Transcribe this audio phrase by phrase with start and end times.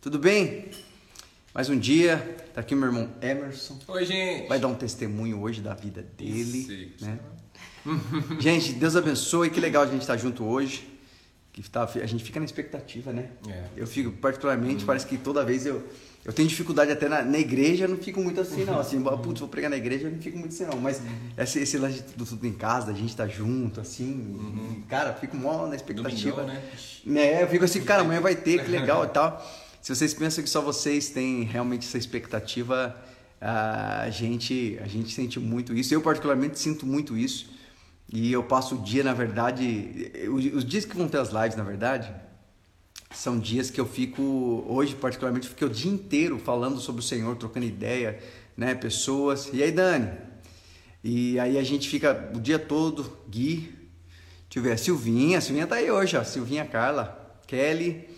[0.00, 0.70] Tudo bem?
[1.54, 2.16] Mais um dia,
[2.54, 3.78] tá aqui meu irmão Emerson.
[3.86, 4.48] Oi, gente.
[4.48, 7.18] Vai dar um testemunho hoje da vida dele, Isso, né?
[8.40, 10.88] gente, Deus abençoe, que legal a gente estar junto hoje.
[11.52, 13.28] Que tá, a gente fica na expectativa, né?
[13.46, 13.64] É.
[13.76, 15.86] Eu fico particularmente, parece que toda vez eu
[16.24, 19.48] eu tenho dificuldade até na, na igreja, não fico muito assim não, assim, putz, vou
[19.48, 21.02] pregar na igreja, não fico muito assim não, mas
[21.36, 24.38] esse, esse lance de tudo, em casa, a gente tá junto, assim,
[24.78, 26.42] e, cara, fico mó na expectativa.
[26.42, 26.62] Domingão,
[27.06, 27.22] né?
[27.22, 29.42] É, eu fico assim, cara, amanhã vai ter, que legal e tal.
[29.80, 32.94] Se vocês pensam que só vocês têm realmente essa expectativa,
[33.40, 35.94] a gente, a gente sente muito isso.
[35.94, 37.48] Eu, particularmente, sinto muito isso.
[38.12, 41.62] E eu passo o dia, na verdade, os dias que vão ter as lives, na
[41.62, 42.12] verdade,
[43.10, 47.04] são dias que eu fico, hoje particularmente, eu fiquei o dia inteiro falando sobre o
[47.04, 48.18] Senhor, trocando ideia,
[48.56, 49.48] né, pessoas.
[49.52, 50.10] E aí, Dani?
[51.02, 53.72] E aí a gente fica o dia todo, Gui,
[54.44, 58.09] deixa eu ver, a Silvinha, a Silvinha tá aí hoje, ó, Silvinha, Carla, Kelly.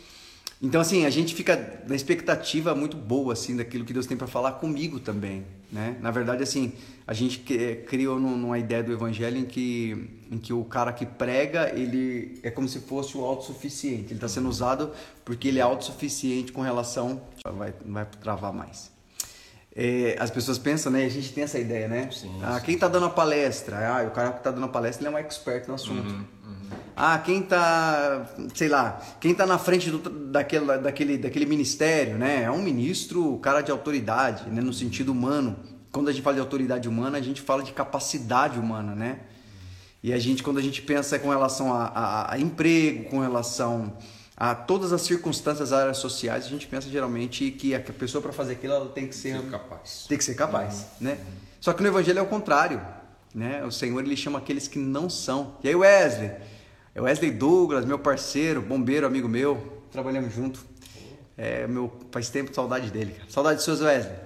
[0.63, 4.29] Então, assim, a gente fica na expectativa muito boa, assim, daquilo que Deus tem para
[4.29, 5.97] falar comigo também, né?
[6.01, 6.73] Na verdade, assim,
[7.05, 10.93] a gente que- criou num- numa ideia do evangelho em que, em que o cara
[10.93, 14.05] que prega, ele é como se fosse o autossuficiente.
[14.07, 14.93] Ele está sendo usado
[15.25, 17.21] porque ele é autossuficiente com relação...
[17.45, 18.93] Vai, não vai travar mais.
[19.75, 21.05] É, as pessoas pensam, né?
[21.05, 22.09] A gente tem essa ideia, né?
[22.13, 22.67] Sim, ah, sim.
[22.67, 23.79] quem tá dando a palestra?
[23.79, 26.13] Ah, o cara que tá dando a palestra, ele é um expert no assunto.
[26.13, 26.25] Uhum,
[26.95, 32.43] Ah, quem tá, sei lá, quem tá na frente do, daquele, daquele, daquele ministério, né?
[32.45, 34.61] É um ministro, cara de autoridade, né?
[34.61, 35.57] No sentido humano.
[35.91, 39.21] Quando a gente fala de autoridade humana, a gente fala de capacidade humana, né?
[40.03, 43.93] E a gente, quando a gente pensa com relação a, a- a emprego, com relação
[44.37, 48.33] a todas as circunstâncias, as áreas sociais, a gente pensa geralmente que a pessoa para
[48.33, 50.07] fazer aquilo ela tem que ser Ser capaz.
[50.09, 51.19] tem que ser capaz, né?
[51.61, 52.81] Só que no evangelho é o contrário,
[53.35, 53.63] né?
[53.65, 55.55] O Senhor ele chama aqueles que não são.
[55.63, 56.33] E aí Wesley,
[56.95, 60.61] é Wesley Douglas, meu parceiro, bombeiro, amigo meu, trabalhamos junto.
[61.37, 63.31] É, meu faz tempo saudade dele, cara.
[63.31, 64.17] Saudade de seus Wesley.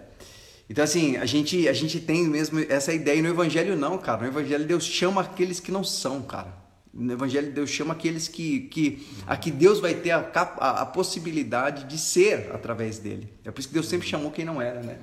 [0.69, 4.23] Então assim, a gente a gente tem mesmo essa ideia e no evangelho não, cara.
[4.23, 6.66] No evangelho Deus chama aqueles que não são, cara.
[6.99, 10.87] No Evangelho Deus chama aqueles que, que a que Deus vai ter a, a, a
[10.87, 13.29] possibilidade de ser através dele.
[13.45, 14.99] É por isso que Deus sempre chamou quem não era, né?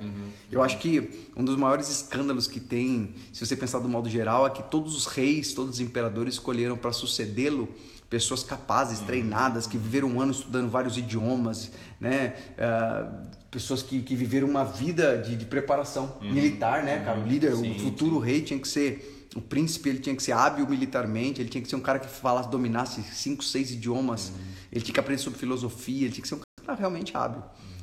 [0.50, 4.46] Eu acho que um dos maiores escândalos que tem, se você pensar do modo geral,
[4.46, 7.68] é que todos os reis, todos os imperadores escolheram para sucedê-lo
[8.10, 12.34] pessoas capazes, treinadas, que viveram um ano estudando vários idiomas, né?
[12.58, 17.20] Ah, pessoas que, que viveram uma vida de, de preparação militar, né, cara?
[17.20, 20.32] O líder, Sim, o futuro rei tinha que ser o príncipe ele tinha que ser
[20.32, 24.32] hábil militarmente, ele tinha que ser um cara que falasse, dominasse cinco, seis idiomas,
[24.70, 27.42] ele tinha que aprender sobre filosofia, ele tinha que ser um cara realmente hábil.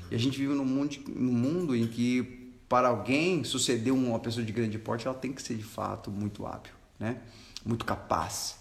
[0.10, 4.46] E a gente vive num mundo, num mundo em que para alguém suceder uma pessoa
[4.46, 7.18] de grande porte, ela tem que ser de fato muito hábil, né?
[7.66, 8.58] Muito capaz.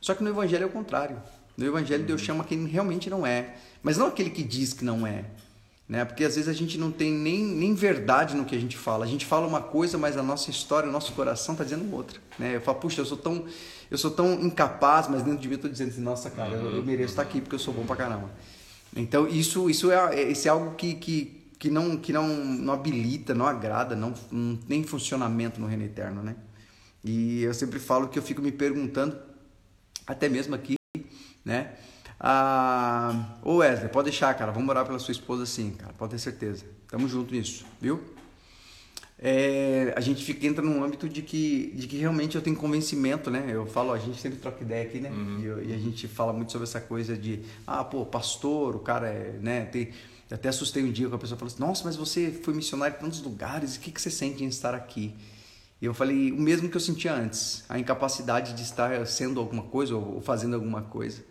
[0.00, 1.20] Só que no evangelho é o contrário.
[1.56, 5.04] No evangelho Deus chama quem realmente não é, mas não aquele que diz que não
[5.04, 5.24] é
[5.88, 6.04] né?
[6.04, 9.04] Porque às vezes a gente não tem nem, nem verdade no que a gente fala.
[9.04, 12.20] A gente fala uma coisa, mas a nossa história, o nosso coração está dizendo outra,
[12.38, 12.56] né?
[12.56, 13.46] Eu falo, puxa, eu sou tão,
[13.90, 16.76] eu sou tão incapaz, mas dentro de mim eu tô dizendo assim, nossa, cara, eu,
[16.76, 18.30] eu mereço estar aqui porque eu sou bom pra caramba.
[18.94, 23.34] Então isso, isso é, isso é algo que, que, que, não, que não, não habilita,
[23.34, 26.36] não agrada, não, não tem funcionamento no reino eterno, né?
[27.02, 29.16] E eu sempre falo que eu fico me perguntando,
[30.06, 30.76] até mesmo aqui,
[31.44, 31.72] né?
[32.20, 34.50] Ah, ô Wesley, pode deixar, cara.
[34.52, 35.92] Vamos orar pela sua esposa sim, cara.
[35.96, 36.64] Pode ter certeza.
[36.88, 38.00] Tamo junto nisso, viu?
[39.20, 43.30] É, a gente fica, entra num âmbito de que, de que realmente eu tenho convencimento,
[43.30, 43.46] né?
[43.48, 45.10] Eu falo, a gente sempre troca ideia aqui, né?
[45.40, 48.78] E, eu- e a gente fala muito sobre essa coisa de, ah, pô, pastor, o
[48.78, 49.64] cara é, né?
[49.64, 49.90] Tem,
[50.30, 53.00] até assustei um dia que a pessoa falou assim, nossa, mas você foi missionário em
[53.00, 55.16] tantos lugares, o que, que você sente em estar aqui?
[55.82, 59.62] E eu falei, o mesmo que eu sentia antes, a incapacidade de estar sendo alguma
[59.64, 61.24] coisa ou fazendo alguma coisa.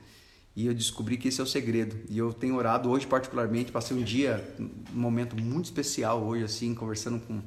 [0.57, 1.95] E eu descobri que esse é o segredo.
[2.09, 6.73] E eu tenho orado hoje, particularmente, passei um dia, um momento muito especial hoje, assim,
[6.73, 7.40] conversando com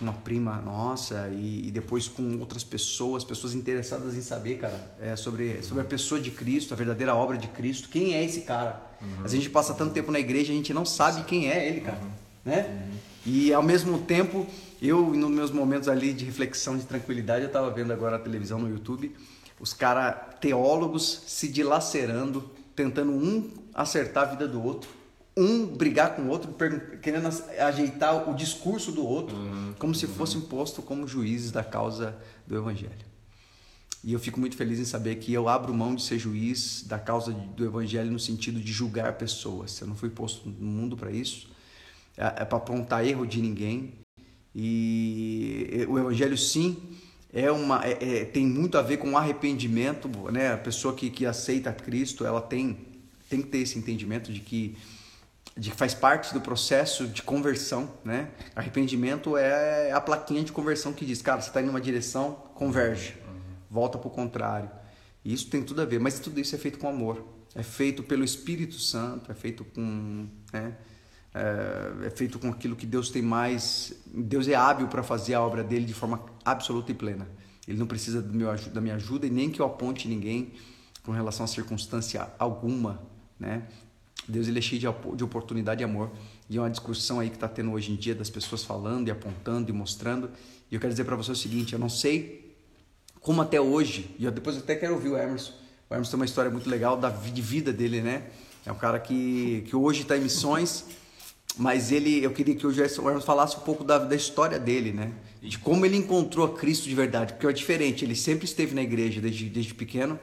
[0.00, 5.14] uma prima nossa e, e depois com outras pessoas, pessoas interessadas em saber, cara, é,
[5.14, 7.88] sobre, sobre a pessoa de Cristo, a verdadeira obra de Cristo.
[7.88, 8.82] Quem é esse cara?
[9.18, 11.82] Vezes a gente passa tanto tempo na igreja, a gente não sabe quem é ele,
[11.82, 12.00] cara,
[12.44, 12.88] né?
[13.24, 14.44] E ao mesmo tempo,
[14.82, 18.58] eu, nos meus momentos ali de reflexão, de tranquilidade, eu estava vendo agora a televisão
[18.58, 19.14] no YouTube,
[19.60, 24.88] os caras teólogos se dilacerando, tentando um acertar a vida do outro,
[25.36, 26.52] um brigar com o outro,
[27.00, 29.36] querendo as- ajeitar o discurso do outro,
[29.78, 32.16] como se fossem postos como juízes da causa
[32.46, 33.08] do evangelho.
[34.02, 36.98] E eu fico muito feliz em saber que eu abro mão de ser juiz da
[36.98, 39.80] causa do evangelho no sentido de julgar pessoas.
[39.80, 41.48] Eu não fui posto no mundo para isso.
[42.16, 43.94] É, para apontar erro de ninguém.
[44.54, 46.76] E o evangelho sim
[47.32, 50.52] é uma é- é- tem muito a ver com arrependimento, né?
[50.52, 52.86] A pessoa que, que aceita Cristo, ela tem
[53.28, 54.76] tem que ter esse entendimento de que
[55.56, 58.30] de que faz parte do processo de conversão, né?
[58.54, 63.16] Arrependimento é a plaquinha de conversão que diz, cara, você está indo numa direção, converge,
[63.68, 64.70] volta para o contrário.
[65.24, 67.26] Isso tem tudo a ver, mas tudo isso é feito com amor,
[67.56, 70.74] é feito pelo Espírito Santo, é feito com, né?
[71.34, 75.40] É, é feito com aquilo que Deus tem mais, Deus é hábil para fazer a
[75.40, 77.28] obra dele de forma absoluta e plena.
[77.66, 80.52] Ele não precisa do meu, da minha ajuda e nem que eu aponte ninguém
[81.02, 83.02] com relação a circunstância alguma,
[83.38, 83.62] né?
[84.26, 86.10] Deus ele é cheio de, de oportunidade e amor.
[86.50, 89.10] E é uma discussão aí que está tendo hoje em dia das pessoas falando e
[89.10, 90.30] apontando e mostrando.
[90.70, 92.56] E eu quero dizer para você o seguinte: eu não sei
[93.20, 95.52] como até hoje, e eu depois até quero ouvir o Emerson.
[95.88, 98.30] O Emerson tem uma história muito legal da de vida dele, né?
[98.64, 100.84] É um cara que, que hoje está em missões,
[101.58, 105.12] mas ele, eu queria que o Emerson falasse um pouco da, da história dele, né?
[105.42, 108.04] De como ele encontrou a Cristo de verdade, porque é diferente.
[108.04, 110.20] Ele sempre esteve na igreja desde, desde pequeno,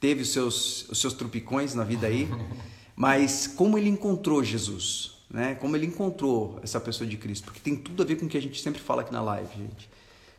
[0.00, 2.26] teve os seus, os seus trupicões na vida aí.
[2.96, 5.54] Mas como ele encontrou Jesus, né?
[5.54, 8.38] Como ele encontrou essa pessoa de Cristo, porque tem tudo a ver com o que
[8.38, 9.88] a gente sempre fala aqui na live, gente.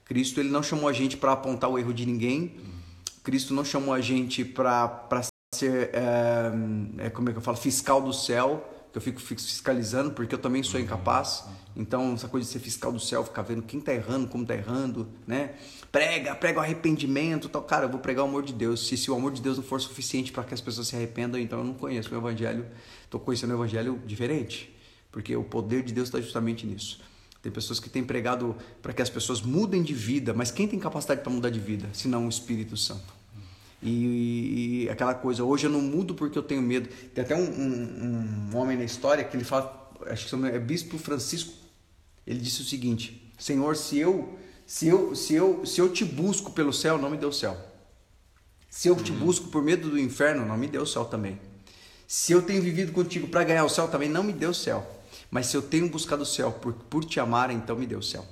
[0.05, 2.55] Cristo ele não chamou a gente para apontar o erro de ninguém.
[3.23, 5.07] Cristo não chamou a gente para
[5.53, 10.35] ser, é, como é que eu falo, fiscal do céu que eu fico fiscalizando, porque
[10.35, 11.45] eu também sou incapaz.
[11.75, 14.53] Então, essa coisa de ser fiscal do céu, ficar vendo quem está errando, como está
[14.53, 15.55] errando, né?
[15.89, 17.63] Prega, prega o arrependimento, tal.
[17.63, 18.87] Cara, eu vou pregar o amor de Deus.
[18.87, 21.39] Se, se o amor de Deus não for suficiente para que as pessoas se arrependam,
[21.39, 22.65] então eu não conheço o evangelho.
[23.03, 24.75] Estou conhecendo o evangelho diferente,
[25.09, 27.01] porque o poder de Deus está justamente nisso.
[27.41, 30.77] Tem pessoas que têm pregado para que as pessoas mudem de vida, mas quem tem
[30.77, 33.20] capacidade para mudar de vida, se não o Espírito Santo?
[33.81, 36.87] E, e, aquela coisa, hoje eu não mudo porque eu tenho medo.
[37.13, 40.97] Tem até um, um, um homem na história que ele fala, acho que é Bispo
[40.97, 41.53] Francisco,
[42.25, 46.51] ele disse o seguinte: Senhor, se eu, se eu, se eu, se eu te busco
[46.51, 47.57] pelo céu, não me o céu.
[48.69, 49.19] Se eu te uhum.
[49.19, 51.39] busco por medo do inferno, não me o céu também.
[52.07, 54.85] Se eu tenho vivido contigo para ganhar o céu também, não me o céu.
[55.29, 58.25] Mas se eu tenho buscado o céu por, por te amar, então me o céu.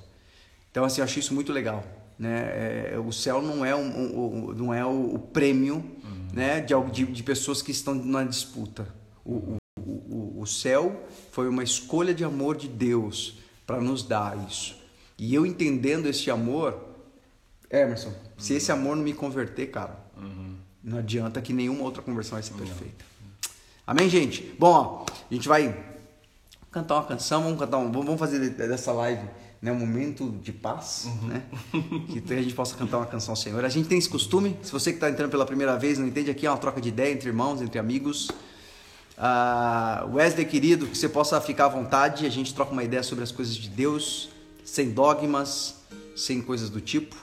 [0.70, 1.84] Então, assim, eu achei isso muito legal.
[2.20, 2.92] Né?
[2.92, 6.28] É, o céu não é, um, um, não é o, o prêmio uhum.
[6.34, 6.60] né?
[6.60, 8.86] de, de, de, pessoas que estão na disputa.
[9.24, 14.76] O, o, o, céu foi uma escolha de amor de Deus para nos dar isso.
[15.16, 16.78] E eu entendendo esse amor,
[17.70, 18.14] Emerson, uhum.
[18.36, 20.56] se esse amor não me converter, cara, uhum.
[20.84, 23.02] não adianta que nenhuma outra conversão vai ser perfeita.
[23.86, 24.54] Amém, gente?
[24.58, 25.74] Bom, ó, a gente vai
[26.70, 29.26] cantar uma canção, vamos cantar um, vamos fazer dessa live
[29.62, 31.28] né, um momento de paz, uhum.
[31.28, 31.42] né?
[32.08, 33.64] Que a gente possa cantar uma canção ao Senhor.
[33.64, 36.30] A gente tem esse costume, se você que está entrando pela primeira vez não entende,
[36.30, 38.30] aqui é uma troca de ideia entre irmãos, entre amigos.
[39.18, 43.22] Uh, Wesley, querido, que você possa ficar à vontade, a gente troca uma ideia sobre
[43.22, 44.30] as coisas de Deus,
[44.64, 45.76] sem dogmas,
[46.16, 47.16] sem coisas do tipo.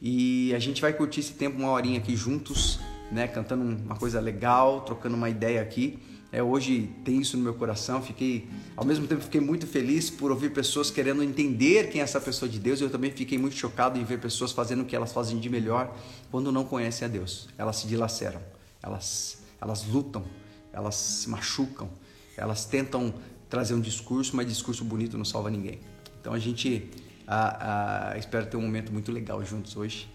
[0.00, 2.78] E a gente vai curtir esse tempo, uma horinha aqui juntos,
[3.10, 3.26] né?
[3.26, 5.98] Cantando uma coisa legal, trocando uma ideia aqui.
[6.34, 8.02] É, hoje tem isso no meu coração.
[8.02, 12.20] Fiquei, ao mesmo tempo, fiquei muito feliz por ouvir pessoas querendo entender quem é essa
[12.20, 12.80] pessoa de Deus.
[12.80, 15.96] Eu também fiquei muito chocado em ver pessoas fazendo o que elas fazem de melhor
[16.32, 17.48] quando não conhecem a Deus.
[17.56, 18.42] Elas se dilaceram,
[18.82, 20.24] elas, elas lutam,
[20.72, 21.88] elas se machucam,
[22.36, 23.14] elas tentam
[23.48, 25.78] trazer um discurso, mas discurso bonito não salva ninguém.
[26.20, 26.90] Então a gente
[27.28, 30.10] a, a, espera ter um momento muito legal juntos hoje.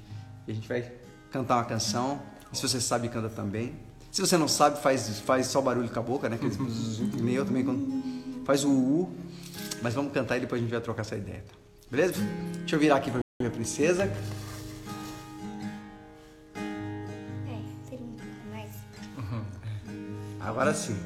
[0.45, 0.91] E a gente vai
[1.31, 2.21] cantar uma canção.
[2.51, 3.87] Se você sabe, canta também.
[4.11, 6.37] Se você não sabe, faz, faz só barulho com a boca, né?
[6.37, 9.09] Que nem eu também quando faz o U.
[9.81, 11.43] Mas vamos cantar e depois a gente vai trocar essa ideia.
[11.47, 11.55] Tá?
[11.89, 12.15] Beleza?
[12.59, 14.03] Deixa eu virar aqui pra minha princesa.
[16.55, 18.03] É, um pouco
[18.51, 18.71] mais.
[19.17, 19.43] Uhum.
[20.41, 20.97] Agora sim.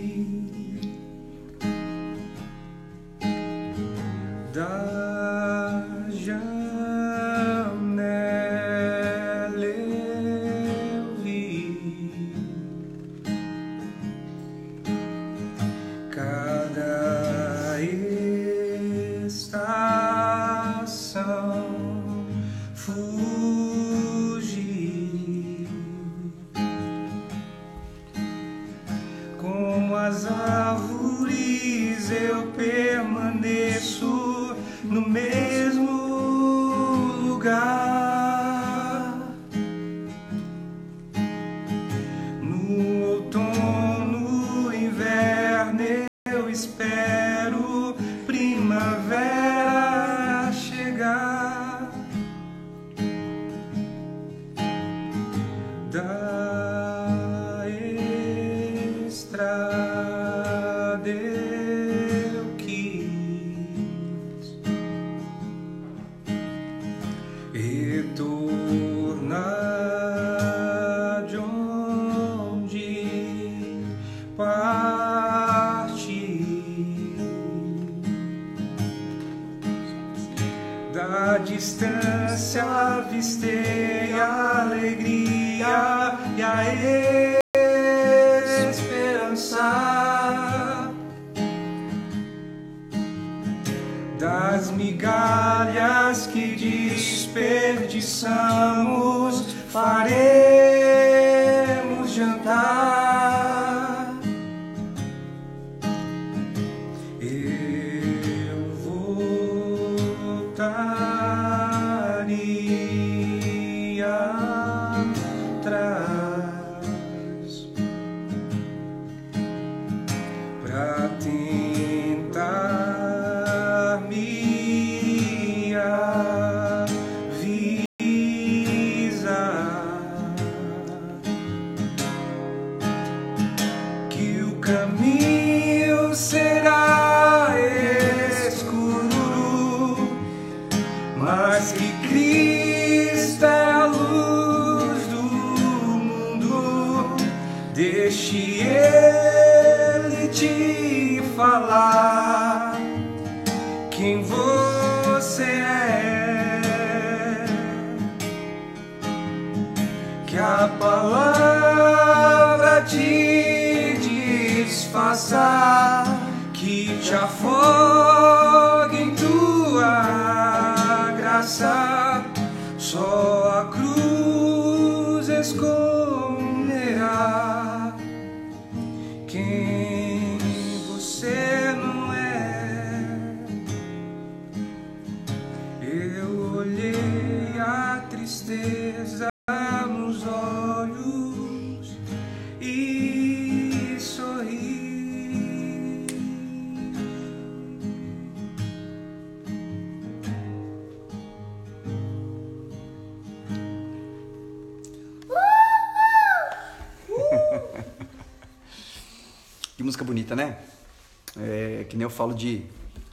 [212.14, 212.62] Falo de.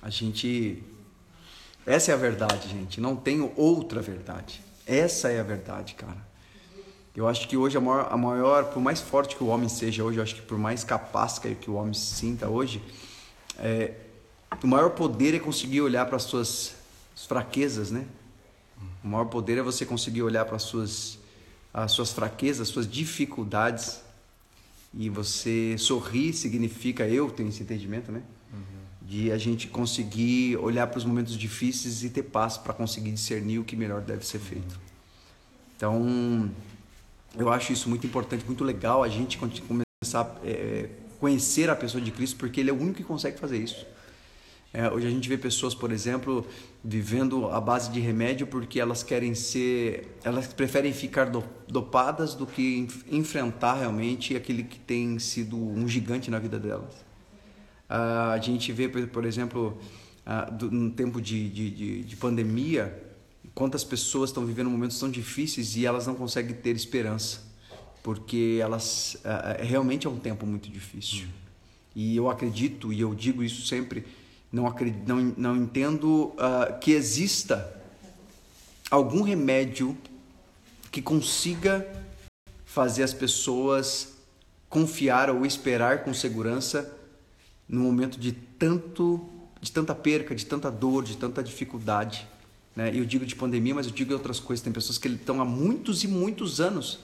[0.02, 0.84] A gente.
[1.86, 3.02] Essa é a verdade, gente.
[3.02, 4.62] Não tenho outra verdade.
[4.86, 6.30] Essa é a verdade, cara.
[7.16, 10.04] Eu acho que hoje a maior, a maior, por mais forte que o homem seja
[10.04, 12.82] hoje, eu acho que por mais capaz que, o homem se sinta hoje,
[13.60, 13.96] é,
[14.64, 16.76] o maior poder é conseguir olhar para as suas
[17.28, 18.06] fraquezas, né?
[19.04, 21.20] O maior poder é você conseguir olhar para as suas,
[21.74, 24.02] as suas fraquezas, as suas dificuldades
[24.94, 28.22] e você sorrir significa eu tenho esse entendimento, né?
[29.12, 33.60] De a gente conseguir olhar para os momentos difíceis e ter paz para conseguir discernir
[33.60, 34.80] o que melhor deve ser feito.
[35.76, 36.50] Então,
[37.38, 40.90] eu acho isso muito importante, muito legal a gente começar a é,
[41.20, 43.86] conhecer a pessoa de Cristo, porque Ele é o único que consegue fazer isso.
[44.74, 46.48] É, hoje a gente vê pessoas, por exemplo,
[46.82, 52.48] vivendo à base de remédio porque elas querem ser, elas preferem ficar do- dopadas do
[52.48, 57.11] que enf- enfrentar realmente aquele que tem sido um gigante na vida delas.
[57.94, 59.78] Ah, a gente vê, por exemplo,
[60.26, 62.98] ah, no tempo de, de, de, de pandemia,
[63.54, 67.42] quantas pessoas estão vivendo momentos tão difíceis e elas não conseguem ter esperança,
[68.02, 71.28] porque elas ah, ah, realmente é um tempo muito difícil.
[71.94, 74.06] E eu acredito e eu digo isso sempre,
[74.50, 77.78] não acredito, não, não entendo ah, que exista
[78.90, 79.98] algum remédio
[80.90, 81.86] que consiga
[82.64, 84.14] fazer as pessoas
[84.70, 87.01] confiar ou esperar com segurança
[87.72, 89.28] no momento de tanto
[89.62, 92.28] de tanta perca, de tanta dor, de tanta dificuldade.
[92.76, 92.92] Né?
[92.96, 94.64] Eu digo de pandemia, mas eu digo outras coisas.
[94.64, 97.00] Tem pessoas que estão há muitos e muitos anos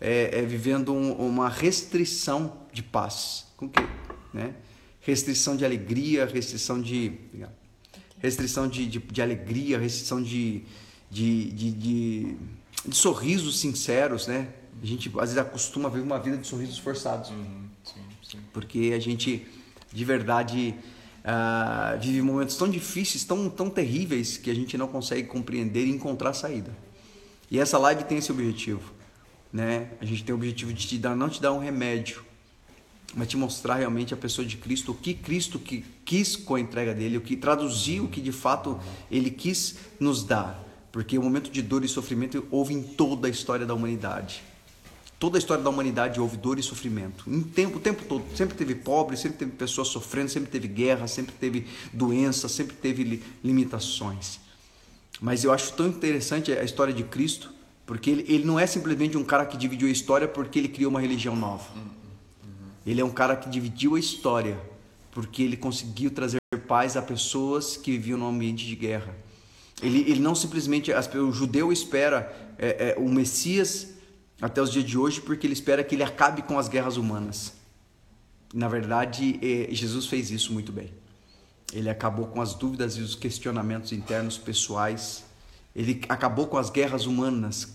[0.00, 3.46] é, é, vivendo um- uma restrição de paz.
[3.56, 3.80] Com que?
[4.32, 4.54] Né?
[5.00, 7.12] Restrição de alegria, restrição de.
[8.20, 10.62] Restrição de, de, de alegria, restrição de,
[11.10, 12.36] de, de, de,
[12.86, 14.48] de sorrisos sinceros, né?
[14.82, 18.38] A gente às vezes acostuma a viver uma vida de sorrisos forçados Sim, sim.
[18.52, 19.46] porque a gente
[19.98, 20.76] de verdade
[21.24, 25.90] ah, vive momentos tão difíceis, tão, tão terríveis que a gente não consegue compreender e
[25.90, 26.70] encontrar saída.
[27.50, 28.92] E essa live tem esse objetivo,
[29.52, 29.90] né?
[30.00, 32.22] A gente tem o objetivo de te dar, não te dar um remédio,
[33.12, 36.60] mas te mostrar realmente a pessoa de Cristo, o que Cristo que quis com a
[36.60, 38.78] entrega dele, o que traduziu o que de fato
[39.10, 43.30] ele quis nos dar, porque o momento de dor e sofrimento houve em toda a
[43.30, 44.44] história da humanidade.
[45.18, 47.24] Toda a história da humanidade houve dor e sofrimento.
[47.26, 48.24] Em tempo, o tempo todo.
[48.36, 53.02] Sempre teve pobre, sempre teve pessoas sofrendo, sempre teve guerra, sempre teve doença, sempre teve
[53.02, 54.38] li- limitações.
[55.20, 57.52] Mas eu acho tão interessante a história de Cristo,
[57.84, 60.90] porque ele, ele não é simplesmente um cara que dividiu a história porque ele criou
[60.90, 61.66] uma religião nova.
[62.86, 64.58] Ele é um cara que dividiu a história
[65.10, 69.16] porque ele conseguiu trazer paz a pessoas que viviam num ambiente de guerra.
[69.82, 70.92] Ele, ele não simplesmente.
[70.92, 73.97] o judeu espera é, é, o Messias
[74.40, 77.54] até os dias de hoje porque ele espera que ele acabe com as guerras humanas.
[78.54, 80.92] Na verdade, é, Jesus fez isso muito bem.
[81.72, 85.24] Ele acabou com as dúvidas e os questionamentos internos pessoais.
[85.76, 87.74] Ele acabou com as guerras humanas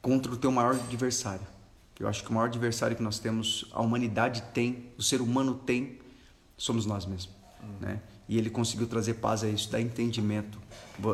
[0.00, 1.46] contra o teu maior adversário.
[1.98, 5.54] Eu acho que o maior adversário que nós temos, a humanidade tem, o ser humano
[5.54, 6.00] tem,
[6.56, 7.34] somos nós mesmos,
[7.80, 8.00] né?
[8.32, 10.58] E ele conseguiu trazer paz a isso, dar entendimento.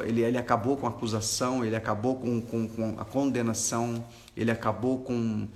[0.06, 4.04] Ele, ele acabou com a acusação, ele acabou com, com, com a condenação,
[4.36, 5.48] ele acabou com,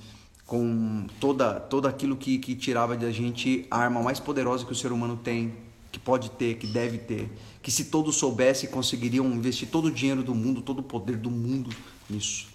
[0.45, 4.75] com toda, toda aquilo que, que tirava da gente a arma mais poderosa que o
[4.75, 5.55] ser humano tem,
[5.93, 7.31] que pode ter, que deve ter.
[7.63, 11.31] Que se todos soubessem, conseguiriam investir todo o dinheiro do mundo, todo o poder do
[11.31, 11.71] mundo
[12.11, 12.49] nisso.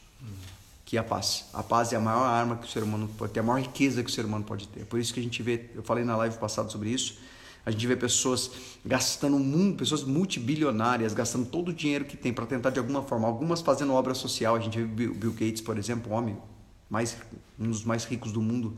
[0.84, 1.46] Que é a paz.
[1.54, 4.04] A paz é a maior arma que o ser humano pode ter, a maior riqueza
[4.04, 4.86] que o ser humano pode ter.
[4.86, 7.26] Por isso que a gente vê, eu falei na live passada sobre isso,
[7.68, 8.50] a gente vê pessoas
[8.86, 13.28] gastando muito, pessoas multibilionárias, gastando todo o dinheiro que tem para tentar de alguma forma,
[13.28, 14.56] algumas fazendo obra social.
[14.56, 16.38] A gente vê Bill Gates, por exemplo, um homem
[16.90, 17.18] mais
[17.60, 18.78] um dos mais ricos do mundo,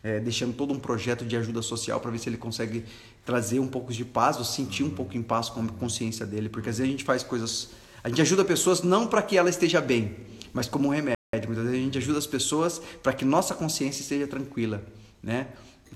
[0.00, 2.84] é, deixando todo um projeto de ajuda social para ver se ele consegue
[3.24, 6.48] trazer um pouco de paz ou sentir um pouco em paz com a consciência dele,
[6.48, 7.70] porque às vezes a gente faz coisas,
[8.04, 10.16] a gente ajuda pessoas não para que ela esteja bem,
[10.52, 11.16] mas como um remédio.
[11.32, 14.84] Muitas vezes a gente ajuda as pessoas para que nossa consciência esteja tranquila,
[15.20, 15.48] né?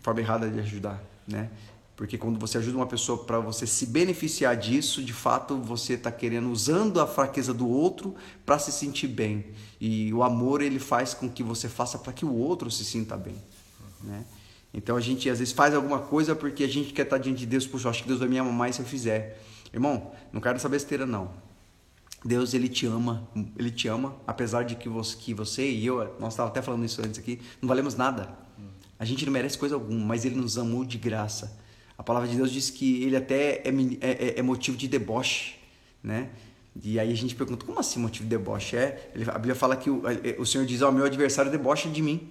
[0.02, 1.48] Forma errada de ajudar, né?
[1.96, 6.10] Porque quando você ajuda uma pessoa para você se beneficiar disso, de fato você está
[6.10, 8.14] querendo usando a fraqueza do outro
[8.44, 9.46] para se sentir bem.
[9.80, 13.16] E o amor ele faz com que você faça para que o outro se sinta
[13.16, 13.36] bem,
[14.02, 14.24] né?
[14.72, 17.46] Então a gente às vezes faz alguma coisa porque a gente quer estar diante de
[17.46, 19.40] Deus, puxa, eu acho que Deus vai me amar mais se eu fizer.
[19.72, 21.30] Irmão, não quero essa besteira não.
[22.24, 25.98] Deus ele te ama, ele te ama, apesar de que você, que você e eu,
[26.18, 28.30] nós estávamos até falando isso antes aqui, não valemos nada.
[28.98, 31.62] A gente não merece coisa alguma, mas ele nos amou de graça.
[32.04, 33.70] A palavra de Deus diz que ele até é,
[34.02, 35.54] é- é- é motivo de deboche,
[36.02, 36.28] né?
[36.82, 38.76] E aí a gente pergunta, como assim motivo de deboche?
[38.76, 42.02] É, a Bíblia fala que o, é, o Senhor diz, ó, meu adversário debocha de
[42.02, 42.28] mim,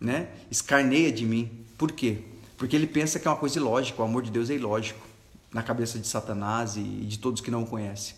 [0.00, 0.28] né?
[0.50, 1.50] Escarneia de mim.
[1.76, 2.20] Por quê?
[2.56, 5.06] Porque ele pensa que é uma coisa ilógica, o amor de Deus é ilógico
[5.52, 8.14] na cabeça de Satanás e de todos que não o conhecem.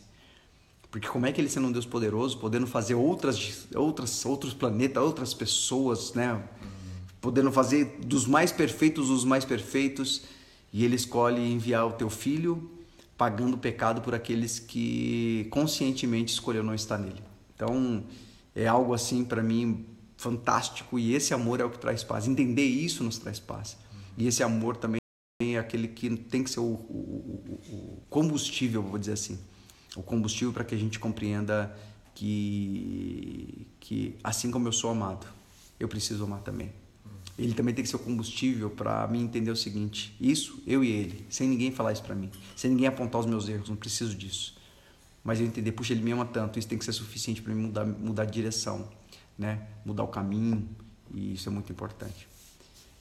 [0.93, 5.03] Porque como é que ele sendo um Deus poderoso, podendo fazer outras, outras, outros planetas,
[5.03, 6.41] outras pessoas, né?
[7.21, 10.23] Podendo fazer dos mais perfeitos os mais perfeitos,
[10.75, 12.69] e ele escolhe enviar o teu filho,
[13.17, 17.23] pagando o pecado por aqueles que conscientemente escolheu não estar nele.
[17.55, 18.03] Então,
[18.57, 22.27] é algo assim para mim fantástico e esse amor é o que traz paz.
[22.27, 23.77] Entender isso nos traz paz.
[24.19, 24.99] E esse amor também
[25.41, 29.39] é aquele que tem que ser o, o- o- combustível, vou dizer assim,
[29.95, 31.73] o combustível para que a gente compreenda
[32.17, 35.25] que, que assim como eu sou amado,
[35.79, 36.73] eu preciso amar também.
[37.39, 40.91] Ele também tem que ser o combustível para mim entender o seguinte: isso, eu e
[40.91, 44.15] ele, sem ninguém falar isso para mim, sem ninguém apontar os meus erros, não preciso
[44.15, 44.57] disso.
[45.23, 47.63] Mas eu entender, puxa, ele me ama tanto, isso tem que ser suficiente para mim
[47.63, 48.89] mudar, mudar de direção,
[49.39, 49.67] né?
[49.85, 50.69] Mudar o caminho,
[51.13, 52.29] e isso é muito importante.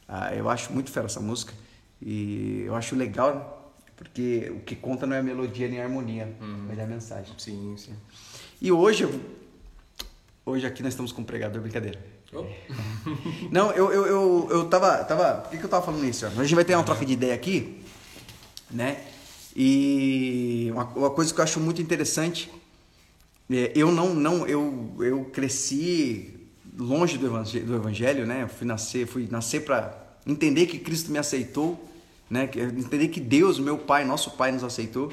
[0.07, 1.53] Ah, eu acho muito fera essa música
[2.01, 6.35] e eu acho legal porque o que conta não é a melodia nem a harmonia,
[6.67, 7.33] mas é a mensagem.
[7.37, 7.93] Sim, sim.
[8.61, 9.07] E hoje,
[10.45, 12.12] hoje aqui nós estamos com um pregador, brincadeira.
[13.51, 15.41] Não, eu, eu, eu, eu tava, tava.
[15.41, 16.25] Por que, que eu tava falando isso?
[16.25, 17.81] A gente vai ter uma troca de ideia aqui,
[18.71, 19.03] né?
[19.55, 22.51] E uma, uma coisa que eu acho muito interessante,
[23.51, 28.43] é, eu não, não, eu, eu cresci longe do evangelho, do evangelho, né?
[28.43, 31.87] Eu fui nascer, fui nascer para entender que Cristo me aceitou,
[32.29, 32.49] né?
[32.77, 35.11] Entender que Deus, meu Pai, nosso Pai, nos aceitou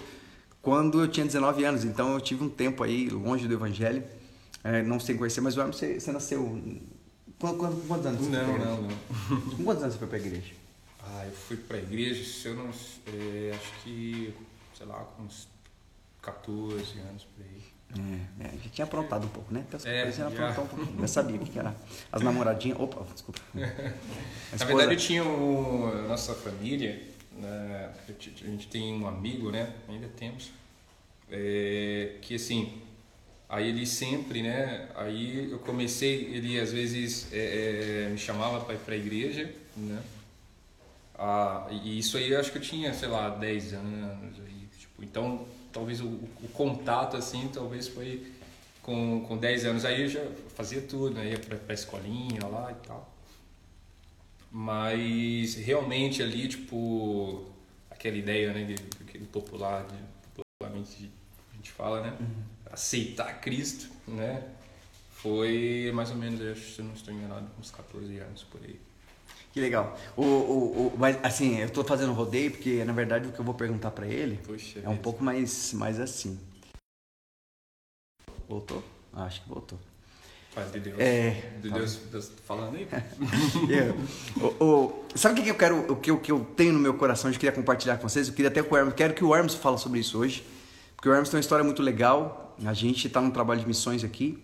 [0.63, 1.85] quando eu tinha 19 anos.
[1.85, 4.03] Então eu tive um tempo aí longe do evangelho,
[4.65, 5.41] é, não sem conhecer.
[5.41, 6.61] Mas William, você, você nasceu
[7.41, 8.71] Quantos, anos você foi não, pra igreja?
[8.71, 9.51] não, não.
[9.57, 10.53] Com quantos anos você foi pra igreja?
[11.03, 12.69] Ah, eu fui pra igreja, se eu não.
[12.69, 14.35] é, acho que,
[14.77, 15.49] sei lá, com uns
[16.21, 17.63] 14 anos por aí.
[18.39, 19.65] É, é, já tinha aprontado um pouco, né?
[19.67, 21.01] Então, É, já aprontou um pouquinho.
[21.01, 21.75] Já sabia o que era.
[22.13, 22.79] As namoradinhas.
[22.79, 23.41] Opa, desculpa.
[23.55, 29.75] Na verdade, eu tinha a nossa família, né, eu a gente tem um amigo, né?
[29.89, 30.51] Ainda temos.
[31.31, 32.81] é, que assim,
[33.51, 34.89] aí ele sempre, né?
[34.95, 39.53] Aí eu comecei, ele às vezes é, é, me chamava para ir para a igreja,
[39.77, 40.01] né?
[41.19, 44.39] Ah, e isso aí eu acho que eu tinha, sei lá, 10 anos.
[44.39, 48.33] Aí, tipo, então, talvez o, o contato, assim, talvez foi
[48.83, 49.85] com, com 10 anos.
[49.85, 50.25] Aí eu já
[50.57, 51.31] fazia tudo, né?
[51.31, 53.13] Ia pra, pra escolinha lá e tal.
[54.51, 57.45] Mas realmente ali, tipo,
[57.91, 58.75] aquela ideia, né?
[59.01, 59.87] Aquele popular,
[60.35, 61.11] popularmente
[61.53, 62.17] a gente fala, né?
[62.73, 64.45] Aceitar Cristo, né?
[65.13, 68.61] Foi mais ou menos, eu acho, se eu não estou enganado, uns 14 anos por
[68.65, 68.81] aí.
[69.53, 69.99] Que legal.
[70.17, 73.45] O, o, o, mas assim, eu tô fazendo rodeio porque na verdade o que eu
[73.45, 74.39] vou perguntar pra ele
[74.83, 76.39] é um pouco mais, mais assim.
[78.49, 78.83] Voltou?
[79.13, 79.79] Ah, acho que voltou.
[80.55, 80.99] Pai de Deus.
[80.99, 82.89] É, De Deus, Deus tá falando aí?
[84.41, 86.79] O- o- sabe o que, que eu quero, o que, eu- que eu tenho no
[86.79, 88.29] meu coração, eu queria compartilhar com vocês?
[88.29, 90.45] Eu queria até com o Hermes, quero que o Hermes fale sobre isso hoje,
[90.97, 92.50] porque o Hermes tem uma história muito legal.
[92.65, 94.39] A gente está num trabalho de missões aqui,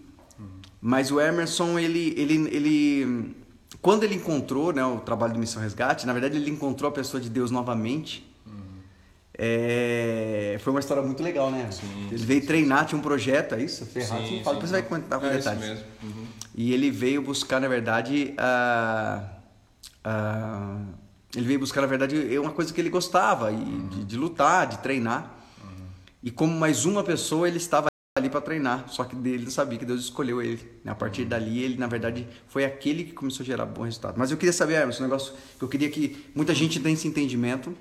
[0.81, 3.37] mas o Emerson, ele, ele, ele,
[3.83, 7.21] quando ele encontrou, né, o trabalho de missão resgate, na verdade ele encontrou a pessoa
[7.21, 8.25] de Deus novamente.
[9.39, 11.69] É, foi uma história muito legal, né?
[11.71, 13.85] Sim, ele sim, veio sim, treinar, tinha um projeto, é isso?
[13.85, 14.61] Ferrado, Sim, fala, sim.
[14.63, 15.85] depois você vai contar com É isso mesmo.
[16.03, 16.27] Uhum.
[16.55, 19.29] E ele veio buscar, na verdade, a,
[20.03, 20.79] a-
[21.35, 23.57] ele veio buscar, na verdade, é uma coisa que ele gostava, e
[23.91, 25.35] de, de lutar, de treinar.
[26.23, 27.89] E como mais uma pessoa, ele estava
[28.27, 30.61] ali para treinar, só que ele não sabia que Deus escolheu ele.
[30.85, 30.93] né?
[30.93, 34.15] A partir dali, ele, na verdade, foi aquele que começou a gerar bom resultado.
[34.19, 37.07] Mas eu queria saber, Hermes, um negócio que eu queria que muita gente tenha esse
[37.09, 37.75] entendimento,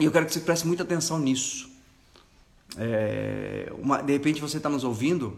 [0.00, 1.68] e eu quero que você preste muita atenção nisso.
[2.76, 5.36] É, uma- de repente você está nos ouvindo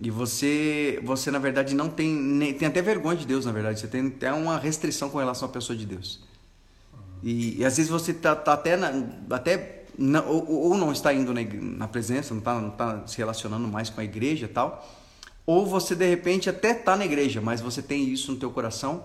[0.00, 3.80] e você, você na verdade não tem nem- tem até vergonha de Deus, na verdade.
[3.80, 6.20] Você tem até uma restrição com relação à pessoa de Deus.
[7.22, 8.92] E, e às vezes você tá, tá até na-
[9.30, 13.18] até na- ou, ou não está indo na, na presença, não está não tá se
[13.18, 14.86] relacionando mais com a igreja e tal.
[15.44, 19.04] Ou você de repente até está na igreja, mas você tem isso no teu coração.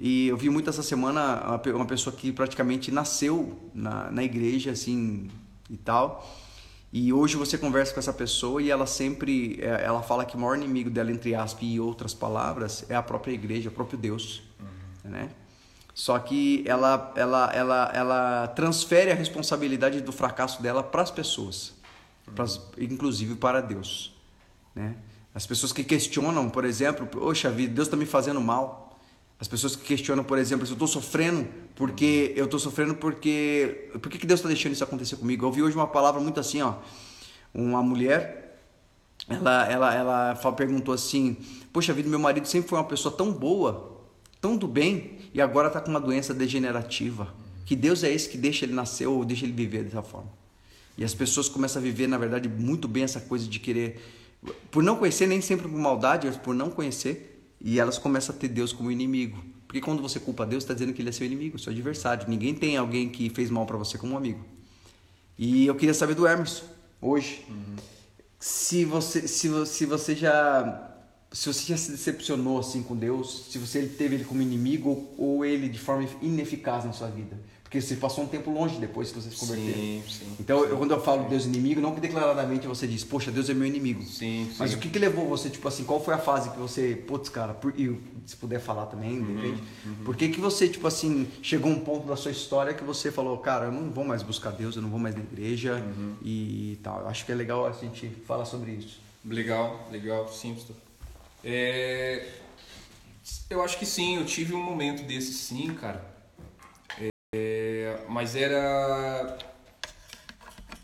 [0.00, 4.24] E eu vi muito essa semana uma pe- uma pessoa que praticamente nasceu na, na
[4.24, 5.28] igreja assim
[5.68, 6.26] e tal.
[6.92, 10.38] E hoje você conversa com essa pessoa e ela sempre, é, ela fala que o
[10.38, 14.42] maior inimigo dela, entre aspas e outras palavras, é a própria igreja, o próprio Deus,
[15.04, 15.30] né?
[15.94, 21.74] Só que ela, ela, ela, ela transfere a responsabilidade do fracasso dela para as pessoas,
[22.34, 24.14] pras, inclusive para Deus,
[24.74, 24.96] né?
[25.34, 29.00] As pessoas que questionam, por exemplo, poxa vida, Deus está me fazendo mal.
[29.40, 33.90] As pessoas que questionam, por exemplo, se eu estou sofrendo porque eu estou sofrendo porque
[34.00, 35.44] por que, que Deus está deixando isso acontecer comigo?
[35.44, 36.74] Eu ouvi hoje uma palavra muito assim, ó,
[37.52, 38.60] uma mulher,
[39.28, 41.36] ela, ela, ela perguntou assim,
[41.72, 43.91] poxa vida, meu marido sempre foi uma pessoa tão boa,
[44.42, 47.32] tão do bem e agora está com uma doença degenerativa.
[47.64, 50.28] Que Deus é esse que deixa ele nascer ou deixa ele viver dessa forma?
[50.98, 54.02] E as pessoas começam a viver, na verdade, muito bem essa coisa de querer,
[54.70, 58.38] por não conhecer, nem sempre por maldade, mas por não conhecer, e elas começam a
[58.38, 59.42] ter Deus como inimigo.
[59.66, 62.28] Porque quando você culpa Deus, está dizendo que ele é seu inimigo, seu adversário.
[62.28, 64.44] Ninguém tem alguém que fez mal para você como um amigo.
[65.38, 66.64] E eu queria saber do Emerson,
[67.00, 67.46] hoje,
[68.38, 70.91] se você, se, se você já
[71.32, 75.14] se você já se decepcionou assim com Deus, se você teve ele como inimigo ou,
[75.36, 77.36] ou ele de forma ineficaz na sua vida.
[77.72, 79.72] Porque você passou um tempo longe depois que você se converteu.
[79.72, 80.36] Sim, sim.
[80.38, 83.54] Então, eu, quando eu falo Deus inimigo, não que declaradamente você diz, poxa, Deus é
[83.54, 84.02] meu inimigo.
[84.02, 84.56] Sim, sim.
[84.58, 87.30] Mas o que, que levou você, tipo assim, qual foi a fase que você, putz,
[87.30, 89.62] cara, por, e se puder falar também, de repente,
[90.04, 93.10] por que que você, tipo assim, chegou a um ponto da sua história que você
[93.10, 95.82] falou, cara, eu não vou mais buscar Deus, eu não vou mais na igreja
[96.22, 97.00] e tal.
[97.00, 99.00] Eu acho que é legal a gente falar sobre isso.
[99.24, 100.52] Legal, legal, sim.
[100.52, 100.76] pastor.
[101.44, 102.26] É,
[103.50, 106.12] eu acho que sim, eu tive um momento desse sim, cara.
[107.34, 109.38] É, mas era.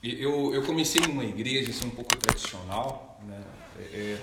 [0.02, 3.42] Eu, eu comecei numa igreja assim, um pouco tradicional, né?
[3.92, 4.18] É,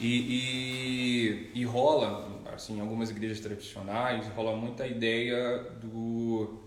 [0.00, 6.60] e, e, e rola, assim, em algumas igrejas tradicionais, rola muita ideia do,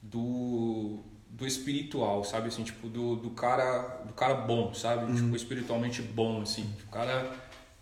[0.00, 2.48] do, do espiritual, sabe?
[2.48, 5.12] Assim, tipo, do, do, cara, do cara bom, sabe?
[5.14, 6.70] Tipo, espiritualmente bom, assim.
[6.86, 7.32] O cara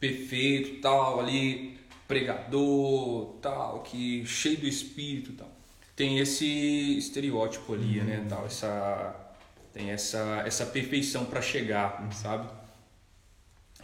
[0.01, 5.51] perfeito, tal, ali, pregador, tal, que cheio do espírito, tal.
[5.95, 9.27] Tem esse estereótipo ali, né, tal, essa
[9.73, 12.49] tem essa essa perfeição para chegar, sabe?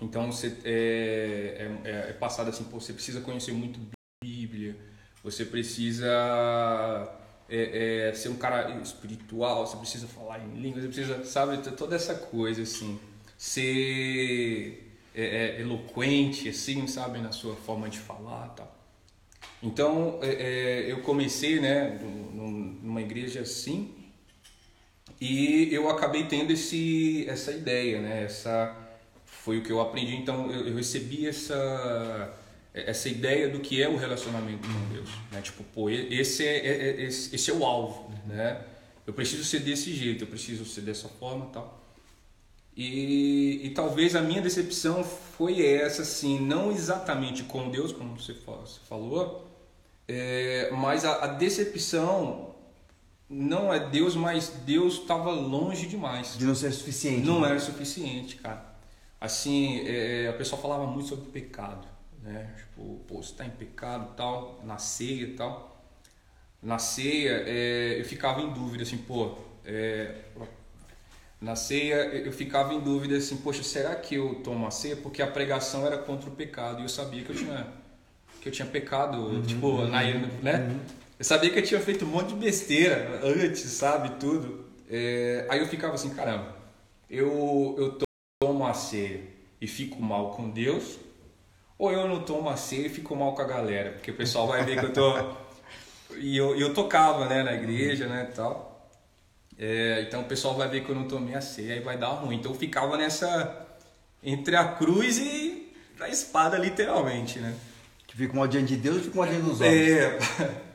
[0.00, 3.78] Então você é, é, é passado assim, pô, você precisa conhecer muito
[4.22, 4.76] Bíblia,
[5.22, 6.06] você precisa
[7.48, 11.94] é, é, ser um cara espiritual, você precisa falar em línguas, você precisa, sabe, toda
[11.94, 12.98] essa coisa assim,
[13.36, 14.85] ser
[15.16, 18.76] é, é, eloquente, assim, sabe, na sua forma de falar, tal.
[19.62, 20.28] Então é,
[20.86, 23.92] é, eu comecei, né, num- numa igreja assim,
[25.20, 28.76] e eu acabei tendo esse, essa ideia, né, essa
[29.24, 30.14] foi o que eu aprendi.
[30.14, 32.34] Então eu, eu recebi essa
[32.74, 35.40] essa ideia do que é o relacionamento com Deus, né?
[35.40, 38.62] Tipo, pô, esse é, é- é- esse, é o alvo, né?
[39.06, 41.82] Eu preciso ser desse jeito, eu preciso ser dessa forma, tal.
[42.76, 48.34] E, e talvez a minha decepção foi essa, assim, não exatamente com Deus, como você
[48.34, 49.46] fa- você falou,
[50.08, 52.54] é, mas a, a decepção
[53.28, 56.36] não é Deus, mas Deus estava longe demais.
[56.38, 57.26] De não ser suficiente.
[57.26, 57.50] Não né?
[57.50, 58.64] era suficiente, cara.
[59.20, 61.86] Assim, é, a pessoa falava muito sobre pecado,
[62.22, 62.54] né?
[62.58, 65.82] Tipo, pô, você tá em pecado tal, na ceia e tal.
[66.62, 70.14] Na ceia, é, eu ficava em dúvida, assim, pô, é,
[71.40, 74.96] Na ceia eu ficava em dúvida assim, poxa, será que eu tomo a ceia?
[74.96, 77.66] Porque a pregação era contra o pecado e eu sabia que eu tinha
[78.40, 80.68] que eu tinha pecado, uhum, tipo, uhum, na, né?
[80.70, 80.80] Uhum.
[81.18, 84.66] Eu sabia que eu tinha feito um monte de besteira antes, sabe, tudo.
[84.88, 86.54] É, aí eu ficava assim, caramba,
[87.10, 87.98] eu eu
[88.40, 89.20] tomo a ceia
[89.60, 90.98] e fico mal com Deus,
[91.78, 94.46] ou eu não tomo a ceia e fico mal com a galera, porque o pessoal
[94.46, 95.36] vai ver que eu tô
[96.14, 98.75] e eu, eu tocava, né, na igreja, né, tal.
[99.58, 102.08] É, então o pessoal vai ver que eu não tomei a ceia e vai dar
[102.08, 102.36] ruim.
[102.36, 103.66] Então eu ficava nessa.
[104.22, 107.54] entre a cruz e a espada, literalmente, né?
[108.06, 109.90] Que fica mal diante de Deus e fica mal diante dos homens.
[109.90, 110.18] É.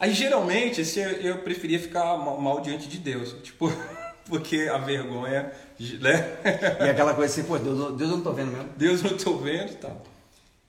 [0.00, 3.34] Aí geralmente esse, eu preferia ficar mal, mal diante de Deus.
[3.42, 3.72] Tipo,
[4.26, 5.52] porque a vergonha.
[5.78, 6.38] Né?
[6.80, 8.68] E aquela coisa assim, pô, Deus, Deus eu não tô vendo mesmo.
[8.76, 10.04] Deus eu não tô vendo e tal.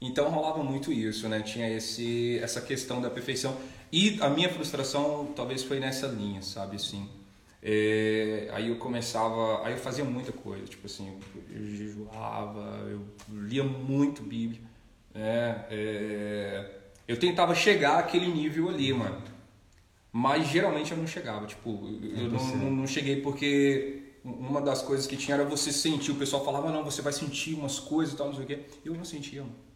[0.01, 1.41] Então rolava muito isso, né?
[1.41, 3.57] Tinha esse, essa questão da perfeição.
[3.91, 6.77] E a minha frustração talvez foi nessa linha, sabe?
[6.77, 7.09] Assim,
[7.61, 11.19] é, aí eu começava, aí eu fazia muita coisa, tipo assim,
[11.49, 14.61] eu, jejuava, eu lia muito Bíblia,
[15.13, 15.65] né?
[15.69, 16.69] É,
[17.07, 19.21] eu tentava chegar àquele nível ali, mano.
[20.11, 25.05] Mas geralmente eu não chegava, tipo, eu não, não, não, cheguei porque uma das coisas
[25.05, 28.17] que tinha era você sentir, o pessoal falava, não, você vai sentir umas coisas e
[28.17, 28.59] tal, não sei o quê.
[28.83, 29.68] Eu não sentia, mano.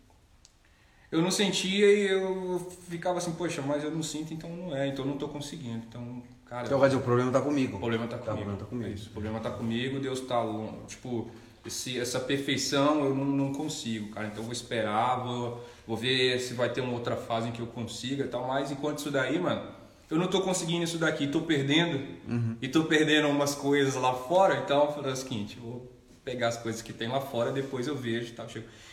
[1.13, 4.87] Eu não sentia e eu ficava assim, poxa, mas eu não sinto, então não é,
[4.87, 5.83] então eu não tô conseguindo.
[5.87, 7.77] Então, Cara, então, mas o problema tá comigo.
[7.77, 8.41] O problema tá, tá comigo.
[8.41, 8.89] O problema tá comigo.
[8.89, 10.73] É isso, o problema tá comigo, Deus tá longe.
[10.87, 11.29] Tipo,
[11.63, 14.25] esse, essa perfeição eu não, não, consigo, cara.
[14.25, 17.59] Então eu vou esperar, vou, vou ver se vai ter uma outra fase em que
[17.59, 18.47] eu consiga e tal.
[18.47, 19.61] Mas enquanto isso daí, mano,
[20.09, 22.03] eu não tô conseguindo isso daqui, tô perdendo.
[22.27, 22.57] Uhum.
[22.59, 24.63] E tô perdendo umas coisas lá fora.
[24.65, 25.92] Então eu falei o seguinte, vou
[26.23, 28.47] pegar as coisas que tem lá fora, depois eu vejo e tal.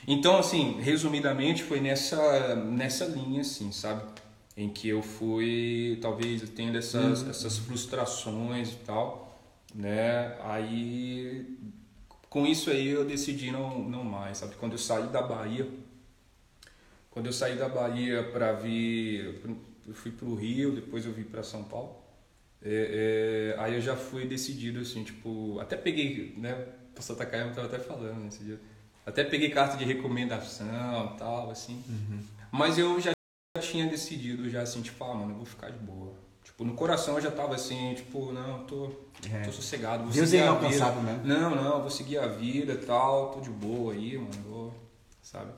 [0.06, 4.02] Então, assim, resumidamente, foi nessa, nessa linha, assim, sabe?
[4.56, 7.30] em que eu fui talvez tendo essas, uhum.
[7.30, 9.40] essas frustrações e tal,
[9.74, 10.36] né?
[10.42, 11.56] Aí
[12.28, 14.54] com isso aí eu decidi não, não mais, sabe?
[14.56, 15.68] Quando eu saí da Bahia,
[17.10, 19.40] quando eu saí da Bahia para vir,
[19.86, 21.96] eu fui para o Rio, depois eu vim para São Paulo.
[22.62, 26.66] É, é, aí eu já fui decidido assim, tipo, até peguei, né?
[26.90, 28.60] O pastor Takayama estava até falando nesse dia.
[29.06, 31.82] Até peguei carta de recomendação, tal, assim.
[31.88, 32.20] Uhum.
[32.52, 33.12] Mas eu já
[33.60, 36.14] tinha decidido já assim, tipo, ah, mano, eu vou ficar de boa.
[36.44, 38.90] Tipo, no coração eu já tava assim, tipo, não, tô,
[39.32, 39.42] é.
[39.42, 40.92] tô sossegado, vou Deus seguir é a vida.
[40.92, 41.24] Mesmo.
[41.24, 44.74] Não, não, vou seguir a vida e tal, tô de boa aí, mano, vou,
[45.22, 45.52] sabe?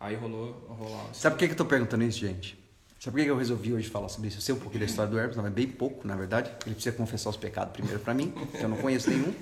[0.00, 1.20] Aí rolou, rolou assim.
[1.20, 2.58] Sabe por que, que eu tô perguntando isso, gente?
[3.00, 4.38] Sabe por que eu resolvi hoje falar sobre isso?
[4.38, 6.50] Eu sei um pouquinho da história do Hermes, mas bem pouco, na verdade.
[6.66, 9.32] Ele precisa confessar os pecados primeiro para mim, que eu não conheço nenhum.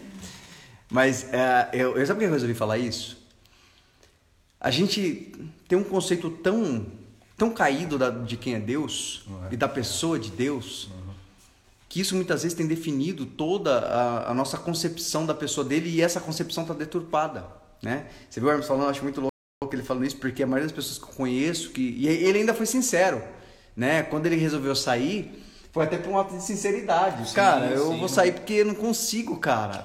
[0.90, 3.16] Mas é, eu, eu, sabe por que eu resolvi falar isso?
[4.60, 5.32] A gente
[5.68, 6.86] tem um conceito tão
[7.36, 9.54] tão caído da, de quem é Deus é.
[9.54, 11.12] e da pessoa de Deus, uhum.
[11.88, 16.00] que isso muitas vezes tem definido toda a, a nossa concepção da pessoa dele e
[16.00, 17.46] essa concepção está deturpada.
[17.82, 18.06] Né?
[18.28, 19.32] Você viu o Hermes falando, eu acho muito louco
[19.70, 22.54] ele falando isso, porque a maioria das pessoas que eu conheço, que, e ele ainda
[22.54, 23.22] foi sincero,
[23.76, 24.02] né?
[24.02, 25.44] quando ele resolveu sair,
[25.76, 27.28] foi até por um ato de sinceridade.
[27.28, 29.84] Sim, cara, eu sim, vou sair porque eu não consigo, cara.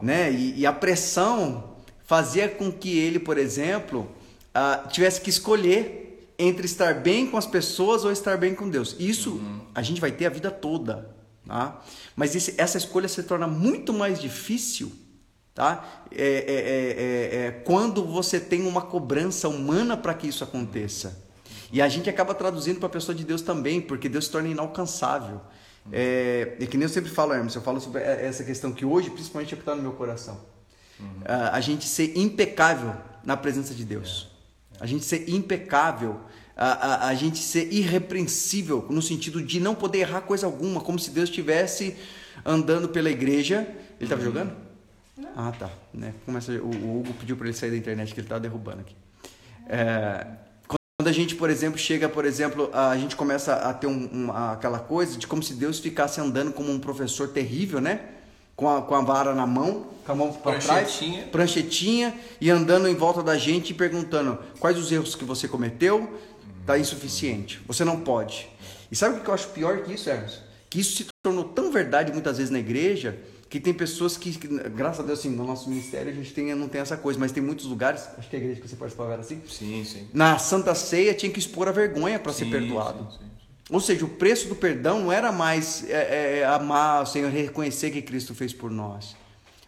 [0.00, 0.30] Né?
[0.30, 1.64] E, e, a pressão
[2.04, 4.08] fazia com que ele, por exemplo,
[4.54, 8.94] uh, tivesse que escolher entre estar bem com as pessoas ou estar bem com Deus.
[9.00, 9.62] Isso uhum.
[9.74, 11.10] a gente vai ter a vida toda,
[11.44, 11.82] tá?
[12.14, 14.92] Mas esse, essa escolha se torna muito mais difícil,
[15.52, 16.04] tá?
[16.12, 21.20] É, é, é, é, é quando você tem uma cobrança humana para que isso aconteça.
[21.72, 24.48] E a gente acaba traduzindo para a pessoa de Deus também, porque Deus se torna
[24.48, 25.40] inalcançável.
[25.90, 29.10] É, é que nem eu sempre falo, Hermes, eu falo sobre essa questão que hoje,
[29.10, 30.38] principalmente, é o que está no meu coração.
[31.00, 31.22] Uhum.
[31.24, 34.30] A, a gente ser impecável na presença de Deus.
[34.74, 34.84] É, é.
[34.84, 36.20] A gente ser impecável
[36.54, 40.98] a, a, a, gente ser irrepreensível, no sentido de não poder errar coisa alguma, como
[40.98, 41.96] se Deus estivesse
[42.44, 43.66] andando pela igreja.
[43.98, 44.26] Ele estava uhum.
[44.26, 44.56] jogando?
[45.16, 45.30] Não.
[45.34, 45.70] Ah, tá.
[45.92, 46.14] Né?
[46.26, 48.94] Começa, o, o Hugo pediu para ele sair da internet, que ele estava derrubando aqui.
[49.66, 50.26] É,
[51.02, 54.52] quando a gente, por exemplo, chega, por exemplo, a gente começa a ter um, uma,
[54.52, 58.02] aquela coisa de como se Deus ficasse andando como um professor terrível, né?
[58.54, 61.00] Com a, com a vara na mão, com a mão para trás,
[61.32, 66.20] pranchetinha, e andando em volta da gente e perguntando quais os erros que você cometeu,
[66.60, 67.60] está insuficiente.
[67.66, 68.48] Você não pode.
[68.88, 70.38] E sabe o que eu acho pior que isso, Hermes?
[70.70, 73.18] Que isso se tornou tão verdade muitas vezes na igreja
[73.52, 76.54] que tem pessoas que, que, graças a Deus, assim, no nosso ministério a gente tem,
[76.54, 79.12] não tem essa coisa, mas tem muitos lugares, acho que a igreja que você participava
[79.12, 79.42] era assim.
[79.46, 80.08] Sim, sim.
[80.14, 83.12] Na Santa Ceia tinha que expor a vergonha para ser perdoado.
[83.12, 83.30] Sim, sim, sim.
[83.68, 87.90] Ou seja, o preço do perdão não era mais é, é, amar o Senhor, reconhecer
[87.90, 89.14] que Cristo fez por nós.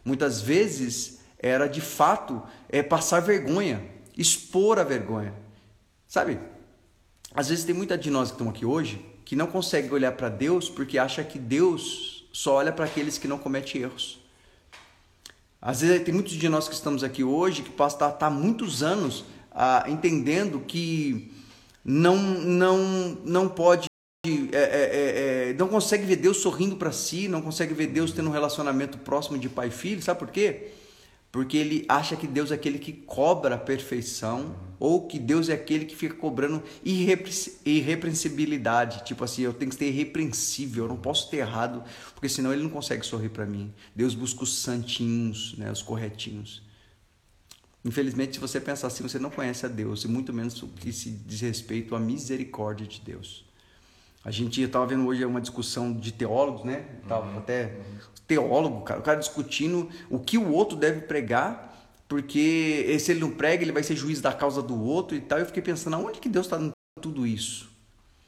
[0.02, 3.84] Muitas vezes era de fato é, passar vergonha,
[4.16, 5.34] expor a vergonha.
[6.08, 6.38] Sabe?
[7.34, 10.30] Às vezes tem muita de nós que estão aqui hoje que não consegue olhar para
[10.30, 14.18] Deus porque acha que Deus só olha para aqueles que não cometem erros.
[15.62, 18.82] Às vezes tem muitos de nós que estamos aqui hoje que passam tá, tá muitos
[18.82, 21.32] anos ah, entendendo que
[21.84, 22.78] não não
[23.24, 23.86] não pode
[24.26, 28.30] é, é, é, não consegue ver Deus sorrindo para si, não consegue ver Deus tendo
[28.30, 30.72] um relacionamento próximo de pai e filho, sabe por quê?
[31.34, 35.54] Porque ele acha que Deus é aquele que cobra a perfeição ou que Deus é
[35.54, 41.28] aquele que fica cobrando irrepreensibilidade, tipo assim, eu tenho que ser irrepreensível, eu não posso
[41.28, 41.82] ter errado,
[42.14, 43.74] porque senão ele não consegue sorrir para mim.
[43.96, 46.62] Deus busca os santinhos, né, os corretinhos.
[47.84, 50.92] Infelizmente, se você pensar assim, você não conhece a Deus, e muito menos o que
[50.92, 53.44] se diz respeito à misericórdia de Deus.
[54.24, 56.86] A gente estava vendo hoje uma discussão de teólogos, né?
[57.08, 57.38] Tava uhum.
[57.38, 57.76] até
[58.26, 61.74] teólogo, cara, o cara discutindo o que o outro deve pregar,
[62.08, 65.38] porque se ele não prega, ele vai ser juiz da causa do outro e tal.
[65.38, 67.74] Eu fiquei pensando, aonde que Deus está dando tudo isso?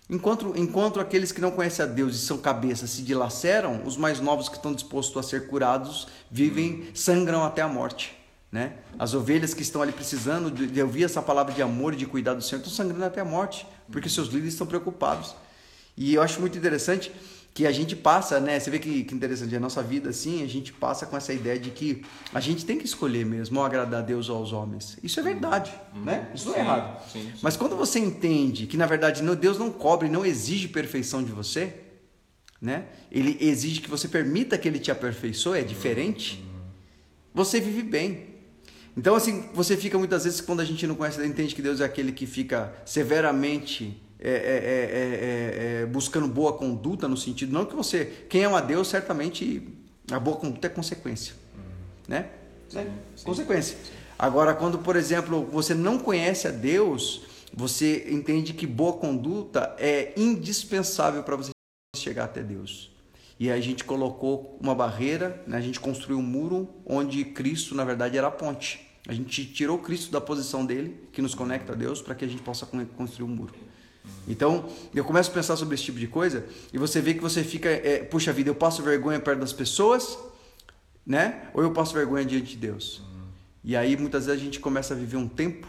[0.09, 4.20] Enquanto, enquanto aqueles que não conhecem a Deus e são cabeças se dilaceram, os mais
[4.20, 8.16] novos que estão dispostos a ser curados vivem, sangram até a morte.
[8.52, 8.74] Né?
[8.98, 12.06] As ovelhas que estão ali precisando de, de ouvir essa palavra de amor e de
[12.06, 15.35] cuidar do Senhor estão sangrando até a morte, porque seus líderes estão preocupados.
[15.96, 17.11] E eu acho muito interessante
[17.57, 18.61] que a gente passa, né?
[18.61, 21.59] Você vê que, que interessante, a nossa vida assim, a gente passa com essa ideia
[21.59, 24.99] de que a gente tem que escolher mesmo, ou agradar a Deus ou aos homens.
[25.03, 26.03] Isso é verdade, uhum.
[26.03, 26.31] né?
[26.35, 27.11] Isso não é errado.
[27.11, 27.33] Sim, sim.
[27.40, 31.33] Mas quando você entende que na verdade Deus não cobra e não exige perfeição de
[31.33, 31.73] você,
[32.61, 32.88] né?
[33.11, 36.45] Ele exige que você permita que ele te aperfeiçoe, é diferente.
[37.33, 38.37] Você vive bem.
[38.95, 41.87] Então, assim, você fica muitas vezes, quando a gente não conhece, entende que Deus é
[41.87, 47.66] aquele que fica severamente é é, é, é, é, buscando boa conduta no sentido não
[47.66, 49.68] que você quem ama Deus certamente
[50.11, 51.62] a boa conduta é consequência uhum.
[52.09, 52.31] né
[52.68, 53.92] sim, sim, consequência sim.
[54.18, 60.14] agora quando por exemplo você não conhece a Deus você entende que boa conduta é
[60.16, 61.50] indispensável para você
[61.94, 62.90] chegar até Deus
[63.38, 65.59] e a gente colocou uma barreira né?
[65.59, 69.79] a gente construiu um muro onde Cristo na verdade era a ponte a gente tirou
[69.79, 73.24] Cristo da posição dele que nos conecta a Deus para que a gente possa construir
[73.26, 73.65] um muro
[74.29, 77.45] então, eu começo a pensar sobre esse tipo de coisa e você vê que você
[77.45, 80.19] fica, é, puxa vida, eu passo vergonha perto das pessoas,
[81.07, 81.49] né?
[81.55, 82.99] Ou eu passo vergonha diante de Deus.
[82.99, 83.27] Uhum.
[83.62, 85.69] E aí muitas vezes a gente começa a viver um tempo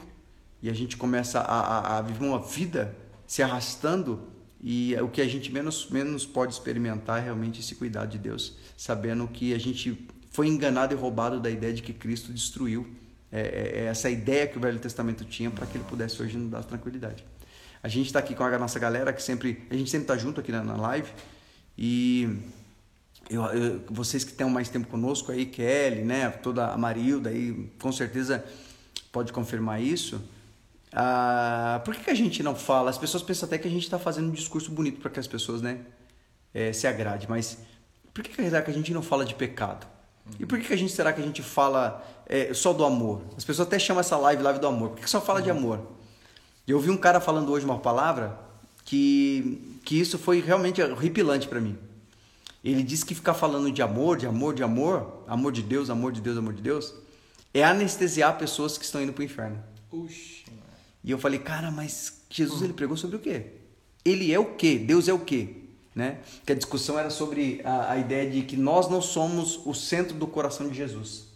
[0.62, 2.95] e a gente começa a, a, a viver uma vida
[3.28, 4.21] se arrastando
[4.60, 8.56] e o que a gente menos, menos pode experimentar é realmente esse cuidado de Deus,
[8.76, 12.88] sabendo que a gente foi enganado e roubado da ideia de que Cristo destruiu
[13.32, 16.38] é, é, é essa ideia que o Velho Testamento tinha para que ele pudesse hoje
[16.38, 17.23] nos dar tranquilidade.
[17.88, 19.65] A gente está aqui com a nossa galera que sempre.
[19.69, 21.10] A gente sempre está junto aqui na, na live.
[21.78, 22.38] E
[23.30, 26.30] eu, eu, vocês que estão mais tempo conosco aí, Kelly, né?
[26.30, 28.43] Toda a Marilda aí, com certeza
[29.10, 30.21] pode confirmar isso.
[30.91, 32.89] Ah, por que, que a gente não fala?
[32.89, 35.28] As pessoas pensam até que a gente está fazendo um discurso bonito para que as
[35.28, 35.80] pessoas né,
[36.54, 37.58] é, se agrade, mas
[38.13, 39.88] por que, que será que a gente não fala de pecado?
[40.38, 43.21] E por que, que a gente será que a gente fala é, só do amor?
[43.38, 44.89] As pessoas até chamam essa live live do amor.
[44.89, 45.95] Por que, que só fala de amor?
[46.67, 48.38] Eu ouvi um cara falando hoje uma palavra
[48.84, 51.77] que, que isso foi realmente horripilante para mim.
[52.63, 56.12] Ele disse que ficar falando de amor, de amor, de amor, amor de Deus, amor
[56.12, 56.93] de Deus, amor de Deus,
[57.53, 59.63] é anestesiar pessoas que estão indo para o inferno.
[59.89, 60.43] Puxa.
[61.01, 63.45] E eu falei, cara, mas Jesus ele pregou sobre o quê?
[64.03, 64.77] Ele é o quê?
[64.77, 65.56] Deus é o quê?
[65.95, 66.19] Né?
[66.45, 70.15] Que a discussão era sobre a, a ideia de que nós não somos o centro
[70.15, 71.27] do coração de Jesus.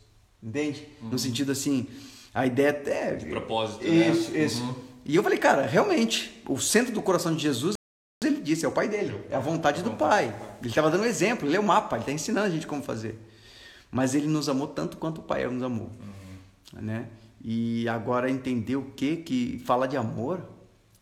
[0.43, 0.87] Entende?
[1.01, 1.09] Uhum.
[1.09, 1.87] No sentido assim,
[2.33, 3.15] a ideia até.
[3.15, 3.85] De propósito.
[3.85, 4.43] Isso, né?
[4.43, 4.61] isso.
[4.61, 4.90] Uhum.
[5.03, 7.73] E eu falei, cara, realmente, o centro do coração de Jesus,
[8.23, 10.33] ele disse, é o pai dele, é a vontade do pai.
[10.59, 12.83] Ele estava dando um exemplo, ele é o mapa, ele está ensinando a gente como
[12.83, 13.19] fazer.
[13.89, 15.89] Mas ele nos amou tanto quanto o pai nos amou.
[15.99, 16.81] Uhum.
[16.81, 17.07] Né?
[17.43, 20.41] E agora entender o que que fala de amor.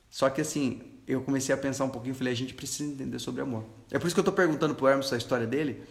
[0.09, 3.41] Só que assim, eu comecei a pensar um pouquinho, falei, a gente precisa entender sobre
[3.41, 3.65] amor.
[3.91, 5.83] É por isso que eu estou perguntando pro Hermes a história dele,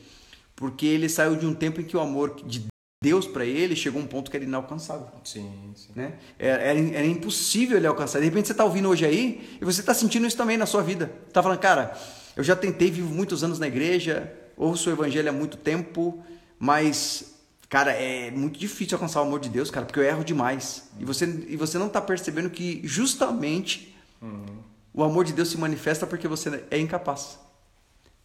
[0.56, 2.66] porque ele saiu de um tempo em que o amor de
[3.00, 5.06] Deus para ele chegou a um ponto que era inalcançável.
[5.22, 5.92] Sim, sim.
[5.94, 6.14] Né?
[6.36, 8.18] Era, era, impossível ele alcançar.
[8.18, 10.82] De repente você está ouvindo hoje aí e você está sentindo isso também na sua
[10.82, 11.12] vida.
[11.28, 11.96] Está falando, cara,
[12.36, 16.20] eu já tentei, vivo muitos anos na igreja, ouço o evangelho há muito tempo,
[16.58, 17.34] mas,
[17.68, 20.88] cara, é muito difícil alcançar o amor de Deus, cara, porque eu erro demais.
[20.98, 24.58] E você, e você não está percebendo que justamente uhum.
[24.92, 27.38] o amor de Deus se manifesta porque você é incapaz.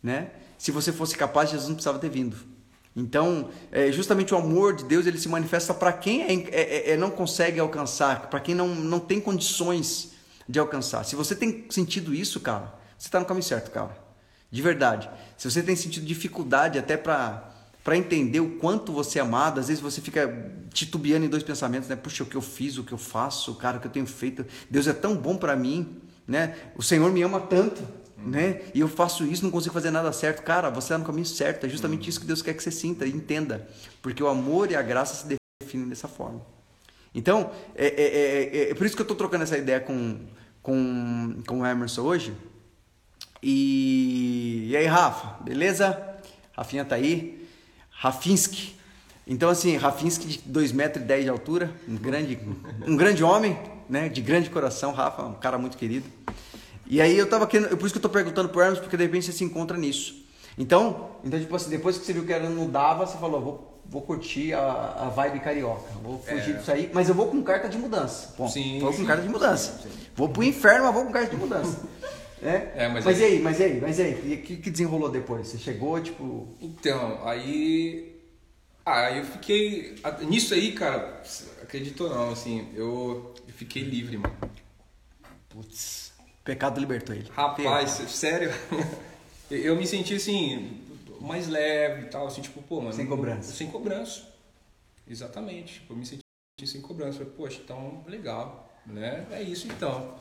[0.01, 0.31] Né?
[0.57, 2.52] Se você fosse capaz, Jesus não precisava ter vindo.
[2.95, 6.91] Então, é, justamente o amor de Deus ele se manifesta para quem é, é, é,
[6.91, 10.11] é, não consegue alcançar, para quem não, não tem condições
[10.47, 11.03] de alcançar.
[11.03, 13.97] Se você tem sentido isso, cara, você está no caminho certo, cara.
[14.51, 15.09] De verdade.
[15.35, 17.49] Se você tem sentido dificuldade até para
[17.83, 21.89] para entender o quanto você é amado, às vezes você fica titubeando em dois pensamentos,
[21.89, 21.97] né?
[21.97, 24.45] Puxa, o que eu fiz, o que eu faço, cara, o que eu tenho feito.
[24.69, 26.55] Deus é tão bom para mim, né?
[26.77, 27.85] O Senhor me ama tanto,
[28.25, 28.61] né?
[28.73, 30.43] E eu faço isso, não consigo fazer nada certo.
[30.43, 31.65] Cara, você está no caminho certo.
[31.65, 33.67] É justamente isso que Deus quer que você sinta e entenda.
[34.01, 36.41] Porque o amor e a graça se definem dessa forma.
[37.13, 40.19] Então, é, é, é, é por isso que eu estou trocando essa ideia com,
[40.61, 42.33] com, com o Emerson hoje.
[43.41, 46.01] E, e aí, Rafa, beleza?
[46.53, 47.47] Rafinha tá aí.
[47.91, 48.75] Rafinski.
[49.27, 52.39] Então, assim, Rafinski de 2,10 metros de altura, um grande,
[52.85, 53.57] um grande homem,
[53.89, 54.09] né?
[54.09, 56.09] De grande coração, Rafa, um cara muito querido.
[56.93, 59.01] E aí eu tava querendo, por isso que eu tô perguntando pro Hermes, porque de
[59.01, 60.23] repente você se encontra nisso.
[60.55, 63.81] Então, então tipo assim, depois que você viu que era no Dava, você falou, vou,
[63.83, 66.53] vou curtir a, a vibe carioca, vou fugir é.
[66.53, 68.35] disso aí, mas eu vou com carta de mudança.
[68.37, 69.05] Bom, sim, vou com sim.
[69.07, 69.81] carta de mudança.
[69.81, 71.81] Sim, vou pro inferno, mas vou com carta de mudança.
[72.45, 72.73] É?
[72.75, 73.21] é mas, mas aí...
[73.21, 74.13] e aí, mas e aí, mas e aí?
[74.33, 75.47] O que, que desenrolou depois?
[75.47, 76.45] Você chegou, tipo.
[76.59, 78.19] Então, aí.
[78.85, 79.95] Ah, eu fiquei.
[80.23, 81.21] Nisso aí, cara,
[81.61, 84.35] acreditou não, assim, eu fiquei livre, mano.
[85.47, 86.02] Putz.
[86.43, 87.29] Pecado libertou ele.
[87.31, 88.51] Rapaz, sério?
[89.49, 90.81] eu me senti assim,
[91.21, 92.93] mais leve e tal, assim, tipo, pô, mano.
[92.93, 93.53] Sem cobrança.
[93.53, 94.23] Sem cobrança.
[95.07, 95.75] Exatamente.
[95.75, 96.23] Tipo, eu me senti
[96.65, 97.19] sem cobrança.
[97.19, 99.25] Falei, poxa, então, legal, né?
[99.31, 100.15] É isso então.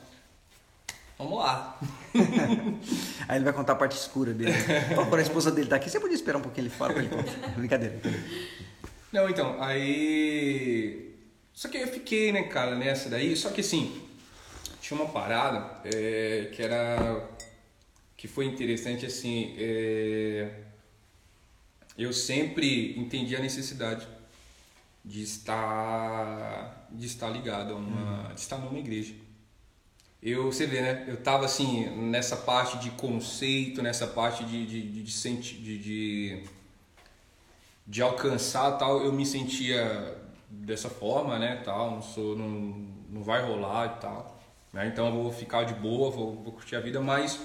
[1.19, 1.79] Vamos lá.
[3.29, 4.53] Aí ele vai contar a parte escura dele.
[4.95, 7.15] Quando a esposa dele tá aqui, você podia esperar um pouquinho ele fora pra ele
[7.15, 7.49] contar.
[7.57, 8.01] Brincadeira.
[9.13, 11.15] Não, então, aí.
[11.53, 13.37] Só que eu fiquei, né, cara, nessa daí.
[13.37, 14.03] Só que assim,
[14.93, 17.29] tinha uma parada é, que era
[18.17, 20.61] que foi interessante assim é,
[21.97, 24.07] eu sempre entendi a necessidade
[25.05, 28.35] de estar de estar ligado a uma uhum.
[28.35, 29.15] de estar numa igreja
[30.23, 34.83] eu você vê né eu tava assim nessa parte de conceito nessa parte de de,
[34.83, 36.45] de, de, de, de,
[37.87, 40.19] de alcançar tal eu me sentia
[40.49, 42.49] dessa forma né tal não sou não,
[43.09, 44.42] não vai rolar e tal
[44.73, 44.87] né?
[44.87, 47.39] Então eu vou ficar de boa, vou, vou curtir a vida, mas,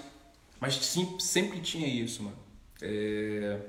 [0.59, 2.37] mas sim, sempre tinha isso, mano.
[2.81, 3.59] É,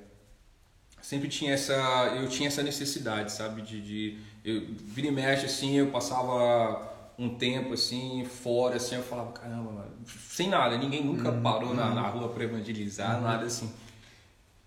[1.02, 1.74] sempre tinha essa,
[2.20, 7.34] eu tinha essa necessidade, sabe, de, de eu vira e mexe assim, eu passava um
[7.34, 11.92] tempo assim fora, assim, eu falava caramba, mano, sem nada, ninguém nunca uhum, parou na,
[11.94, 13.22] na rua para evangelizar, uhum.
[13.22, 13.72] nada assim.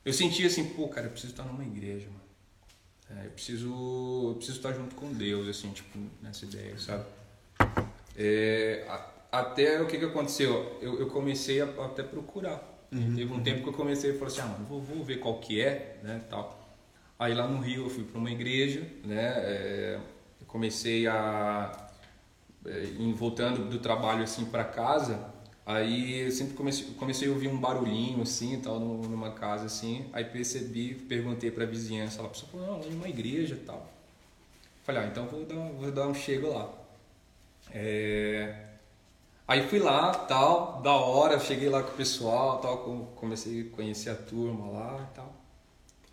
[0.04, 3.22] Eu sentia assim, pô, cara, eu preciso estar numa igreja, mano.
[3.22, 3.70] É, eu preciso,
[4.30, 7.06] eu preciso estar junto com Deus, assim, tipo, nessa ideia, sabe?
[8.18, 8.86] É,
[9.32, 10.78] até o que, que aconteceu?
[10.82, 12.72] Eu, eu comecei a, até procurar.
[12.92, 13.16] Uhum.
[13.16, 15.40] Teve um tempo que eu comecei a falar assim, ah, mano, vou, vou ver qual
[15.40, 16.60] que é, né, tal.
[17.18, 20.00] Aí lá no Rio eu fui para uma igreja, né, é,
[20.46, 21.72] comecei a,
[22.66, 22.84] é,
[23.16, 25.32] voltando do trabalho assim para casa,
[25.66, 30.26] aí eu sempre comecei, comecei a ouvir um barulhinho assim, tal, numa casa assim, aí
[30.26, 33.90] percebi, perguntei para a vizinhança, ela falou, não, é uma igreja, tal.
[34.84, 36.81] Falei, ah, então vou dar, vou dar um chego lá.
[37.74, 38.56] É...
[39.48, 42.78] Aí fui lá, tal, da hora, cheguei lá com o pessoal, tal,
[43.16, 45.42] comecei a conhecer a turma lá e tal.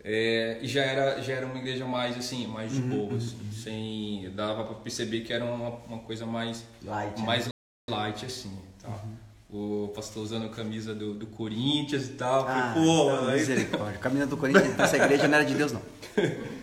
[0.03, 3.35] É, e já era, já era uma igreja mais assim, mais de uhum, boa, assim,
[3.35, 3.51] uhum.
[3.51, 7.51] sem, dava para perceber que era uma, uma coisa mais light, mais né?
[7.89, 8.91] light assim, tal.
[8.91, 9.17] Uhum.
[9.51, 12.45] O pastor usando a camisa do, do Corinthians e tal.
[12.47, 13.39] Ah, pô, aí...
[13.39, 13.97] misericórdia.
[13.99, 15.81] Camisa do Corinthians nessa igreja não era de Deus não.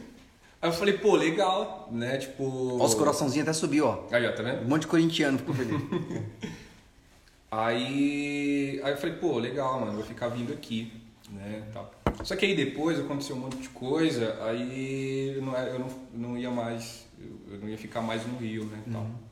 [0.60, 2.16] Aí eu falei, pô, legal, né?
[2.18, 2.78] Tipo.
[2.80, 4.04] Ó, os coraçãozinhos até subiu, ó.
[4.10, 4.62] Aí, ó, tá vendo?
[4.62, 5.80] Um monte de corintiano ficou feliz.
[7.50, 8.80] aí.
[8.82, 10.92] Aí eu falei, pô, legal, mano, vou ficar vindo aqui,
[11.30, 11.62] né?
[11.72, 11.92] Tal.
[12.24, 16.38] Só que aí depois aconteceu um monte de coisa, aí eu não, eu não, não
[16.38, 17.06] ia mais.
[17.50, 18.82] Eu não ia ficar mais no Rio, né?
[18.90, 19.02] Tal.
[19.02, 19.25] Uhum.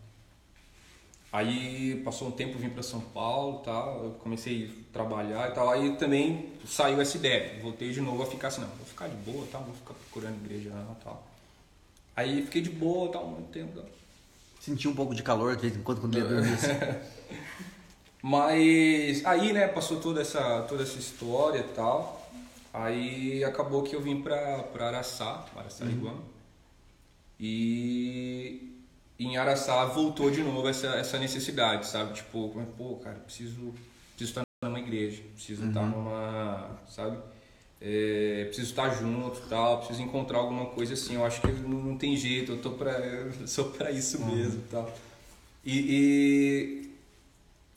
[1.35, 5.69] Aí passou um tempo, vim para São Paulo, tal, eu comecei a trabalhar e tal.
[5.69, 9.17] Aí também saiu essa ideia, voltei de novo a ficar assim, não, vou ficar de
[9.17, 11.27] boa, tal, vou ficar procurando igreja não, tal.
[12.15, 13.73] Aí fiquei de boa, tal, muito tempo.
[13.75, 13.85] Tal.
[14.61, 16.57] Senti um pouco de calor de vez em quando quando ia dormir.
[18.23, 22.31] Mas aí, né, passou toda essa toda essa história e tal.
[22.73, 26.19] Aí acabou que eu vim para para Araçá, Araçariguama.
[26.19, 26.25] Uhum.
[27.41, 28.74] E
[29.19, 32.15] em Araçá voltou de novo essa, essa necessidade, sabe?
[32.15, 33.75] Tipo, pô, cara, preciso,
[34.17, 35.69] preciso estar numa igreja, preciso uhum.
[35.69, 37.19] estar numa, sabe?
[37.81, 41.15] É, preciso estar junto tal, preciso encontrar alguma coisa assim.
[41.15, 44.35] Eu acho que não, não tem jeito, eu tô pra, eu sou pra isso uhum.
[44.35, 44.93] mesmo tal.
[45.65, 46.91] E, e,